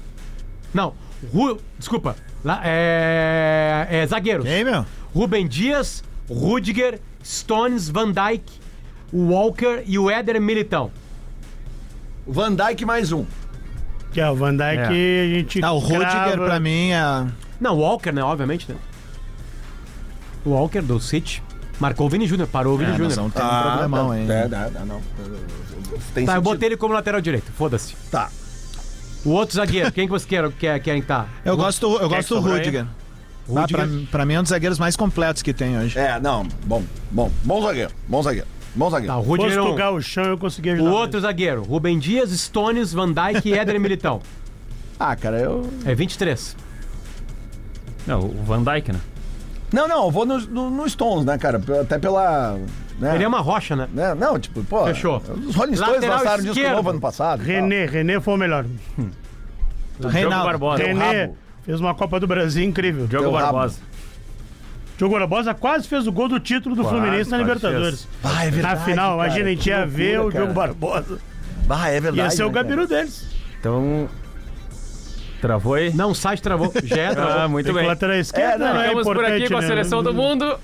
Não, 0.73 0.95
Ru... 1.33 1.61
desculpa. 1.79 2.17
La- 2.43 2.63
É... 2.65 3.87
é 3.91 4.07
zagueiros. 4.07 4.47
Quem, 4.47 4.65
meu? 4.65 4.87
Rubem 5.15 5.47
Dias, 5.47 6.03
Rudiger, 6.31 6.99
Stones, 7.23 7.91
Van 7.91 8.11
Dijk, 8.13 8.45
Walker 9.13 9.83
e 9.87 9.99
o 9.99 10.09
Éder 10.11 10.41
Militão. 10.41 10.91
Van 12.27 12.55
Dijk 12.55 12.85
mais 12.85 13.12
um. 13.12 13.24
Que 14.12 14.20
é 14.20 14.31
o 14.31 14.35
Van 14.37 14.57
Dijk, 14.57 14.81
a 14.81 15.29
gente. 15.35 15.62
Ah, 15.64 15.72
o 15.72 15.79
Rudiger, 15.79 16.11
crava- 16.11 16.45
pra 16.47 16.61
mim, 16.61 16.91
é... 16.91 17.27
Não, 17.61 17.77
Walker, 17.79 18.12
né? 18.12 18.22
Obviamente, 18.22 18.70
né? 18.70 18.77
O 20.45 20.51
Walker 20.51 20.81
do 20.83 20.99
City. 21.01 21.43
Marcou 21.79 22.07
o 22.07 22.09
Vini 22.11 22.27
Júnior, 22.27 22.49
parou 22.49 22.74
o 22.74 22.79
Vini 22.79 22.89
É, 22.91 22.99
nós 22.99 23.12
Júnior. 23.14 23.16
vamos 23.16 23.35
ter 23.35 23.43
um 23.43 23.70
problemão 23.72 24.11
aí. 24.11 24.31
É, 24.31 24.49
dá, 24.49 24.68
dá, 24.68 24.81
não. 24.85 25.01
Tem 26.14 26.24
Tá, 26.24 26.33
eu 26.33 26.37
sentido. 26.37 26.41
botei 26.43 26.68
ele 26.70 26.77
como 26.77 26.95
lateral 26.95 27.20
direito, 27.20 27.53
foda-se. 27.53 27.95
Tá. 28.11 28.31
O 29.24 29.31
outro 29.31 29.57
zagueiro, 29.57 29.93
quem 29.93 30.07
que 30.07 30.11
você 30.11 30.27
quer, 30.27 30.51
quer, 30.53 30.81
querem 30.81 31.03
que 31.03 31.09
tá? 31.09 31.27
Eu 31.45 31.55
gosto, 31.57 31.85
eu 32.01 32.09
gosto 32.09 32.29
do 32.29 32.35
sobrou 32.37 32.55
aí? 32.55 32.61
Rudiger. 32.61 32.87
Ah, 33.55 33.66
pra, 33.68 33.87
pra 34.11 34.24
mim 34.27 34.35
é 34.35 34.39
um 34.41 34.43
dos 34.43 34.51
zagueiros 34.51 34.79
mais 34.79 34.97
completos 34.97 35.43
que 35.43 35.53
tem 35.53 35.79
hoje. 35.79 35.99
É, 35.99 36.18
não. 36.18 36.47
Bom, 36.64 36.83
bom. 37.11 37.31
Bom 37.45 37.62
zagueiro. 37.62 37.91
Bom 38.09 38.22
zagueiro. 38.22 38.47
Bom 38.77 38.91
zagueiro. 38.91 39.12
Tá, 39.14 39.18
o 39.18 39.22
Rudiger 39.22 39.57
não. 39.57 39.70
tocar 39.70 39.91
o 39.91 40.01
chão, 40.03 40.24
eu 40.24 40.39
conseguia 40.39 40.72
O 40.72 40.74
ajudar. 40.77 40.91
outro 40.91 41.20
zagueiro, 41.20 41.62
Rubem 41.62 41.99
Dias, 41.99 42.31
Stones, 42.31 42.93
Van 42.93 43.09
Dijk 43.12 43.49
e 43.49 43.55
Éder 43.59 43.81
Militão. 43.81 44.20
Ah, 44.99 45.14
cara, 45.14 45.39
eu. 45.39 45.68
É 45.85 45.95
23. 45.95 46.57
Não, 48.07 48.20
o 48.20 48.43
Van 48.45 48.62
Dijk, 48.62 48.93
né? 48.93 49.01
Não, 49.70 49.87
não, 49.87 50.07
eu 50.07 50.11
vou 50.11 50.24
no, 50.24 50.39
no, 50.41 50.70
no 50.70 50.89
Stones, 50.89 51.27
né, 51.27 51.37
cara? 51.37 51.61
Até 51.83 51.99
pela. 51.99 52.57
Né? 52.99 53.14
Ele 53.14 53.24
é 53.24 53.29
uma 53.29 53.41
rocha, 53.41 53.77
né? 53.77 53.87
né? 53.93 54.14
Não, 54.14 54.39
tipo, 54.39 54.64
pô. 54.64 54.87
Fechou. 54.87 55.18
Os 55.18 55.55
Rolling 55.55 55.77
Stones 55.77 55.81
Lateral 55.97 56.18
lançaram 56.18 56.43
disco 56.43 56.57
esquerdo. 56.57 56.77
novo 56.77 56.89
ano 56.89 57.01
passado. 57.01 57.43
René, 57.43 57.85
René 57.85 58.18
foi 58.20 58.33
o 58.33 58.37
melhor. 58.39 58.64
Diogo 58.97 60.09
Reinaldo. 60.09 60.47
Barbosa. 60.47 60.83
René 60.83 61.33
fez 61.62 61.79
uma 61.79 61.95
Copa 61.95 62.18
do 62.18 62.27
Brasil 62.27 62.64
incrível. 62.64 63.07
Diogo 63.07 63.29
Teu 63.29 63.35
rabo. 63.37 63.70
Diogo 64.97 65.19
Barbosa 65.19 65.53
quase 65.55 65.87
fez 65.87 66.07
o 66.07 66.13
gol 66.13 66.29
do 66.29 66.41
título 66.41 66.75
do 66.75 66.83
Quase, 66.83 66.97
Fluminense 66.97 67.31
na 67.31 67.39
Libertadores. 67.39 68.09
Ah, 68.25 68.47
é 68.47 68.51
verdade, 68.51 68.75
Na 68.79 68.85
final, 68.85 69.17
cara, 69.17 69.29
imagina, 69.29 69.49
a 69.49 69.53
gente 69.53 69.69
ia 69.69 69.87
ver 69.87 70.21
o 70.21 70.31
cara. 70.31 70.45
Diogo 70.45 70.53
Barbosa. 70.55 71.19
Ah, 71.69 71.89
é 71.89 72.01
verdade. 72.01 72.19
Ia 72.19 72.31
ser 72.31 72.45
o 72.45 72.47
né, 72.49 72.53
cara? 72.55 72.65
gabiru 72.65 72.87
deles. 72.87 73.27
Então. 73.61 74.09
Travou 75.41 75.74
aí? 75.74 75.93
Não, 75.95 76.11
o 76.11 76.14
site 76.14 76.43
travou. 76.43 76.72
Já 76.82 76.97
é, 76.97 77.11
travou. 77.14 77.41
Ah, 77.41 77.49
muito 77.49 77.72
bem. 77.72 77.87
lateral 77.87 78.16
esquerda, 78.16 78.64
É, 78.64 78.68
não, 78.68 78.74
não 78.74 78.82
é 79.01 79.03
por 79.03 79.24
aqui 79.24 79.49
com 79.49 79.57
a 79.57 79.61
né? 79.61 79.66
seleção 79.66 80.03
do 80.03 80.12
mundo. 80.14 80.59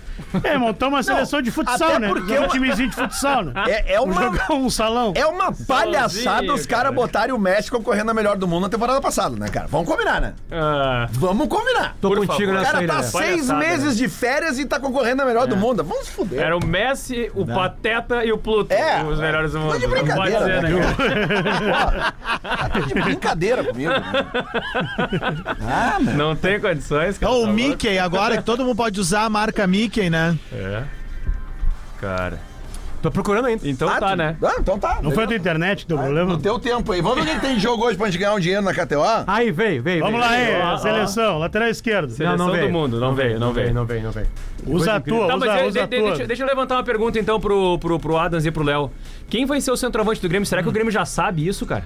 É, 0.44 0.56
montamos 0.56 0.94
uma 0.94 1.02
seleção 1.02 1.42
de 1.42 1.50
futsal, 1.50 1.88
até 1.88 1.98
né? 1.98 2.08
porque 2.08 2.38
um 2.38 2.48
timezinho 2.48 2.88
de 2.88 2.94
futsal, 2.94 3.44
né? 3.44 3.52
É, 3.66 3.94
é 3.94 4.00
uma. 4.00 4.22
jogar 4.22 4.52
um 4.52 4.70
salão. 4.70 5.12
É 5.16 5.26
uma 5.26 5.52
palhaçada 5.52 6.36
Sozinho, 6.36 6.54
os 6.54 6.66
caras 6.66 6.84
cara. 6.84 6.92
botarem 6.92 7.34
o 7.34 7.38
Messi 7.38 7.70
concorrendo 7.70 8.10
a 8.10 8.14
melhor 8.14 8.36
do 8.36 8.46
mundo 8.48 8.62
na 8.62 8.68
temporada 8.68 9.00
passada, 9.00 9.36
né, 9.36 9.48
cara? 9.48 9.66
Vamos 9.68 9.86
combinar, 9.88 10.20
né? 10.20 10.34
Ah, 10.50 11.08
Vamos 11.12 11.48
combinar. 11.48 11.96
Tô 12.00 12.08
Por 12.08 12.18
contigo 12.26 12.52
favor. 12.52 12.54
O 12.54 12.54
nessa 12.54 12.72
cara 12.72 12.78
aí, 12.80 12.86
tá 12.86 12.96
né? 12.96 13.02
seis 13.02 13.46
Palhaçada, 13.46 13.58
meses 13.58 13.96
de 13.96 14.08
férias 14.08 14.58
e 14.58 14.64
tá 14.64 14.78
concorrendo 14.80 15.22
a 15.22 15.24
melhor 15.24 15.46
do 15.46 15.56
mundo. 15.56 15.82
Vamos 15.84 16.06
se 16.06 16.12
fuder. 16.12 16.40
era 16.40 16.56
o 16.56 16.64
Messi, 16.64 17.30
o 17.34 17.44
Pateta 17.44 18.24
e 18.24 18.32
o 18.32 18.38
Pluto. 18.38 18.70
É. 18.72 19.02
Os 19.02 19.18
melhores 19.18 19.52
do 19.52 19.60
mundo. 19.60 19.72
Tô 19.72 19.78
de 19.78 19.86
Não 19.86 19.92
pode 19.94 20.04
brincadeira, 20.04 20.44
ser, 20.44 20.62
né, 20.62 20.70
né, 20.70 21.72
cara? 21.72 22.12
Tá 22.68 22.80
de 22.80 22.94
brincadeira 22.94 23.64
comigo. 23.64 23.92
Ah, 25.60 25.98
meu. 26.00 26.14
Não 26.14 26.36
tem 26.36 26.60
condições, 26.60 27.18
cara. 27.18 27.32
O 27.32 27.34
tá 27.36 27.40
louco? 27.40 27.52
Mickey 27.52 27.98
agora, 27.98 28.36
que 28.36 28.42
todo 28.44 28.64
mundo 28.64 28.76
pode 28.76 29.00
usar 29.00 29.24
a 29.24 29.30
marca 29.30 29.66
Mickey, 29.66 30.08
né? 30.10 30.36
É. 30.52 30.82
Cara. 32.00 32.38
Tô 33.00 33.10
procurando 33.10 33.46
ainda. 33.46 33.68
Então 33.68 33.88
Ah, 33.88 33.98
tá, 33.98 34.10
tu- 34.10 34.16
né? 34.16 34.36
Ah, 34.40 34.54
então 34.60 34.78
tá. 34.78 35.00
Não 35.02 35.10
foi 35.10 35.24
a 35.24 35.26
tua 35.26 35.34
internet 35.34 35.82
que 35.82 35.88
deu 35.88 35.98
problema? 35.98 36.32
No 36.34 36.38
teu 36.38 36.56
tempo 36.60 36.92
aí. 36.92 37.00
Vamos 37.02 37.16
ver 37.16 37.22
o 37.22 37.34
que 37.34 37.40
que 37.40 37.46
tem 37.46 37.58
jogo 37.58 37.84
hoje 37.84 37.96
pra 37.98 38.06
gente 38.06 38.18
ganhar 38.18 38.32
um 38.34 38.38
dinheiro 38.38 38.62
na 38.62 38.72
KTO? 38.72 39.02
Aí, 39.26 39.50
veio, 39.50 39.82
veio. 39.82 40.04
Vamos 40.04 40.20
veio. 40.20 40.30
lá, 40.30 40.68
aí, 40.68 40.74
ó. 40.74 40.76
seleção, 40.76 41.38
lateral 41.38 41.66
esquerdo. 41.68 42.10
Seleção 42.12 42.36
Não, 42.38 42.46
não 42.46 42.52
veio. 42.52 42.66
do 42.68 42.72
mundo. 42.72 43.00
Não 43.00 43.12
veio, 43.12 43.40
não 43.40 43.52
veio. 43.52 43.74
Não 43.74 43.84
veio, 43.84 44.02
não 44.04 44.12
veio. 44.12 44.28
Usa 44.64 44.94
a 44.94 45.00
tua, 45.00 45.26
Tá, 45.26 45.36
mas 45.36 45.48
usa, 45.50 45.58
de- 45.62 45.66
usa 45.68 45.82
a 45.82 45.86
de- 45.86 45.96
tua. 45.98 46.08
deixa, 46.10 46.26
deixa 46.28 46.42
eu 46.44 46.46
levantar 46.46 46.76
uma 46.76 46.84
pergunta 46.84 47.18
então 47.18 47.40
pro, 47.40 47.76
pro, 47.80 47.98
pro 47.98 48.16
Adams 48.16 48.46
e 48.46 48.52
pro 48.52 48.62
Léo. 48.62 48.88
Quem 49.28 49.44
vai 49.46 49.60
ser 49.60 49.72
o 49.72 49.76
centroavante 49.76 50.22
do 50.22 50.28
Grêmio? 50.28 50.46
Será 50.46 50.62
que 50.62 50.68
o 50.68 50.72
Grêmio 50.72 50.92
já 50.92 51.04
sabe 51.04 51.44
isso, 51.46 51.66
cara? 51.66 51.82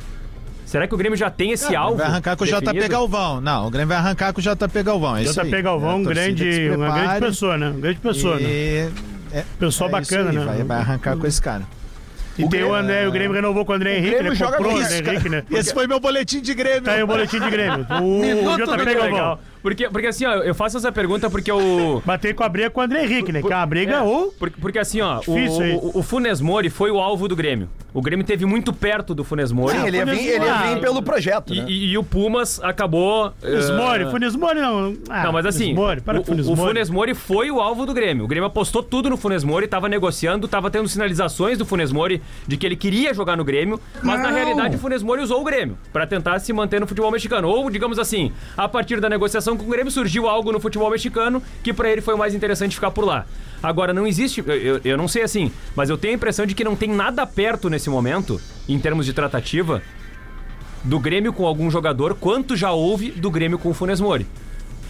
Será 0.67 0.87
que 0.89 0.95
o 0.95 0.99
Grêmio 0.99 1.17
já 1.17 1.31
tem 1.31 1.53
esse 1.53 1.75
alvo? 1.75 1.97
Vai 1.97 2.07
arrancar 2.07 2.37
com 2.37 2.45
o 2.45 2.47
JP? 2.47 2.89
Galvão. 2.89 3.41
Não, 3.41 3.67
o 3.69 3.71
Grêmio 3.71 3.89
vai 3.89 3.97
arrancar 3.97 4.33
com 4.33 4.41
o 4.41 4.43
JP 4.43 4.83
Galvão. 4.83 5.17
É 5.17 5.23
isso 5.23 5.41
aí. 5.41 5.49
JP 5.49 5.63
Galvão, 5.63 5.91
É, 5.93 5.95
um 5.95 6.03
grande, 6.03 6.71
uma 6.71 6.87
grande 6.87 6.99
prepare. 7.01 7.21
pessoa, 7.21 7.57
né? 7.57 7.69
Uma 7.71 7.81
grande 7.81 8.01
pessoa, 8.01 8.37
né? 8.37 8.43
E... 8.43 8.89
É, 9.33 9.45
Pessoa 9.59 9.89
é 9.89 9.93
bacana, 9.93 10.31
aí, 10.31 10.37
né? 10.37 10.45
Vai, 10.45 10.63
vai 10.65 10.79
arrancar 10.79 11.17
com 11.17 11.27
esse 11.27 11.41
cara. 11.41 11.63
E 12.39 12.47
tem 12.49 12.63
o 12.65 12.75
André, 12.75 13.09
o 13.09 13.11
Grêmio 13.13 13.33
renovou 13.35 13.65
com 13.65 13.73
o 13.73 13.75
André 13.75 13.97
Henrique, 13.97 14.11
Grêmio 14.17 14.31
né? 14.33 14.37
joga 14.37 14.57
Comprou 14.59 14.75
o 14.75 14.77
com 14.77 14.83
isso, 14.83 14.95
Henrique, 14.95 15.29
né? 15.29 15.43
Esse 15.51 15.73
foi 15.73 15.87
meu 15.87 15.99
boletim 15.99 16.41
de 16.43 16.53
Grêmio. 16.55 16.83
Tá 16.83 16.93
aí 16.93 17.03
o 17.03 17.07
boletim 17.07 17.41
de 17.41 17.51
Grêmio. 17.51 17.87
O 17.91 18.21
Minuto 18.21 18.77
JP 18.77 18.95
Galvão. 18.95 19.39
Porque, 19.67 19.89
porque 19.91 20.07
assim, 20.07 20.25
ó, 20.25 20.35
eu 20.45 20.55
faço 20.55 20.77
essa 20.77 20.93
pergunta 20.93 21.29
porque 21.29 21.51
o. 21.51 22.01
Bater 22.07 22.37
com 22.37 22.45
a 22.45 22.49
briga 22.49 22.71
com 22.71 22.81
o 22.81 22.85
André 22.85 23.03
Henrique, 23.03 23.33
né? 23.33 23.43
Que 23.43 23.53
é 23.53 23.57
uma 23.57 23.67
briga 23.67 24.01
ou. 24.05 24.33
Porque, 24.39 24.61
porque 24.61 24.79
assim, 24.79 25.01
ó, 25.01 25.17
o, 25.17 25.21
Difícil 25.23 25.77
o, 25.79 25.99
o 25.99 26.03
Funes 26.05 26.41
Mori 26.41 26.71
foi 26.71 26.89
o 26.93 27.01
alvo 27.01 27.27
do 27.27 27.35
Grêmio. 27.35 27.69
O 27.93 28.01
Grêmio 28.01 28.25
teve 28.25 28.47
muito 28.47 28.73
perto 28.73 29.13
do 29.13 29.25
Funes 29.25 29.51
Mori. 29.51 29.77
Sim, 29.77 29.87
ele 29.89 29.97
ia, 29.97 30.05
vir, 30.07 30.19
ele 30.29 30.45
ia 30.45 30.55
vir 30.75 30.81
pelo 30.81 31.03
projeto, 31.03 31.53
E, 31.53 31.61
né? 31.61 31.65
e- 31.67 31.87
e 31.93 31.99
o 31.99 32.05
Pumas 32.05 32.63
acabou. 32.63 33.33
Funes 33.41 33.69
eh, 33.71 33.77
Mori, 33.77 34.11
Funes 34.11 34.37
Mori 34.37 34.61
não. 34.61 34.95
Ah, 35.09 35.25
Não, 35.25 35.33
mas 35.33 35.47
assim, 35.47 35.65
Funes 35.65 35.77
Mori, 35.77 36.01
para 36.03 36.21
o, 36.21 36.25
Funes 36.25 36.47
o 36.47 36.55
Mori. 36.55 36.69
Funes 36.69 36.91
Mori 36.91 37.15
foi 37.15 37.51
o 37.51 37.59
alvo 37.61 37.85
do 37.87 37.93
Grêmio. 37.93 38.25
O 38.25 38.29
Grêmio 38.29 38.47
apostou 38.47 38.85
tudo 38.85 39.11
no 39.11 39.17
Funes 39.17 39.43
Mori, 39.43 39.67
tava 39.67 39.89
negociando, 39.89 40.47
tava 40.47 40.71
tendo 40.71 40.87
sinalizações 40.89 41.59
do 41.59 41.65
Funes 41.67 41.91
Mori 41.91 42.23
de 42.47 42.57
que 42.57 42.65
ele 42.67 42.77
queria 42.77 43.13
jogar 43.15 43.37
no 43.37 43.45
Grêmio, 43.45 43.81
mas 44.03 44.21
na 44.23 44.31
realidade 44.31 44.77
o 44.77 44.79
Funes 44.79 45.03
Mori 45.03 45.23
usou 45.23 45.41
o 45.41 45.45
Grêmio 45.45 45.77
pra 45.93 46.07
tentar 46.07 46.39
se 46.39 46.53
manter 46.53 46.81
no 46.81 46.87
futebol 46.87 47.11
mexicano. 47.11 47.49
Ou, 47.49 47.69
digamos 47.69 47.99
assim, 47.99 48.31
a 48.57 48.69
partir 48.69 49.01
da 49.01 49.09
negociação 49.09 49.56
com 49.57 49.65
o 49.65 49.69
Grêmio 49.69 49.91
surgiu 49.91 50.29
algo 50.29 50.53
no 50.53 50.61
futebol 50.61 50.91
mexicano 50.91 51.43
que 51.63 51.73
pra 51.73 51.91
ele 51.91 52.01
foi 52.01 52.17
mais 52.17 52.35
interessante 52.35 52.75
ficar 52.75 52.91
por 52.91 53.05
lá. 53.05 53.27
Agora, 53.63 53.93
não 53.93 54.07
existe, 54.07 54.45
eu, 54.47 54.55
eu, 54.55 54.81
eu 54.85 54.97
não 54.97 55.09
sei 55.09 55.23
assim, 55.23 55.51
mas 55.75 55.91
eu 55.91 55.97
tenho 55.99 56.15
a 56.15 56.17
impressão 56.17 56.47
de 56.47 56.55
que 56.55 56.65
não 56.65 56.77
tem 56.77 56.91
nada 56.91 57.27
perto 57.27 57.71
nesse 57.71 57.89
momento, 57.91 58.41
em 58.69 58.79
termos 58.79 59.07
de 59.07 59.13
tratativa, 59.13 59.83
do 60.85 61.01
Grêmio 61.01 61.33
com 61.33 61.47
algum 61.47 61.71
jogador, 61.71 62.15
quanto 62.15 62.57
já 62.57 62.71
houve 62.71 63.11
do 63.11 63.31
Grêmio 63.31 63.59
com 63.59 63.71
o 63.71 63.75
Funes 63.75 64.01
Mori. 64.01 64.27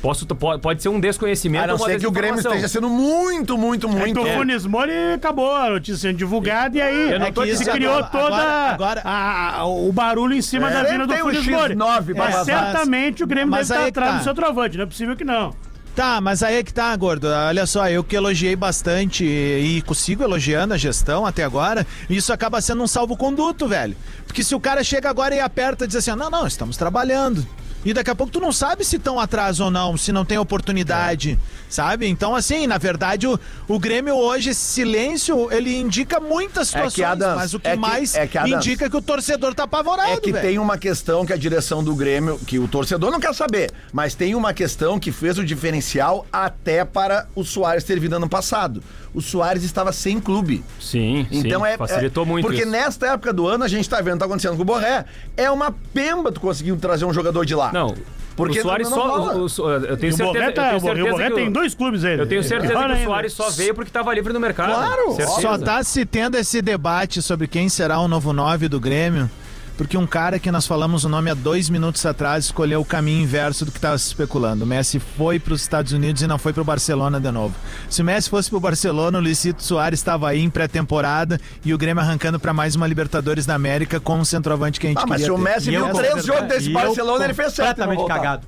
Posso, 0.07 0.25
po- 0.25 0.57
pode 0.61 0.81
ser 0.81 0.89
um 0.89 1.01
desconhecimento 1.01 1.65
A 1.65 1.67
não 1.67 1.79
ser 1.79 1.99
que 1.99 2.07
o 2.07 2.13
Grêmio 2.13 2.39
esteja 2.39 2.69
sendo 2.69 2.89
muito, 2.89 3.59
muito, 3.59 3.89
É 3.89 3.91
muito. 3.91 4.23
que 4.23 4.29
o 4.31 4.35
Funes 4.35 4.65
Mori 4.65 4.93
acabou 5.17 5.53
a 5.53 5.69
notícia 5.71 5.97
sendo 5.97 6.17
divulgada 6.19 6.79
e 6.79 6.81
aí 6.81 7.11
Eu 7.11 7.19
não 7.19 7.33
tô 7.33 7.45
se 7.45 7.65
criou 7.65 7.95
agora- 7.95 8.07
toda 8.13 8.37
agora- 8.73 9.03
a- 9.05 9.57
a- 9.63 9.67
o 9.67 9.91
barulho 9.93 10.35
em 10.35 10.43
cima 10.43 10.71
É, 10.71 10.75
da 10.75 10.83
vinda 10.85 11.09
do 11.09 11.17
Funes 11.17 11.45
Mori. 11.49 11.75
X9 11.75 12.15
pra 12.15 12.25
Mas 12.31 12.45
certamente 12.45 13.25
o 13.25 13.27
Grêmio 13.27 13.51
Mas 13.51 13.67
deve 13.69 13.81
aí 13.83 13.89
estar 13.89 14.01
atrás 14.01 14.13
tá. 14.13 14.19
do 14.21 14.25
seu 14.25 14.35
trovante, 14.35 14.77
não 14.77 14.85
é 14.85 14.87
possível 14.87 15.17
que 15.17 15.25
não. 15.25 15.53
Tá, 15.97 16.21
mas 16.21 16.41
aí 16.45 16.55
é 16.57 16.63
que 16.63 16.73
tá, 16.73 16.95
gordo. 16.95 17.27
Olha 17.27 17.67
só, 17.67 17.89
eu 17.89 18.05
que 18.05 18.15
elogiei 18.15 18.55
bastante 18.55 19.25
e 19.25 19.83
consigo 19.83 20.23
elogiando 20.23 20.73
a 20.73 20.77
gestão 20.77 21.27
até 21.27 21.43
agora, 21.43 21.85
isso 22.09 22.33
acaba 22.33 22.61
sendo 22.61 22.81
um 22.81 22.87
salvo-conduto, 22.87 23.67
velho. 23.67 23.97
Porque 24.25 24.45
se 24.45 24.55
o 24.55 24.61
cara 24.61 24.85
chega 24.85 25.11
agora 25.11 25.35
e 25.35 25.41
aperta 25.41 25.85
e 25.85 25.89
diz 25.89 25.97
assim, 25.97 26.13
não, 26.15 26.31
não, 26.31 26.47
estamos 26.47 26.77
trabalhando. 26.77 27.45
E 27.87 27.93
daqui 27.95 28.11
a 28.11 28.15
pouco 28.17 28.33
tu 28.33 28.41
não 28.41 28.51
sabe 28.53 28.85
se 28.85 28.97
estão 28.97 29.21
atrás 29.21 29.61
ou 29.61 29.71
não, 29.71 29.97
se 29.97 30.11
não 30.11 30.25
tem 30.25 30.37
oportunidade, 30.39 31.39
sabe? 31.69 32.09
Então, 32.09 32.35
assim, 32.35 32.67
na 32.67 32.79
verdade, 32.79 33.29
o, 33.29 33.39
o 33.69 33.79
Grêmio 33.79 34.17
hoje, 34.17 34.51
esse 34.51 34.61
silêncio, 34.61 35.51
ele 35.53 35.77
indica 35.79 36.19
muitas 36.19 36.75
É 36.75 36.83
que, 36.83 36.91
situações, 36.91 37.13
Adams, 37.23 37.37
mas 37.37 37.55
o 37.55 37.61
que 37.61 37.69
é 37.69 37.71
que- 37.75 37.77
mais 37.77 38.15
é 38.17 38.27
que, 38.27 38.37
Adams, 38.39 38.57
indica 38.67 38.87
é 38.87 38.91
que 38.91 38.97
o 38.97 39.01
torcedor 39.03 39.55
tá 39.55 39.63
apavorado, 39.63 40.11
É 40.11 40.17
que 40.21 40.33
velho. 40.33 40.45
tem 40.49 40.59
uma 40.59 40.77
questão 40.77 41.25
que 41.25 41.33
a 41.33 41.37
direção 41.37 41.83
do 41.85 41.95
Grêmio, 41.95 42.41
que 42.45 42.59
o 42.59 42.67
torcedor 42.67 43.13
não 43.13 43.21
quer 43.21 43.33
saber, 43.35 43.71
mas 43.93 44.15
tem 44.17 44.35
uma 44.35 44.53
questão 44.53 44.99
que 44.99 45.13
fez 45.13 45.39
o 45.39 45.45
diferencial 45.45 46.27
até 46.33 46.85
para 46.85 47.29
o 47.37 47.45
Soares 47.45 47.85
ter 47.85 48.01
vindo 48.01 48.15
ano 48.17 48.29
passado. 48.29 48.83
O 49.17 49.23
Soares 49.23 49.65
estava 49.65 49.93
sem 49.93 50.21
clube. 50.21 50.63
Sim, 50.79 51.27
Então 51.33 51.63
sim, 51.63 51.67
é. 51.67 51.77
facilitou 51.79 52.23
é- 52.23 52.27
muito 52.27 52.45
Porque 52.47 52.61
isso. 52.63 52.71
nesta 52.71 53.07
época 53.15 53.33
do 53.33 53.49
ano 53.49 53.65
a 53.65 53.69
gente 53.69 53.89
tá 53.89 53.99
vendo, 54.03 54.19
tá 54.19 54.27
acontecendo 54.27 54.55
com 54.57 54.63
o 54.63 54.65
Borré. 54.65 55.07
É 55.37 55.51
uma 55.51 55.75
pemba 55.95 56.31
tu 56.31 56.39
conseguir 56.39 56.77
trazer 56.77 57.07
um 57.07 57.13
jogador 57.15 57.45
de 57.47 57.55
lá. 57.55 57.73
Não, 57.73 57.95
Porque 58.37 58.59
o 58.59 58.63
Soares 58.63 58.91
não- 58.91 58.99
não 58.99 59.49
só... 59.49 59.65
o- 59.65 59.69
o 59.69 59.71
eu 59.87 59.97
tenho 59.97 60.11
E 60.11 60.13
o 60.13 60.17
certeza, 60.19 60.25
Borré, 60.25 60.47
eu 60.49 60.53
tá, 60.55 60.65
tenho 60.67 60.77
o 60.77 60.81
Borré- 60.81 60.93
o 60.93 60.97
certeza 60.97 61.11
Borré 61.17 61.29
que 61.31 61.35
tem 61.35 61.49
o- 61.49 61.53
dois 61.53 61.75
clubes 61.75 62.05
aí. 62.05 62.19
Eu 62.19 62.27
tenho 62.27 62.43
certeza 62.45 62.75
que 62.75 62.93
o. 62.93 63.05
Soares 63.05 63.33
só 63.33 63.49
veio 63.49 63.75
porque 63.75 63.89
estava 63.89 64.13
livre 64.13 64.35
no 64.35 64.39
mercado. 64.41 64.75
Claro, 64.75 65.13
certeza. 65.15 65.41
Só 65.41 65.57
tá 65.57 65.83
se 65.83 66.05
tendo 66.05 66.37
esse 66.37 66.61
debate 66.61 67.23
sobre 67.23 67.47
quem 67.47 67.71
será 67.71 67.99
o 67.99 68.07
novo 68.07 68.35
9 68.35 68.69
do 68.69 68.79
Grêmio, 68.79 69.31
porque 69.77 69.97
um 69.97 70.07
cara 70.07 70.39
que 70.39 70.51
nós 70.51 70.67
falamos 70.67 71.05
o 71.05 71.09
nome 71.09 71.31
há 71.31 71.35
dois 71.35 71.69
minutos 71.69 72.05
atrás 72.07 72.47
escolheu 72.47 72.81
o 72.81 72.85
caminho 72.85 73.23
inverso 73.23 73.65
do 73.65 73.71
que 73.71 73.79
estava 73.79 73.97
se 73.99 74.07
especulando. 74.07 74.65
O 74.65 74.67
Messi 74.67 74.99
foi 74.99 75.39
para 75.39 75.53
os 75.53 75.61
Estados 75.63 75.93
Unidos 75.93 76.23
e 76.23 76.27
não 76.27 76.39
foi 76.39 76.53
para 76.53 76.63
o 76.63 76.65
Barcelona 76.65 77.21
de 77.21 77.31
novo. 77.31 77.55
Se 77.91 78.01
o 78.03 78.05
Messi 78.05 78.31
fosse 78.31 78.49
para 78.49 78.57
o 78.57 78.61
Barcelona, 78.61 79.19
o 79.19 79.21
Luizito 79.21 79.63
Soares 79.63 79.99
estava 80.01 80.29
aí 80.29 80.41
em 80.43 80.49
pré-temporada 80.51 81.41
e 81.65 81.75
o 81.75 81.79
Grêmio 81.79 82.03
arrancando 82.03 82.41
para 82.41 82.53
mais 82.53 82.75
uma 82.75 82.87
Libertadores 82.87 83.45
da 83.45 83.55
América 83.55 84.01
com 84.01 84.19
o 84.21 84.25
centroavante 84.25 84.81
que 84.81 84.87
a 84.87 84.91
gente 84.91 84.99
Ah, 85.03 85.07
mas 85.07 85.23
queria 85.23 85.27
se 85.27 85.41
o 85.41 85.45
ter. 85.45 85.51
Messi 85.51 85.69
E 85.69 85.71
viu 85.77 85.93
três 85.95 86.25
jogos 86.25 86.49
desse 86.49 86.71
E 86.71 86.73
Barcelona, 86.73 87.25
ele 87.25 87.35
fez 87.35 87.53
certo. 87.53 87.69
Completamente 87.69 87.99
não 88.01 88.07
cagado. 88.09 88.47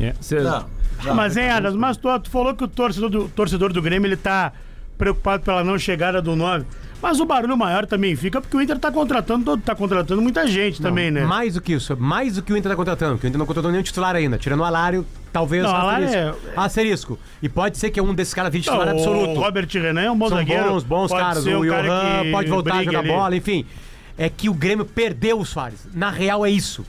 É, 0.00 0.14
cê- 0.20 0.38
Ah, 0.38 0.64
mas, 1.14 1.36
hein, 1.36 1.50
Adas, 1.50 1.74
mas 1.74 1.96
tu, 1.96 2.08
tu 2.20 2.30
falou 2.30 2.54
que 2.54 2.64
o 2.64 2.68
torcedor 2.68 3.08
do, 3.10 3.28
torcedor 3.28 3.72
do 3.72 3.80
Grêmio 3.82 4.06
ele 4.08 4.16
tá 4.16 4.52
preocupado 4.96 5.42
pela 5.44 5.62
não 5.62 5.78
chegada 5.78 6.20
do 6.20 6.34
9. 6.34 6.64
Mas 7.00 7.20
o 7.20 7.24
barulho 7.24 7.56
maior 7.56 7.86
também 7.86 8.16
fica 8.16 8.40
porque 8.40 8.56
o 8.56 8.60
Inter 8.60 8.76
tá 8.78 8.90
contratando, 8.90 9.56
tá 9.58 9.74
contratando 9.74 10.20
muita 10.20 10.46
gente 10.48 10.82
também, 10.82 11.10
né? 11.12 11.24
Mais 11.24 11.54
do 11.54 11.60
que 11.60 11.72
isso, 11.74 11.96
mais 11.96 12.34
do 12.34 12.42
que 12.42 12.52
o 12.52 12.56
Inter 12.56 12.70
tá 12.72 12.76
contratando, 12.76 13.12
porque 13.14 13.26
o 13.26 13.28
Inter 13.28 13.38
não 13.38 13.46
contratou 13.46 13.70
nenhum 13.70 13.82
titular 13.84 14.16
ainda, 14.16 14.36
tirando 14.36 14.60
o 14.60 14.64
Alário, 14.64 15.06
talvez 15.32 15.62
Não, 15.62 15.74
asterisco. 15.76 16.16
é- 16.16 16.34
Asterisco. 16.56 17.18
E 17.40 17.48
pode 17.48 17.78
ser 17.78 17.90
que 17.90 18.00
um 18.00 18.12
desses 18.12 18.34
caras 18.34 18.50
vire 18.52 18.66
Não, 18.66 18.72
titular 18.72 18.94
o 18.94 18.98
absoluto. 18.98 19.40
Robert 19.40 19.68
Renan 19.72 20.00
é 20.02 20.10
um 20.10 20.18
bom 20.18 20.28
São 20.28 20.38
zagueiro. 20.38 20.64
bons, 20.70 20.82
bons 20.82 21.08
pode 21.10 21.22
caras. 21.22 21.46
O 21.46 21.48
um 21.62 21.68
cara 21.68 21.82
Johan 21.82 22.22
que 22.24 22.30
pode 22.32 22.48
voltar 22.50 22.74
a 22.78 22.82
jogar 22.82 22.98
ali. 22.98 23.08
bola, 23.08 23.36
enfim. 23.36 23.64
É 24.16 24.28
que 24.28 24.48
o 24.48 24.54
Grêmio 24.54 24.84
perdeu 24.84 25.38
o 25.38 25.46
Soares. 25.46 25.86
Na 25.94 26.10
real 26.10 26.44
é 26.44 26.50
isso. 26.50 26.84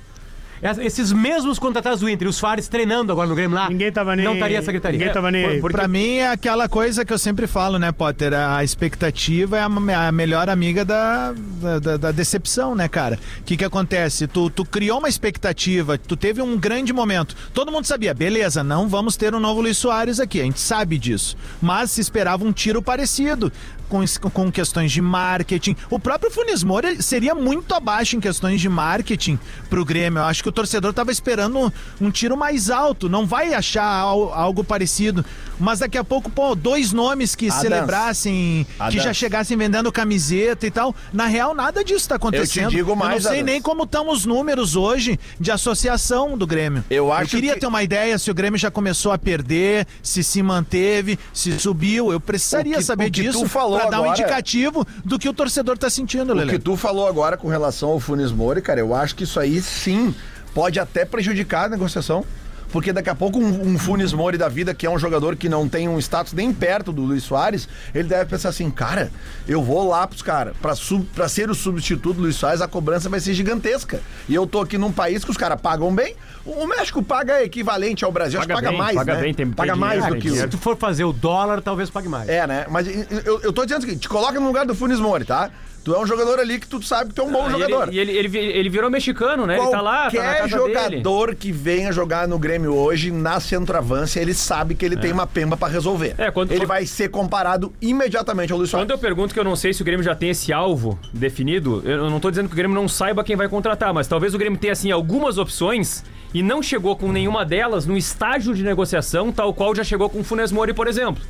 Es- 0.61 0.77
Esses 0.77 1.11
mesmos 1.11 1.57
contratados 1.59 1.99
do 2.01 2.09
Inter, 2.09 2.27
e 2.27 2.29
o 2.29 2.33
Soares 2.33 2.67
treinando 2.67 3.11
agora 3.11 3.27
no 3.27 3.35
Grêmio 3.35 3.55
lá. 3.55 3.69
Ninguém 3.69 3.91
tava 3.91 4.15
nem 4.15 4.25
Não 4.25 4.33
estaria 4.33 4.57
essa 4.57 4.71
gritaria. 4.71 4.97
Ninguém 4.99 5.13
tava 5.13 5.31
nem 5.31 5.45
aí. 5.45 5.59
Porque- 5.59 5.77
Pra 5.77 5.87
mim 5.87 6.15
é 6.17 6.29
aquela 6.31 6.67
coisa 6.67 7.05
que 7.05 7.13
eu 7.13 7.17
sempre 7.17 7.47
falo, 7.47 7.77
né, 7.79 7.91
Potter? 7.91 8.33
A 8.33 8.63
expectativa 8.63 9.57
é 9.57 9.61
a, 9.61 10.07
a 10.07 10.11
melhor 10.11 10.49
amiga 10.49 10.83
da, 10.83 11.33
da, 11.61 11.79
da- 11.79 11.97
da 11.97 12.11
decepção, 12.11 12.75
né, 12.75 12.87
cara? 12.87 13.19
O 13.39 13.43
que 13.43 13.55
que 13.57 13.63
acontece? 13.65 14.27
Tu, 14.27 14.49
tu 14.49 14.65
criou 14.65 14.99
uma 14.99 15.09
expectativa, 15.09 15.97
tu 15.97 16.15
teve 16.17 16.41
um 16.41 16.57
grande 16.57 16.91
momento. 16.91 17.35
Todo 17.53 17.71
mundo 17.71 17.85
sabia, 17.85 18.13
beleza, 18.13 18.63
não 18.63 18.87
vamos 18.87 19.15
ter 19.15 19.33
um 19.33 19.39
novo 19.39 19.61
Luiz 19.61 19.77
Soares 19.77 20.19
aqui, 20.19 20.41
a 20.41 20.43
gente 20.43 20.59
sabe 20.59 20.97
disso. 20.97 21.37
Mas 21.61 21.91
se 21.91 22.01
esperava 22.01 22.43
um 22.43 22.51
tiro 22.51 22.81
parecido. 22.81 23.51
Com, 23.89 24.05
com 24.31 24.51
questões 24.51 24.91
de 24.91 25.01
marketing. 25.01 25.75
O 25.89 25.99
próprio 25.99 26.29
Funes 26.31 26.63
Moura 26.63 27.01
seria 27.01 27.33
muito 27.33 27.73
abaixo 27.73 28.15
em 28.15 28.19
questões 28.19 28.61
de 28.61 28.69
marketing 28.69 29.39
pro 29.67 29.83
Grêmio. 29.83 30.19
Eu 30.19 30.25
acho 30.25 30.43
que 30.43 30.49
o 30.49 30.51
torcedor 30.51 30.93
tava 30.93 31.11
esperando 31.11 31.57
um, 31.59 31.71
um 31.99 32.11
tiro 32.11 32.37
mais 32.37 32.69
alto. 32.69 33.09
Não 33.09 33.25
vai 33.25 33.53
achar 33.53 33.83
al- 33.83 34.31
algo 34.31 34.63
parecido. 34.63 35.25
Mas 35.59 35.79
daqui 35.79 35.97
a 35.97 36.03
pouco, 36.03 36.29
pô, 36.29 36.55
dois 36.55 36.93
nomes 36.93 37.35
que 37.35 37.47
Adams. 37.47 37.61
celebrassem, 37.61 38.65
que 38.89 38.99
já 38.99 39.13
chegassem 39.13 39.57
vendendo 39.57 39.91
camiseta 39.91 40.65
e 40.65 40.71
tal. 40.71 40.95
Na 41.11 41.25
real, 41.25 41.53
nada 41.53 41.83
disso 41.83 42.07
tá 42.07 42.15
acontecendo. 42.15 42.69
digo 42.69 42.95
mais, 42.95 43.09
Eu 43.11 43.15
não 43.23 43.29
sei 43.31 43.39
Adams. 43.41 43.51
nem 43.53 43.61
como 43.61 43.83
estão 43.83 44.09
os 44.09 44.25
números 44.25 44.75
hoje 44.75 45.19
de 45.39 45.51
associação 45.51 46.37
do 46.37 46.47
Grêmio. 46.47 46.83
Eu 46.89 47.11
acho 47.11 47.31
queria 47.35 47.53
que- 47.55 47.59
ter 47.59 47.67
uma 47.67 47.83
ideia 47.83 48.17
se 48.17 48.31
o 48.31 48.33
Grêmio 48.33 48.57
já 48.57 48.71
começou 48.71 49.11
a 49.11 49.17
perder, 49.17 49.85
se 50.01 50.23
se 50.23 50.41
manteve, 50.41 51.19
se 51.33 51.59
subiu. 51.59 52.11
Eu 52.11 52.19
precisaria 52.19 52.75
O 52.75 52.77
que- 52.77 52.83
saber 52.83 53.05
o 53.07 53.09
disso 53.11 53.47
pra 53.49 53.61
dar 53.89 53.99
um 54.01 54.03
agora- 54.05 54.09
indicativo 54.11 54.87
do 55.03 55.19
que 55.19 55.27
o 55.27 55.33
torcedor 55.33 55.77
tá 55.77 55.89
sentindo, 55.89 56.31
O 56.31 56.35
Lelê. 56.35 56.53
que 56.53 56.59
tu 56.59 56.75
falou 56.77 57.07
agora 57.07 57.35
com 57.35 57.47
relação 57.47 57.89
ao 57.89 57.99
Funes 57.99 58.31
Mori, 58.31 58.61
cara, 58.61 58.79
eu 58.79 58.93
acho 58.95 59.15
que 59.15 59.23
isso 59.25 59.39
aí 59.39 59.61
sim 59.61 60.13
pode 60.53 60.79
até 60.79 61.05
prejudicar 61.05 61.65
a 61.65 61.69
negociação. 61.69 62.23
Porque 62.71 62.93
daqui 62.93 63.09
a 63.09 63.15
pouco 63.15 63.39
um, 63.39 63.69
um 63.73 63.79
Funes 63.79 64.13
Mori 64.13 64.37
da 64.37 64.47
vida, 64.47 64.73
que 64.73 64.85
é 64.85 64.89
um 64.89 64.99
jogador 64.99 65.35
que 65.35 65.49
não 65.49 65.67
tem 65.67 65.87
um 65.89 65.97
status 65.99 66.33
nem 66.33 66.53
perto 66.53 66.91
do 66.91 67.01
Luiz 67.01 67.23
Soares, 67.23 67.67
ele 67.95 68.07
deve 68.07 68.25
pensar 68.29 68.49
assim, 68.49 68.69
cara, 68.69 69.11
eu 69.47 69.63
vou 69.63 69.87
lá 69.89 70.05
pros 70.05 70.21
caras, 70.21 70.55
pra, 70.61 70.75
sub- 70.75 71.05
pra 71.15 71.27
ser 71.27 71.49
o 71.49 71.55
substituto 71.55 72.15
do 72.17 72.21
Luiz 72.21 72.35
Soares, 72.35 72.61
a 72.61 72.67
cobrança 72.67 73.09
vai 73.09 73.19
ser 73.19 73.33
gigantesca. 73.33 74.01
E 74.27 74.35
eu 74.35 74.45
tô 74.45 74.61
aqui 74.61 74.77
num 74.77 74.91
país 74.91 75.23
que 75.25 75.31
os 75.31 75.37
caras 75.37 75.59
pagam 75.59 75.93
bem. 75.93 76.15
O 76.45 76.65
México 76.67 77.01
paga 77.03 77.43
equivalente 77.43 78.05
ao 78.05 78.11
Brasil, 78.11 78.39
acho 78.39 78.47
que 78.47 78.53
Paga 78.53 78.67
paga 78.67 78.77
bem, 78.77 78.77
mais, 78.85 78.95
paga 78.95 79.13
né? 79.15 79.21
bem, 79.21 79.33
tem- 79.33 79.45
tem 79.47 79.53
paga 79.55 79.75
mais 79.75 79.93
dinheiro, 80.03 80.15
do 80.15 80.21
tem 80.21 80.31
que 80.31 80.37
o... 80.37 80.41
Se 80.41 80.47
tu 80.47 80.57
for 80.57 80.77
fazer 80.77 81.03
o 81.03 81.13
dólar, 81.13 81.61
talvez 81.61 81.89
pague 81.89 82.07
mais. 82.07 82.29
É, 82.29 82.45
né? 82.47 82.65
Mas 82.69 82.87
eu, 83.25 83.41
eu 83.41 83.51
tô 83.53 83.63
dizendo 83.65 83.79
o 83.79 83.85
seguinte, 83.85 84.01
te 84.01 84.09
coloca 84.09 84.39
no 84.39 84.47
lugar 84.47 84.65
do 84.65 84.75
Funes 84.75 84.99
Mori, 84.99 85.25
tá? 85.25 85.49
Tu 85.83 85.93
é 85.95 85.99
um 85.99 86.05
jogador 86.05 86.39
ali 86.39 86.59
que 86.59 86.67
tu 86.67 86.81
sabe 86.81 87.09
que 87.09 87.15
tu 87.15 87.21
é 87.21 87.25
um 87.25 87.31
bom 87.31 87.47
E 87.47 87.51
jogador. 87.51 87.93
e 87.93 87.99
ele, 87.99 88.11
ele, 88.11 88.37
ele 88.37 88.69
virou 88.69 88.89
mexicano, 88.89 89.45
né? 89.47 89.57
Ele 89.57 89.69
tá 89.71 89.81
lá, 89.81 90.03
tá 90.05 90.11
Qualquer 90.11 90.37
casa 90.41 90.57
dele. 90.57 90.73
jogador 90.97 91.35
que 91.35 91.51
venha 91.51 91.91
jogar 91.91 92.27
no 92.27 92.37
Grêmio 92.37 92.75
hoje, 92.75 93.11
na 93.11 93.39
centroavância, 93.39 94.19
ele 94.19 94.33
sabe 94.33 94.75
que 94.75 94.85
ele 94.85 94.97
tem 94.97 95.11
uma 95.11 95.25
pemba 95.25 95.55
pra 95.57 95.67
resolver. 95.67 96.13
É, 96.17 96.29
quando- 96.31 96.51
ele 96.51 96.65
vai 96.65 96.85
ser 96.85 97.09
comparado 97.09 97.73
imediatamente 97.81 98.51
ao 98.51 98.57
Luiz 98.57 98.69
Quando 98.69 98.81
Soares. 98.87 98.91
eu 98.91 98.97
pergunto 98.97 99.33
que 99.33 99.39
eu 99.39 99.43
não 99.43 99.55
sei 99.55 99.73
se 99.73 99.81
o 99.81 99.85
Grêmio 99.85 100.03
já 100.03 100.13
tem 100.15 100.29
esse 100.29 100.51
alvo 100.53 100.99
definido, 101.13 101.81
eu 101.85 102.09
não 102.09 102.19
tô 102.19 102.29
dizendo 102.29 102.47
que 102.47 102.53
o 102.53 102.57
Grêmio 102.57 102.75
não 102.75 102.87
saiba 102.87 103.23
quem 103.23 103.35
vai 103.35 103.47
contratar, 103.47 103.93
mas 103.93 104.07
talvez 104.07 104.33
o 104.33 104.37
Grêmio 104.37 104.59
tenha, 104.59 104.73
assim, 104.73 104.91
algumas 104.91 105.37
opções 105.37 106.03
e 106.33 106.43
não 106.43 106.61
chegou 106.61 106.95
com 106.95 107.11
nenhuma 107.11 107.43
delas 107.45 107.85
no 107.85 107.97
estágio 107.97 108.53
de 108.53 108.63
negociação, 108.63 109.31
tal 109.31 109.53
qual 109.53 109.73
já 109.73 109.83
chegou 109.83 110.09
com 110.09 110.19
o 110.19 110.23
Funes 110.23 110.51
Mori, 110.51 110.73
por 110.73 110.87
exemplo. 110.87 111.23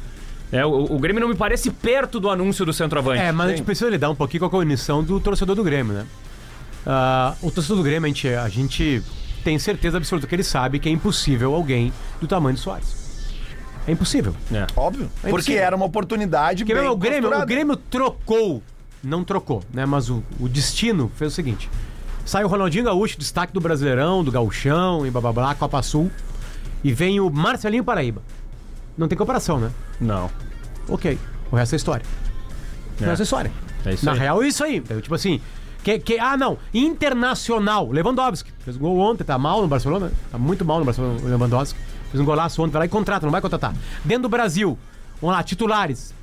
É, 0.52 0.66
o, 0.66 0.96
o 0.96 1.00
Grêmio 1.00 1.22
não 1.22 1.30
me 1.30 1.36
parece 1.36 1.70
perto 1.70 2.20
do 2.20 2.30
anúncio 2.30 2.66
do 2.66 2.74
centroavante. 2.74 3.22
É, 3.22 3.32
mas 3.32 3.48
a 3.48 3.50
gente 3.52 3.64
precisa 3.64 3.90
lidar 3.90 4.10
um 4.10 4.16
pouquinho 4.16 4.40
com 4.42 4.46
a 4.48 4.50
cognição 4.50 5.04
do 5.04 5.20
torcedor 5.20 5.56
do 5.56 5.64
Grêmio, 5.64 5.94
né? 5.94 6.06
Ah, 6.86 7.36
o 7.42 7.52
torcedor 7.52 7.78
do 7.78 7.84
Grêmio, 7.84 8.06
a 8.06 8.08
gente, 8.08 8.28
a 8.28 8.50
gente 8.50 9.04
tem 9.44 9.60
certeza 9.60 9.98
absoluta 9.98 10.28
que 10.28 10.34
ele 10.34 10.44
sabe 10.44 10.80
que 10.80 10.90
é 10.90 10.92
impossível 10.92 11.54
alguém 11.54 11.94
do 12.20 12.28
tamanho 12.28 12.56
de 12.56 12.62
Soares. 12.62 12.98
É 13.88 13.92
impossível. 13.92 14.36
É. 14.52 14.66
Óbvio. 14.76 15.06
É 15.06 15.30
porque 15.30 15.30
impossível. 15.30 15.64
era 15.64 15.76
uma 15.76 15.86
oportunidade 15.86 16.64
Porque 16.64 16.80
bem 16.80 16.90
o 16.90 16.96
Grêmio, 16.96 17.32
o. 17.32 17.46
Grêmio 17.46 17.76
trocou, 17.76 18.62
não 19.04 19.24
trocou, 19.24 19.64
né? 19.74 19.86
Mas 19.86 20.10
o, 20.10 20.24
o 20.40 20.50
destino 20.50 21.12
fez 21.16 21.32
o 21.32 21.36
seguinte: 21.36 21.70
sai 22.26 22.44
o 22.44 22.48
Ronaldinho 22.48 22.86
Gaúcho, 22.86 23.18
destaque 23.18 23.54
do 23.54 23.60
Brasileirão, 23.60 24.24
do 24.24 24.32
Gauchão 24.32 25.06
e 25.06 25.12
blá 25.12 25.22
blá 25.22 25.32
blá, 25.34 25.56
Copa 25.56 25.82
Sul. 25.82 26.12
e 26.84 26.92
vem 26.92 27.20
o 27.20 27.30
Marcelinho 27.30 27.84
Paraíba. 27.84 28.22
Não 29.00 29.08
tem 29.08 29.18
comparação, 29.18 29.58
né? 29.62 29.72
Não. 30.02 30.30
Ok. 30.90 31.18
O 31.50 31.56
resto 31.56 31.74
é 31.74 31.78
história. 31.78 32.06
O 33.00 33.06
resto 33.06 33.22
é 33.22 33.24
história. 33.24 33.52
É 33.86 33.94
isso 33.94 34.06
Na 34.06 34.12
aí. 34.12 34.20
real, 34.20 34.44
é 34.44 34.48
isso 34.50 34.62
aí. 34.62 34.76
Então, 34.76 35.00
tipo 35.00 35.16
assim. 35.16 35.40
Que, 35.82 35.98
que, 35.98 36.20
ah, 36.20 36.36
não. 36.36 36.58
Internacional. 36.74 37.90
Lewandowski. 37.90 38.52
Fez 38.60 38.76
um 38.76 38.80
gol 38.82 39.00
ontem, 39.00 39.24
tá 39.24 39.38
mal 39.38 39.62
no 39.62 39.70
Barcelona. 39.70 40.12
Tá 40.30 40.38
muito 40.38 40.66
mal 40.66 40.80
no 40.80 40.86
Barcelona, 40.86 41.18
o 41.24 41.26
Lewandowski. 41.26 41.80
Fez 42.12 42.20
um 42.20 42.26
golaço 42.26 42.62
ontem, 42.62 42.74
vai 42.74 42.82
lá 42.82 42.86
e 42.88 42.90
contrata, 42.90 43.26
não 43.26 43.32
vai 43.32 43.40
contratar. 43.40 43.74
Dentro 44.04 44.24
do 44.24 44.30
Brasil, 44.30 44.78
vamos 45.22 45.34
lá, 45.34 45.42
titulares. 45.44 46.14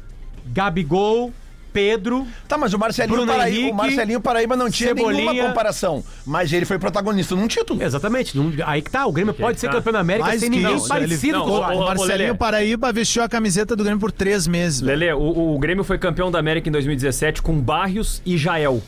Gabigol, 0.45 1.33
Pedro. 1.77 2.27
Tá, 2.49 2.57
mas 2.57 2.72
o 2.72 2.79
Marcelinho, 2.79 3.16
Bruno 3.16 3.31
Paraíba, 3.33 3.51
Henrique, 3.59 3.70
o 3.70 3.74
Marcelinho 3.74 4.20
Paraíba 4.20 4.57
não 4.57 4.70
tinha 4.70 4.89
Cebolinha. 4.95 5.31
nenhuma 5.31 5.49
comparação. 5.49 6.03
Mas 6.24 6.51
ele 6.51 6.64
foi 6.64 6.79
protagonista 6.79 7.35
num 7.37 7.47
título. 7.47 7.83
Exatamente. 7.83 8.35
não- 8.35 8.51
aí 8.64 8.81
que 8.81 8.91
tá. 8.91 9.05
O 9.07 9.12
Grêmio 9.12 9.35
pode 9.35 9.61
ser 9.61 9.66
tá. 9.66 9.74
campeão 9.74 9.93
da 9.93 10.01
América 10.01 10.27
Mais 10.29 10.41
sem 10.41 10.49
ninguém 10.49 10.74
isso, 10.74 10.89
parecido 10.89 11.37
ele- 11.37 11.45
com 11.45 11.51
o 11.51 11.53
não, 11.53 11.57
Soares. 11.59 11.79
O 11.79 11.83
ô, 11.83 11.85
Marcelinho 11.87 12.18
Lelê. 12.18 12.35
Paraíba 12.35 12.93
vestiu 12.93 13.22
a 13.22 13.29
camiseta 13.29 13.77
do 13.77 13.83
Grêmio 13.85 14.01
por 14.01 14.11
três 14.11 14.47
meses. 14.47 14.81
Lele, 14.81 15.12
o, 15.12 15.55
o 15.55 15.59
Grêmio 15.59 15.85
foi 15.85 15.99
campeão 15.99 16.31
da 16.31 16.39
América 16.39 16.66
em 16.68 16.72
2017 16.72 17.43
com 17.43 17.61
Barrios 17.61 18.22
e 18.24 18.39
Jael. 18.39 18.81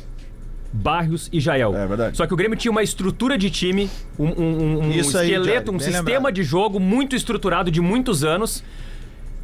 Barrios 0.72 1.28
e 1.32 1.41
Jael. 1.41 1.74
É 1.76 1.86
verdade. 1.86 2.16
Só 2.16 2.26
que 2.26 2.32
o 2.34 2.36
Grêmio 2.36 2.57
tinha 2.57 2.70
uma 2.70 2.82
estrutura 2.82 3.39
de 3.39 3.51
time, 3.51 3.89
um, 4.18 4.24
um- 4.26 4.78
um 4.78 4.82
aí, 4.93 4.99
esqueleto, 5.01 5.43
Thiago, 5.45 5.70
um 5.70 5.72
bem 5.78 5.80
sistema 5.80 6.11
lembrado. 6.16 6.34
de 6.34 6.43
jogo 6.43 6.78
muito 6.80 7.16
estruturado 7.16 7.70
de 7.70 7.80
muitos 7.80 8.22
anos. 8.24 8.62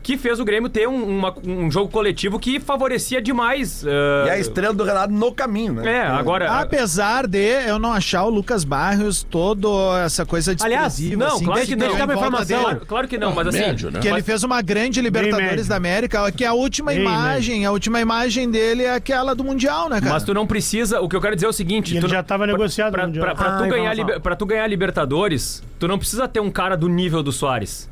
Que 0.05 0.19
fez 0.19 0.39
o 0.39 0.45
Grêmio 0.45 0.69
ter 0.69 0.87
um, 0.87 1.03
uma- 1.03 1.35
um 1.47 1.71
jogo 1.71 1.91
coletivo 1.91 2.39
que 2.39 2.61
favorecia 2.61 3.23
demais. 3.23 3.83
E 3.83 3.89
eh, 4.29 4.31
a 4.33 4.39
estrela 4.39 4.75
do 4.75 4.85
Renato 4.85 5.13
no 5.13 5.33
caminho, 5.33 5.73
né? 5.73 5.93
É, 5.97 6.03
agora. 6.07 6.61
Apesar 6.61 7.27
de 7.27 7.39
eu 7.67 7.79
não 7.79 7.91
achar 7.91 8.23
o 8.25 8.29
Lucas 8.29 8.65
Barrios 8.65 9.23
toda 9.23 9.67
essa 10.05 10.27
coisa 10.27 10.55
Aliás, 10.61 10.89
desprezível. 10.97 11.19
não, 11.27 11.37
assim, 11.37 11.45
claro 11.47 11.61
que 11.63 11.67
que 11.69 11.77
não. 11.77 11.87
uma 11.89 11.97
volta 11.99 12.15
informação. 12.15 12.47
dele. 12.47 12.63
Claro, 12.63 12.87
claro 12.87 13.09
que 13.09 13.17
não, 13.19 13.35
mas 13.35 13.47
assim. 13.47 13.59
médio, 13.61 13.91
né? 13.91 14.01
Que 14.01 14.09
ele 14.09 14.23
fez 14.23 14.45
uma 14.45 14.61
grande 14.61 15.01
Libertadores 15.01 15.51
médio. 15.51 15.65
da 15.69 15.77
América, 15.77 16.31
que 16.33 16.45
a 16.45 16.53
última 16.53 16.91
Bem 16.93 17.01
imagem, 17.01 17.65
a 17.65 17.73
última 17.73 17.99
imagem 17.99 18.51
dele 18.51 18.83
é 18.85 18.95
aquela 18.95 19.35
do 19.35 19.43
Mundial, 19.43 19.89
né, 19.89 20.01
cara? 20.01 20.13
Mas 20.13 20.23
tu 20.23 20.35
não 20.35 20.47
precisa. 20.47 21.01
O 21.01 21.09
que 21.09 21.17
eu 21.17 21.21
quero 21.23 21.35
dizer 21.35 21.47
é 21.47 21.49
o 21.49 21.53
seguinte: 21.53 21.95
E 21.95 21.97
ele 21.97 22.07
tu 22.07 22.11
já 22.11 22.19
não- 22.19 22.25
tava 22.25 22.45
pra- 22.45 22.53
negociado 22.53 22.93
Pra, 22.93 23.03
no 23.05 23.09
Mundial. 23.09 23.25
pra- 23.25 23.35
pra 23.35 23.57
Ah, 23.57 23.63
tu 23.63 23.69
ganhar, 23.71 24.21
pra 24.21 24.37
tu 24.37 24.45
ganhar 24.45 24.67
Libertadores, 24.67 25.63
tu 25.79 25.89
não 25.89 25.99
precisa 25.99 26.29
ter 26.29 26.41
um 26.41 26.51
cara 26.51 26.77
do 26.77 26.89
nível 26.91 27.23
do 27.23 27.33
Soares. 27.33 27.89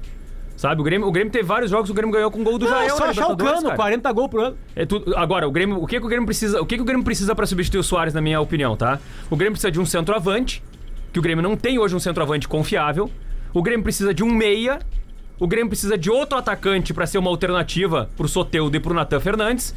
Sabe? 0.57 0.81
O 0.81 0.85
Grêmio, 0.85 1.09
o 1.09 1.13
Grêmio 1.13 1.33
teve 1.33 1.45
vários 1.45 1.71
jogos, 1.71 1.91
o 1.91 1.95
Grêmio 1.95 2.13
ganhou 2.13 2.31
com 2.31 2.45
gol 2.45 2.57
do 2.59 2.67
Não, 2.67 2.73
Jael. 2.73 2.97
só 2.97 3.05
achar 3.07 3.27
o 3.29 3.37
cano, 3.37 3.63
cara. 3.63 3.77
40 3.77 4.13
gols 4.13 4.31
por 4.31 4.41
ano. 4.45 4.57
É 4.77 4.87
tudo- 4.87 5.17
agora, 5.17 5.47
o 5.49 5.51
Grêmio, 5.51 5.83
o 5.83 5.87
que, 5.87 5.99
que 5.99 6.07
o 6.07 6.09
Grêmio 6.09 6.27
precisa, 6.27 6.61
o 6.61 6.67
que, 6.67 6.77
que 6.77 6.83
o 6.83 6.85
Grêmio 6.85 7.05
precisa 7.05 7.35
para 7.35 7.47
substituir 7.47 7.81
o 7.81 7.83
Soares, 7.83 8.15
na 8.15 8.21
minha 8.21 8.41
opinião, 8.41 8.77
tá? 8.77 9.01
O 9.31 9.37
Grêmio 9.37 9.53
precisa 9.53 9.71
de 9.73 9.81
um 9.81 9.87
centroavante, 9.87 10.63
que 11.13 11.19
o 11.19 11.23
Grêmio 11.23 11.43
não 11.43 11.57
tem 11.57 11.79
hoje 11.79 11.97
um 11.97 11.99
centroavante 12.01 12.47
confiável. 12.47 13.11
O 13.53 13.63
Grêmio 13.63 13.83
precisa 13.83 14.15
de 14.15 14.23
um 14.23 14.33
meia. 14.33 14.79
O 15.39 15.47
Grêmio 15.49 15.69
precisa 15.69 15.99
de 15.99 16.09
outro 16.11 16.39
atacante 16.39 16.95
para 16.95 17.07
ser 17.07 17.19
uma 17.19 17.29
alternativa 17.29 18.09
pro 18.17 18.29
Soteudo 18.29 18.77
e 18.77 18.81
pro 18.81 18.95
Natan 18.95 19.19
Fernandes. 19.21 19.75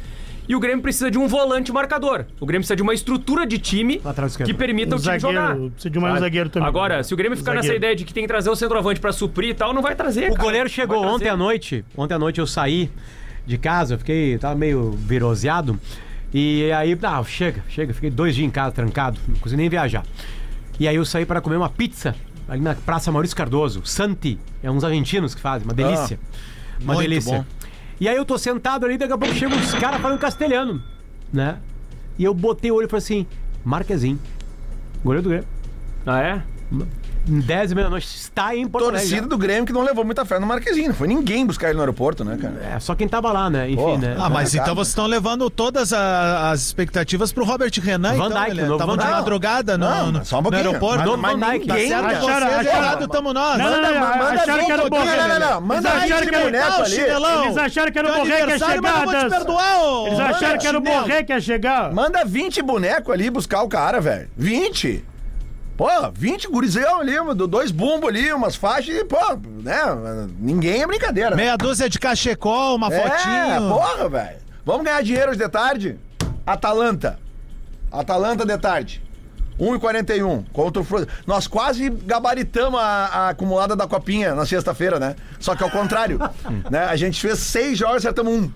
E 0.48 0.54
o 0.54 0.60
Grêmio 0.60 0.80
precisa 0.82 1.10
de 1.10 1.18
um 1.18 1.26
volante 1.26 1.72
marcador. 1.72 2.24
O 2.40 2.46
Grêmio 2.46 2.60
precisa 2.62 2.76
de 2.76 2.82
uma 2.82 2.94
estrutura 2.94 3.46
de 3.46 3.58
time 3.58 4.00
que 4.44 4.54
permita 4.54 4.94
Um 4.94 4.98
o 4.98 5.02
time 5.02 5.18
zagueiro, 5.18 5.36
jogar. 5.48 5.56
precisa 5.70 5.90
de 5.90 5.98
mais 5.98 6.14
um 6.16 6.18
zagueiro 6.20 6.48
também. 6.48 6.68
Agora, 6.68 7.02
se 7.02 7.12
o 7.12 7.16
Grêmio 7.16 7.36
ficar 7.36 7.54
nessa 7.54 7.74
ideia 7.74 7.96
de 7.96 8.04
que 8.04 8.14
tem 8.14 8.22
que 8.24 8.28
trazer 8.28 8.48
o 8.50 8.54
centroavante 8.56 9.00
para 9.00 9.12
suprir 9.12 9.50
e 9.50 9.54
tal, 9.54 9.72
não 9.72 9.82
vai 9.82 9.94
trazer. 9.96 10.30
O 10.30 10.34
cara. 10.34 10.42
goleiro 10.44 10.68
Vai 10.68 10.74
chegou 10.74 11.00
trazer. 11.00 11.14
ontem 11.14 11.28
à 11.28 11.36
noite. 11.36 11.84
Ontem 11.96 12.14
à 12.14 12.18
noite 12.18 12.38
eu 12.40 12.46
saí 12.46 12.90
de 13.46 13.58
casa, 13.58 13.94
eu 13.94 13.98
fiquei. 13.98 14.38
tava 14.38 14.54
meio 14.54 14.92
viroseado. 14.92 15.78
E 16.32 16.70
aí, 16.72 16.96
ah, 17.02 17.22
chega, 17.24 17.64
chega. 17.68 17.92
Fiquei 17.94 18.10
dois 18.10 18.34
dias 18.34 18.46
em 18.46 18.50
casa, 18.50 18.72
trancado. 18.72 19.18
Não 19.26 19.36
consegui 19.36 19.60
nem 19.62 19.68
viajar. 19.68 20.04
E 20.78 20.86
aí 20.86 20.94
eu 20.96 21.04
saí 21.04 21.24
para 21.24 21.40
comer 21.40 21.56
uma 21.56 21.70
pizza 21.70 22.14
ali 22.48 22.60
na 22.60 22.74
Praça 22.74 23.10
Maurício 23.10 23.36
Cardoso. 23.36 23.82
Santi. 23.84 24.38
É 24.62 24.70
uns 24.70 24.84
argentinos 24.84 25.34
que 25.34 25.40
fazem, 25.40 25.66
uma 25.66 25.74
delícia. 25.74 26.18
uma 26.80 26.94
muito 26.94 27.08
delícia. 27.08 27.38
bom. 27.38 27.44
E 28.00 28.08
aí 28.08 28.16
eu 28.16 28.24
tô 28.24 28.36
sentado 28.36 28.84
ali, 28.84 28.98
daqui 28.98 29.12
a 29.12 29.18
pouco 29.18 29.34
chegam 29.34 29.56
uns 29.56 29.74
caras 29.74 30.00
falando 30.00 30.18
castelhano, 30.18 30.82
né? 31.32 31.58
E 32.18 32.24
eu 32.24 32.34
botei 32.34 32.70
o 32.70 32.74
olho 32.74 32.86
e 32.86 32.88
falei 32.88 33.02
assim: 33.02 33.26
Marquezinho. 33.64 34.18
Goleiro 35.02 35.22
do 35.22 35.28
Grêmio. 35.30 35.48
Ah, 36.06 36.20
é? 36.20 36.42
Em 37.28 37.40
10 37.40 37.72
e 37.72 37.74
meia 37.74 37.84
da 37.86 37.90
noite. 37.90 38.06
Está 38.06 38.54
em 38.54 38.66
Porto 38.68 38.84
Alegre. 38.84 39.00
Torcida 39.00 39.22
já. 39.22 39.28
do 39.28 39.36
Grêmio 39.38 39.66
que 39.66 39.72
não 39.72 39.82
levou 39.82 40.04
muita 40.04 40.24
fé 40.24 40.38
no 40.38 40.46
Marquezinho. 40.46 40.88
Não 40.88 40.94
foi 40.94 41.08
ninguém 41.08 41.44
buscar 41.44 41.66
ele 41.68 41.74
no 41.74 41.80
aeroporto, 41.80 42.24
né, 42.24 42.38
cara? 42.40 42.54
É, 42.76 42.78
só 42.78 42.94
quem 42.94 43.08
tava 43.08 43.32
lá, 43.32 43.50
né? 43.50 43.66
Enfim, 43.70 43.76
Pô, 43.82 43.98
né? 43.98 44.16
Ah, 44.18 44.30
mas 44.30 44.54
então 44.54 44.64
cara. 44.66 44.74
vocês 44.76 44.88
estão 44.88 45.06
levando 45.06 45.50
todas 45.50 45.92
a- 45.92 46.50
as 46.50 46.62
expectativas 46.62 47.32
pro 47.32 47.44
Robert 47.44 47.72
Renan, 47.82 48.14
Van 48.16 48.26
então, 48.28 48.38
Dijk, 48.44 48.48
Lelê. 48.54 48.62
o 48.62 48.64
novo 48.66 48.74
Estavam 48.74 48.94
Van 48.96 49.00
de 49.02 49.06
Dijk. 49.08 49.18
madrugada 49.18 49.78
no, 49.78 49.88
Não, 49.90 50.12
no, 50.12 50.24
só 50.24 50.36
um 50.36 50.38
no 50.38 50.42
pouquinho. 50.50 50.66
aeroporto. 50.68 51.18
Mas- 51.18 51.20
mas 51.20 51.40
Van 51.40 51.52
Dijk. 51.52 51.66
Tá 51.66 51.74
ninguém, 51.74 51.88
certo, 51.88 52.02
cara. 52.02 52.16
Acharam- 52.16 52.46
vocês 52.46 52.66
acharam- 52.68 52.84
errado 52.84 53.08
tamo 53.08 53.32
nós. 53.32 53.58
Não, 53.58 53.64
não, 53.64 53.76
Manda, 53.76 53.90
não, 53.92 54.00
manda 54.00 54.24
acharam 54.30 54.54
20 54.54 54.66
que 54.66 54.72
era 54.72 54.86
o 54.86 54.90
boneco, 54.90 55.06
Borré. 55.06 55.16
não, 55.28 55.38
não, 55.40 55.50
não, 55.50 55.60
manda 55.60 55.88
Eles 55.88 56.02
acharam 56.02 56.20
20 56.20 56.28
que 56.28 56.34
era- 56.36 56.44
boneco 56.44 56.66
Ah, 56.72 56.78
o 56.78 56.82
ali. 56.82 56.90
chinelão. 56.94 57.44
Eles 57.44 57.56
acharam 57.56 57.92
que 57.92 57.98
era 57.98 58.08
o 58.08 58.10
Teu 58.12 58.20
Borré 58.20 58.30
que 58.32 58.36
ia 58.38 58.42
aniversário, 58.44 58.82
mas 58.82 58.90
chegar, 58.92 59.04
eu 59.04 59.10
vou 59.10 59.14
te 59.20 59.22
Dança. 59.24 59.36
perdoar, 59.44 59.82
ô. 59.82 60.06
Eles 60.06 60.20
acharam 60.20 60.58
que 60.58 60.66
era 60.66 60.78
o 60.78 60.82
Chinelo. 60.82 61.02
Borré 61.02 61.22
que 61.24 61.32
ia 61.32 61.40
chegar. 61.40 61.92
Manda 61.92 62.24
20 62.24 62.62
bonecos 62.62 63.12
ali 63.12 63.30
buscar 63.30 63.62
o 63.62 63.68
cara, 63.68 64.00
velho. 64.00 64.28
20. 64.36 65.04
Pô, 65.76 65.88
20 66.14 66.48
gurizão 66.48 67.00
ali, 67.00 67.12
do- 67.34 67.46
dois 67.46 67.70
bumbos 67.70 68.08
ali, 68.08 68.32
umas 68.32 68.56
faixas 68.56 68.94
e, 68.96 69.04
pô, 69.04 69.18
né? 69.62 69.82
Ninguém 70.38 70.82
é 70.82 70.86
brincadeira. 70.86 71.30
né? 71.30 71.36
Meia 71.36 71.56
dúzia 71.56 71.88
de 71.88 71.98
cachecol, 71.98 72.76
uma 72.76 72.88
É, 72.92 72.98
fotinho. 73.02 73.68
porra, 73.68 74.08
velho. 74.08 74.38
Vamos 74.64 74.84
ganhar 74.84 75.02
dinheiro 75.02 75.30
hoje 75.30 75.38
de 75.38 75.48
tarde? 75.48 75.98
Atalanta. 76.46 77.18
Atalanta 77.92 78.44
de 78.46 78.56
tarde. 78.56 79.02
1,41 79.58 80.44
contra 80.52 80.82
o 80.82 80.84
Fluminense. 80.84 81.16
Nós 81.26 81.46
quase 81.46 81.88
gabaritamos 81.88 82.78
a, 82.78 82.84
a 83.06 83.28
acumulada 83.30 83.74
da 83.74 83.86
copinha 83.86 84.34
na 84.34 84.44
sexta-feira, 84.44 84.98
né? 84.98 85.14
Só 85.40 85.54
que 85.56 85.62
ao 85.62 85.70
contrário. 85.70 86.18
né? 86.70 86.84
A 86.84 86.96
gente 86.96 87.20
fez 87.20 87.38
seis 87.38 87.78
jogos 87.78 87.96
e 87.96 87.98
acertamos 88.06 88.32
um. 88.32 88.50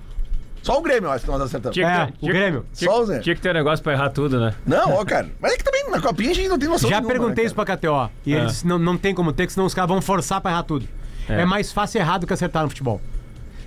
Só 0.63 0.79
o 0.79 0.83
Grêmio, 0.83 1.07
eu 1.09 1.13
acho 1.13 1.25
que 1.25 1.31
nós 1.31 1.41
acertamos. 1.41 1.75
Tinha 1.75 1.87
que 1.87 1.93
É, 1.93 2.07
ter- 2.07 2.13
o 2.13 2.17
tinha- 2.19 2.33
Grêmio. 2.33 2.67
Tinha, 2.75 2.91
Só 2.91 3.01
o 3.01 3.05
Zé. 3.07 3.19
tinha 3.21 3.35
que 3.35 3.41
ter 3.41 3.51
um 3.51 3.55
negócio 3.55 3.83
pra 3.83 3.93
errar 3.95 4.11
tudo, 4.11 4.39
né? 4.39 4.55
Não, 4.67 4.93
ó, 4.95 5.05
cara. 5.05 5.29
Mas 5.41 5.53
é 5.55 5.57
que 5.57 5.65
também 5.65 5.89
na 5.91 6.01
copinha 6.01 6.31
a 6.31 6.35
gente 6.35 6.49
não 6.49 6.59
tem 6.59 6.69
noção 6.69 6.89
Já 6.91 6.97
nenhuma, 7.01 7.13
perguntei 7.13 7.45
né, 7.45 7.47
isso 7.47 7.55
pra 7.55 7.65
KTO. 7.65 8.11
E 8.27 8.35
É. 8.35 8.39
eles 8.41 8.63
não, 8.63 8.79
não 8.79 8.97
tem 8.99 9.15
como 9.15 9.33
ter, 9.33 9.47
que 9.47 9.53
senão 9.53 9.67
os 9.67 9.73
caras 9.75 9.89
vão 9.89 10.03
forçar 10.03 10.41
pra 10.41 10.51
errar 10.51 10.63
tudo. 10.65 10.87
É. 11.29 11.45
mais 11.45 11.73
fácil 11.73 12.01
errar 12.01 12.19
do 12.19 12.27
que 12.27 12.33
acertar 12.33 12.63
no 12.65 12.69
futebol. 12.69 13.01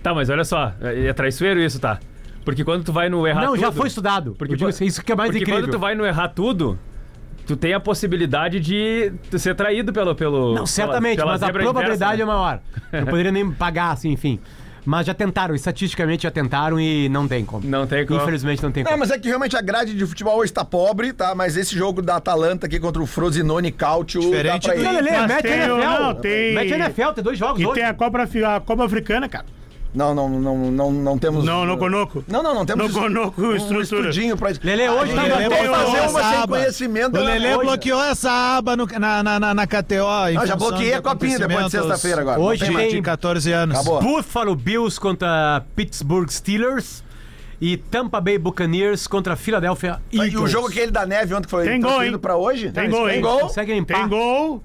Tá, 0.01 0.13
mas 0.13 0.29
olha 0.29 0.43
só, 0.43 0.73
é 0.81 1.05
é 1.07 1.13
traiçoeiro 1.13 1.61
isso, 1.61 1.79
tá? 1.79 1.97
Porque 2.43 2.61
quando 2.63 2.83
tu 2.83 2.91
vai 2.91 3.07
no 3.07 3.25
errar 3.25 3.41
não, 3.41 3.51
tudo... 3.53 3.61
já 3.61 3.71
foi 3.71 3.87
estudado. 3.87 4.35
Porque 4.37 4.53
Eu 4.53 4.57
digo 4.57 4.69
assim, 4.69 4.83
isso 4.85 5.01
que 5.01 5.11
é 5.13 5.15
mais 5.15 5.29
Porque 5.31 5.43
incrível. 5.43 5.61
quando 5.63 5.71
tu 5.71 5.79
vai 5.79 5.95
no 5.95 6.05
errar 6.05 6.27
tudo, 6.27 6.77
tu 7.47 7.55
tem 7.55 7.73
a 7.73 7.79
possibilidade 7.79 8.59
de 8.59 9.13
tu 9.31 9.39
ser 9.39 9.55
traído 9.55 9.93
pelo... 9.93 10.13
pelo 10.13 10.53
Não, 10.53 10.65
certamente, 10.65 11.15
pela- 11.15 11.37
pela 11.37 11.39
mas 11.39 11.43
a 11.43 11.53
probabilidade 11.53 12.21
inversa, 12.21 12.21
é 12.21 12.25
maior. 12.25 12.59
Não 12.91 13.05
poderia 13.05 13.31
nem 13.31 13.49
pagar, 13.49 13.91
assim, 13.91 14.11
enfim. 14.11 14.41
Mas 14.85 15.05
já 15.07 15.13
tentaram, 15.13 15.55
estatisticamente 15.55 16.23
já 16.23 16.31
tentaram 16.31 16.79
e 16.79 17.07
não 17.09 17.27
tem 17.27 17.45
como. 17.45 17.65
Não 17.67 17.87
tem 17.87 18.05
como. 18.05 18.19
Infelizmente 18.21 18.61
não 18.61 18.71
tem 18.71 18.83
Não, 18.83 18.91
como. 18.91 18.99
mas 19.01 19.11
é 19.11 19.17
que 19.19 19.27
realmente 19.27 19.55
a 19.55 19.61
grade 19.61 19.93
de 19.95 20.05
futebol 20.05 20.37
hoje 20.37 20.51
tá 20.51 20.65
pobre, 20.65 21.13
tá? 21.13 21.33
Mas 21.33 21.55
esse 21.57 21.75
jogo 21.75 22.01
da 22.01 22.17
Atalanta 22.17 22.65
aqui 22.67 22.79
contra 22.79 23.01
o 23.01 23.05
Frosinone 23.05 23.71
Cautio 23.71 24.21
Diferente 24.21 24.67
dá 24.67 24.73
pra 24.73 24.75
do- 24.75 24.81
ir. 24.81 24.83
Não, 24.83 24.91
Lelê, 24.93 25.11
Mas 25.11 25.27
mete 25.27 25.41
tem 25.43 25.51
NFL. 25.53 25.77
não, 25.77 26.15
tem- 26.15 26.53
Mete 26.55 26.73
NFL, 26.73 27.11
tem 27.15 27.23
dois 27.23 27.37
jogos 27.37 27.61
E 27.61 27.65
hoje. 27.65 27.75
tem 27.75 27.83
a 27.85 27.93
Copa, 27.93 28.23
a 28.23 28.59
Copa 28.59 28.85
Africana, 28.85 29.29
cara. 29.29 29.45
Não, 29.93 30.15
não, 30.15 30.27
não, 30.27 30.71
não, 30.71 30.91
não 30.91 31.17
temos... 31.19 31.45
Não, 31.45 31.65
no 31.65 31.77
Conoco. 31.77 32.23
Não, 32.27 32.41
não, 32.41 32.55
não 32.55 32.65
temos... 32.65 32.87
No 32.91 32.99
Conoco, 32.99 33.41
um 33.41 33.55
estrutura. 33.55 34.09
estudinho 34.09 34.35
pra. 34.35 34.51
Lelê, 34.63 34.89
hoje 34.89 35.11
Ah, 35.11 35.15
tá 35.15 35.21
Lelê, 35.21 35.49
batendo 35.49 35.71
vamos 35.71 35.91
fazer 35.91 36.09
uma 36.09 36.19
sem 36.23 36.37
aba. 36.39 36.47
conhecimento. 36.57 37.17
O 37.17 37.23
né? 37.23 37.33
Lelê 37.33 37.55
Hoje. 37.55 37.65
bloqueou 37.65 38.03
essa 38.03 38.31
aba 38.57 38.75
no- 38.75 38.87
na, 38.87 39.21
na, 39.23 39.39
na, 39.39 39.53
na 39.53 39.67
KTO. 39.67 40.33
Não, 40.33 40.45
já 40.47 40.55
bloqueei 40.55 40.93
a 40.95 41.01
copinha 41.01 41.37
depois 41.37 41.65
de 41.65 41.71
sexta-feira 41.71 42.21
agora. 42.21 42.37
Não 42.39 42.45
Hoje 42.45 42.65
tem. 42.75 42.89
De 42.89 43.01
14 43.01 43.51
anos. 43.51 43.75
Acabou. 43.77 44.01
Buffalo 44.01 44.55
Bills 44.55 44.99
contra 44.99 45.63
Pittsburgh 45.75 46.29
Steelers 46.29 47.03
e 47.61 47.77
Tampa 47.77 48.19
Bay 48.19 48.37
Buccaneers 48.39 49.05
contra 49.07 49.35
Philadelphia 49.35 50.01
Eagles. 50.11 50.33
E 50.33 50.37
o 50.37 50.47
jogo 50.47 50.67
aquele 50.67 50.91
da 50.91 51.05
neve 51.05 51.33
ontem 51.33 51.43
que 51.45 51.51
foi 51.51 51.65
Tem 51.65 51.79
gol, 51.79 52.19
pra 52.19 52.35
hoje? 52.35 52.71
Tem 52.71 52.89
gol, 52.89 53.05
Tem 53.05 53.15
hein? 53.17 53.21
gol? 53.21 53.39
Consegue 53.41 53.73
limpar. 53.73 53.99
Tem 53.99 54.07
gol 54.07 54.63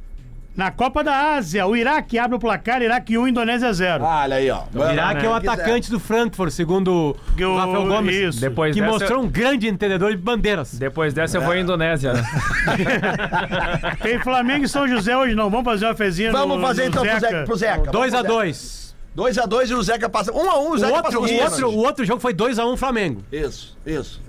na 0.59 0.73
Copa 0.73 1.05
da 1.05 1.37
Ásia. 1.37 1.65
O 1.69 1.77
Iraque 1.77 2.19
abre 2.19 2.37
o 2.37 2.39
placar, 2.41 2.83
Iraque 2.83 3.17
1, 3.17 3.29
Indonésia 3.29 3.73
0. 3.73 4.05
Ah, 4.05 4.23
Olha 4.25 4.37
aí, 4.37 4.51
ó. 4.51 4.65
O 4.75 4.93
Iraque 4.93 5.25
é 5.25 5.29
o 5.29 5.33
atacante 5.35 5.89
do 5.89 6.01
Frankfurt, 6.01 6.51
segundo 6.51 7.17
o 7.39 7.43
o- 7.45 7.57
Rafael 7.57 7.87
Gomes. 7.87 8.17
isso. 8.17 8.41
Depois 8.41 8.75
que 8.75 8.81
dessa- 8.81 8.93
mostrou 8.93 9.23
um 9.23 9.29
grande 9.29 9.69
entendedor 9.69 10.11
de 10.11 10.17
bandeiras. 10.17 10.75
Depois 10.75 11.15
dessa 11.15 11.37
eu 11.37 11.43
vou 11.43 11.53
à 11.53 11.59
Indonésia, 11.61 12.13
né? 12.13 12.23
Tem 14.03 14.19
Flamengo 14.19 14.65
e 14.65 14.69
São 14.69 14.89
José 14.89 15.17
hoje 15.17 15.37
não. 15.37 15.49
Vamos 15.49 15.65
fazer 15.65 15.87
uma 15.87 15.95
fezinha 15.95 16.33
Vamos 16.33 16.57
no, 16.57 16.63
fazer 16.67 16.83
no 16.83 16.89
então 16.89 17.03
pro 17.07 17.21
Zeca. 17.21 17.45
Pro 17.45 17.57
Zeca. 17.57 17.91
2x2. 17.93 18.89
2x2 19.17 19.71
e 19.71 19.75
o 19.75 19.83
Zeca 19.83 20.09
passa. 20.09 20.33
1x1 20.33 20.37
o 20.37 20.71
O 20.73 20.79
Zeca 20.79 20.93
outro, 20.93 21.03
passou 21.05 21.23
o, 21.25 21.43
outro, 21.43 21.69
o 21.71 21.77
outro 21.79 22.05
jogo 22.05 22.21
foi 22.21 22.35
2x1 22.35 22.77
Flamengo. 22.77 23.23
Isso, 23.33 23.77
isso. 23.87 24.21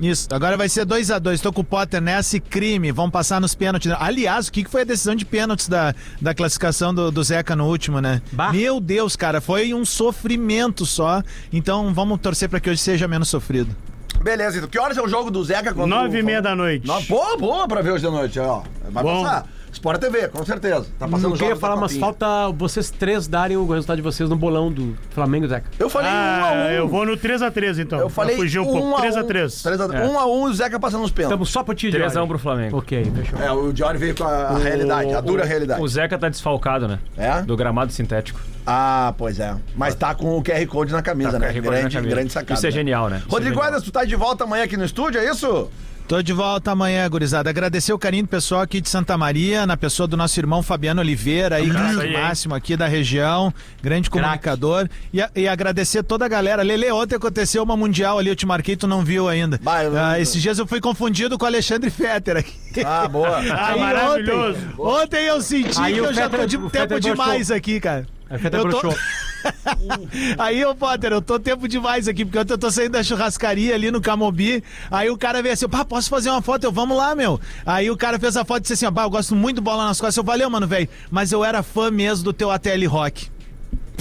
Isso, 0.00 0.28
agora 0.30 0.56
vai 0.56 0.68
ser 0.68 0.86
2x2. 0.86 1.40
Tô 1.40 1.52
com 1.52 1.60
o 1.60 1.64
Potter 1.64 2.00
nessa 2.00 2.36
e 2.36 2.40
crime. 2.40 2.92
Vão 2.92 3.10
passar 3.10 3.40
nos 3.40 3.54
pênaltis. 3.54 3.90
Aliás, 3.98 4.46
o 4.48 4.52
que 4.52 4.64
foi 4.64 4.82
a 4.82 4.84
decisão 4.84 5.14
de 5.14 5.24
pênaltis 5.24 5.66
da, 5.68 5.94
da 6.20 6.32
classificação 6.34 6.94
do, 6.94 7.10
do 7.10 7.22
Zeca 7.22 7.56
no 7.56 7.66
último, 7.66 8.00
né? 8.00 8.22
Bah. 8.32 8.52
Meu 8.52 8.80
Deus, 8.80 9.16
cara, 9.16 9.40
foi 9.40 9.74
um 9.74 9.84
sofrimento 9.84 10.86
só. 10.86 11.22
Então 11.52 11.92
vamos 11.92 12.20
torcer 12.20 12.48
pra 12.48 12.60
que 12.60 12.70
hoje 12.70 12.80
seja 12.80 13.08
menos 13.08 13.28
sofrido. 13.28 13.74
Beleza, 14.22 14.56
então. 14.58 14.68
Que 14.68 14.78
horas 14.78 14.96
é 14.98 15.02
o 15.02 15.08
jogo 15.08 15.30
do 15.30 15.42
Zeca? 15.44 15.72
Nove 15.72 16.16
o- 16.16 16.20
e 16.20 16.22
meia 16.22 16.42
da 16.42 16.54
noite. 16.54 16.86
No... 16.86 17.00
Boa, 17.02 17.36
boa 17.36 17.68
pra 17.68 17.82
ver 17.82 17.92
hoje 17.92 18.04
de 18.04 18.10
noite, 18.10 18.38
ó. 18.38 18.62
Vai 18.90 19.02
Bom. 19.02 19.22
passar. 19.22 19.46
Sport 19.78 20.00
TV, 20.00 20.26
com 20.28 20.44
certeza. 20.44 20.86
Tá 20.98 21.06
passando 21.06 21.30
Não 21.30 21.36
queria 21.36 21.54
falar, 21.56 21.76
mas 21.76 21.96
falta 21.96 22.48
vocês 22.50 22.90
três 22.90 23.28
darem 23.28 23.56
o 23.56 23.64
resultado 23.66 23.96
de 23.96 24.02
vocês 24.02 24.28
no 24.28 24.34
bolão 24.36 24.72
do 24.72 24.96
Flamengo, 25.10 25.46
Zeca. 25.46 25.70
Eu 25.78 25.88
falei 25.88 26.10
Ah, 26.10 26.40
1 26.42 26.44
a 26.44 26.52
1 26.52 26.70
eu 26.72 26.88
vou 26.88 27.06
no 27.06 27.16
3x3 27.16 27.78
então. 27.78 27.98
Eu 28.00 28.08
falei 28.10 28.34
Pra 28.34 28.44
fugir 28.44 28.58
um 28.58 28.62
1 28.68 28.72
pouco. 28.72 28.96
a 28.96 29.02
3x3. 29.02 29.62
3 29.62 29.80
a 29.80 29.86
1 29.86 30.10
1 30.12 30.18
a 30.18 30.26
1 30.26 30.48
e 30.48 30.50
o 30.50 30.54
Zeca 30.54 30.80
passando 30.80 31.04
os 31.04 31.10
pênaltis. 31.12 31.32
Estamos 31.34 31.50
só 31.50 31.62
pro 31.62 31.74
ti, 31.74 31.88
3x1 31.90 32.10
Diori. 32.10 32.28
pro 32.28 32.38
Flamengo. 32.38 32.76
Ok, 32.78 33.12
fechou. 33.14 33.38
É, 33.40 33.52
o 33.52 33.72
Diori 33.72 33.98
veio 33.98 34.14
com 34.16 34.24
a, 34.24 34.28
a 34.48 34.58
realidade, 34.58 35.14
a 35.14 35.20
dura 35.20 35.44
realidade. 35.44 35.80
O 35.80 35.86
Zeca 35.88 36.18
tá 36.18 36.28
desfalcado, 36.28 36.88
né? 36.88 36.98
É? 37.16 37.42
Do 37.42 37.56
gramado 37.56 37.92
sintético. 37.92 38.40
Ah, 38.66 39.14
pois 39.16 39.38
é. 39.38 39.54
Mas 39.76 39.94
tá 39.94 40.14
com 40.14 40.36
o 40.36 40.42
QR 40.42 40.66
Code 40.66 40.92
na 40.92 41.00
camisa, 41.02 41.32
Tá 41.32 41.38
com 41.38 41.44
né? 41.44 41.50
o 41.50 41.52
QR 41.52 41.62
Code 41.62 41.66
na 41.70 41.78
grande, 41.80 41.94
camisa. 41.96 42.14
grande 42.16 42.32
sacada. 42.32 42.54
Isso 42.54 42.66
é 42.66 42.70
genial, 42.72 43.08
né? 43.08 43.18
Isso 43.18 43.28
Rodrigo 43.30 43.52
é 43.54 43.54
genial. 43.62 43.70
Guedes, 43.72 43.84
tu 43.84 43.92
tá 43.92 44.04
de 44.04 44.16
volta 44.16 44.42
amanhã 44.44 44.64
aqui 44.64 44.76
no 44.76 44.84
estúdio, 44.84 45.20
é 45.20 45.30
isso? 45.30 45.70
Tô 46.08 46.22
de 46.22 46.32
volta 46.32 46.70
amanhã, 46.70 47.06
gurizada. 47.06 47.50
Agradecer 47.50 47.92
o 47.92 47.98
carinho 47.98 48.22
do 48.24 48.28
pessoal 48.30 48.62
aqui 48.62 48.80
de 48.80 48.88
Santa 48.88 49.18
Maria, 49.18 49.66
na 49.66 49.76
pessoa 49.76 50.06
do 50.06 50.16
nosso 50.16 50.40
irmão 50.40 50.62
Fabiano 50.62 51.02
Oliveira, 51.02 51.56
aí, 51.56 51.66
máximo 52.10 52.54
aqui 52.54 52.78
da 52.78 52.86
região, 52.88 53.52
grande 53.82 54.08
comunicador. 54.08 54.88
E, 55.12 55.20
a- 55.20 55.28
e 55.36 55.46
agradecer 55.46 56.02
toda 56.02 56.24
a 56.24 56.28
galera. 56.28 56.62
Lele, 56.62 56.90
ontem 56.90 57.14
aconteceu 57.16 57.62
uma 57.62 57.76
mundial 57.76 58.18
ali, 58.18 58.30
eu 58.30 58.36
te 58.36 58.46
marquei, 58.46 58.74
tu 58.74 58.86
não 58.86 59.04
viu 59.04 59.28
ainda. 59.28 59.60
Vai, 59.62 59.84
eu- 59.84 59.98
Ah, 59.98 60.18
esses 60.18 60.40
dias 60.40 60.58
eu 60.58 60.66
fui 60.66 60.80
confundido 60.80 61.36
com 61.36 61.44
o 61.44 61.48
Alexandre 61.48 61.90
Fetter 61.90 62.38
aqui. 62.38 62.54
Ah, 62.86 63.06
boa. 63.06 63.36
Aí 63.44 63.78
maravilhoso. 63.78 64.58
Ontem, 64.78 64.82
ontem 65.02 65.24
eu 65.26 65.42
senti 65.42 65.78
Aí 65.78 65.92
que 65.92 66.00
o 66.00 66.06
eu 66.06 66.14
já 66.14 66.22
tô 66.24 66.38
Fetter- 66.38 66.46
de 66.46 66.56
o 66.56 66.70
tempo 66.70 66.88
Fetter 66.94 67.00
demais 67.00 67.50
aqui, 67.50 67.78
cara. 67.80 68.06
Aí 68.30 68.38
Fetter 68.38 68.60
Eu 68.60 68.70
tô-. 68.70 68.94
Aí, 70.38 70.64
ô 70.64 70.74
Potter, 70.74 71.12
eu 71.12 71.22
tô 71.22 71.38
tempo 71.38 71.68
demais 71.68 72.08
aqui, 72.08 72.24
porque 72.24 72.38
eu 72.38 72.58
tô 72.58 72.70
saindo 72.70 72.92
da 72.92 73.02
churrascaria 73.02 73.74
ali 73.74 73.90
no 73.90 74.00
Camobi. 74.00 74.62
Aí 74.90 75.10
o 75.10 75.16
cara 75.16 75.42
veio 75.42 75.54
assim, 75.54 75.68
pá, 75.68 75.84
posso 75.84 76.08
fazer 76.08 76.30
uma 76.30 76.42
foto? 76.42 76.64
Eu, 76.64 76.72
vamos 76.72 76.96
lá, 76.96 77.14
meu. 77.14 77.40
Aí 77.64 77.90
o 77.90 77.96
cara 77.96 78.18
fez 78.18 78.36
a 78.36 78.44
foto 78.44 78.58
e 78.58 78.62
disse 78.62 78.84
assim, 78.84 78.94
pá, 78.94 79.02
eu 79.04 79.10
gosto 79.10 79.34
muito 79.34 79.56
de 79.56 79.62
bola 79.62 79.86
nas 79.86 80.00
costas. 80.00 80.16
Eu, 80.16 80.24
valeu, 80.24 80.48
mano, 80.50 80.66
velho. 80.66 80.88
Mas 81.10 81.32
eu 81.32 81.44
era 81.44 81.62
fã 81.62 81.90
mesmo 81.90 82.24
do 82.24 82.32
teu 82.32 82.50
ATL 82.50 82.86
Rock. 82.88 83.30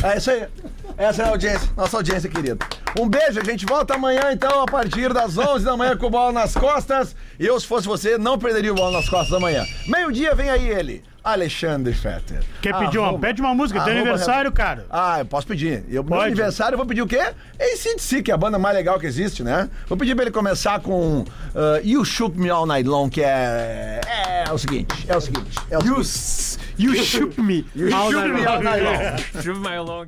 É 0.03 0.17
isso 0.17 0.29
aí. 0.29 0.45
Essa 0.97 1.23
é 1.23 1.25
a 1.25 1.29
audiência, 1.29 1.69
nossa 1.77 1.97
audiência 1.97 2.29
querida. 2.29 2.57
Um 2.99 3.07
beijo, 3.07 3.39
a 3.39 3.43
gente 3.43 3.65
volta 3.65 3.93
amanhã 3.93 4.31
então 4.31 4.63
a 4.63 4.65
partir 4.65 5.13
das 5.13 5.37
11 5.37 5.63
da 5.63 5.77
manhã 5.77 5.95
com 5.95 6.07
o 6.07 6.09
Bola 6.09 6.31
nas 6.31 6.55
Costas. 6.55 7.15
Eu, 7.39 7.59
se 7.59 7.67
fosse 7.67 7.87
você, 7.87 8.17
não 8.17 8.37
perderia 8.37 8.71
o 8.71 8.75
Bola 8.75 8.97
nas 8.97 9.07
Costas 9.07 9.33
amanhã. 9.33 9.63
Meio-dia 9.87 10.33
vem 10.33 10.49
aí 10.49 10.67
ele, 10.67 11.03
Alexandre 11.31 11.93
Fetter. 11.93 12.39
Quer 12.61 12.73
pedir 12.77 12.97
uma? 12.99 13.17
Pede 13.19 13.41
uma 13.41 13.53
música, 13.53 13.79
teu 13.81 13.91
arroba- 13.93 14.09
aniversário, 14.09 14.51
cara. 14.51 14.85
Ah, 14.89 15.19
eu 15.19 15.25
posso 15.25 15.45
pedir. 15.47 15.83
Eu, 15.89 16.03
meu 16.03 16.19
aniversário 16.21 16.73
eu 16.75 16.77
vou 16.77 16.85
pedir 16.87 17.01
o 17.01 17.07
quê? 17.07 17.19
ACDC, 17.59 18.21
que 18.23 18.31
é 18.31 18.33
a 18.33 18.37
banda 18.37 18.57
mais 18.57 18.75
legal 18.75 18.99
que 18.99 19.05
existe, 19.05 19.43
né? 19.43 19.69
Vou 19.87 19.97
pedir 19.97 20.15
pra 20.15 20.23
ele 20.23 20.31
começar 20.31 20.79
com 20.79 21.19
uh, 21.21 21.25
You 21.83 22.03
Shoot 22.05 22.37
Me 22.39 22.49
All 22.49 22.65
Night 22.65 22.87
Long, 22.87 23.09
que 23.09 23.21
é... 23.23 24.01
É, 24.47 24.51
o 24.51 24.57
seguinte, 24.57 25.05
é 25.07 25.17
o 25.17 25.21
seguinte. 25.21 25.57
É 25.69 25.77
o 25.77 25.81
You, 25.83 26.03
seguinte. 26.03 26.05
s- 26.05 26.59
you 26.77 26.95
shoot 27.03 27.41
me. 27.41 27.65
You 27.75 27.93
All 27.95 28.11
Shoot 28.11 28.27
night 28.27 28.41
Me. 28.41 28.45
All 28.47 28.61
Night 28.63 28.83
Long. 28.83 29.17
Shoot 29.43 29.59
my 29.59 29.79
long. 29.79 30.05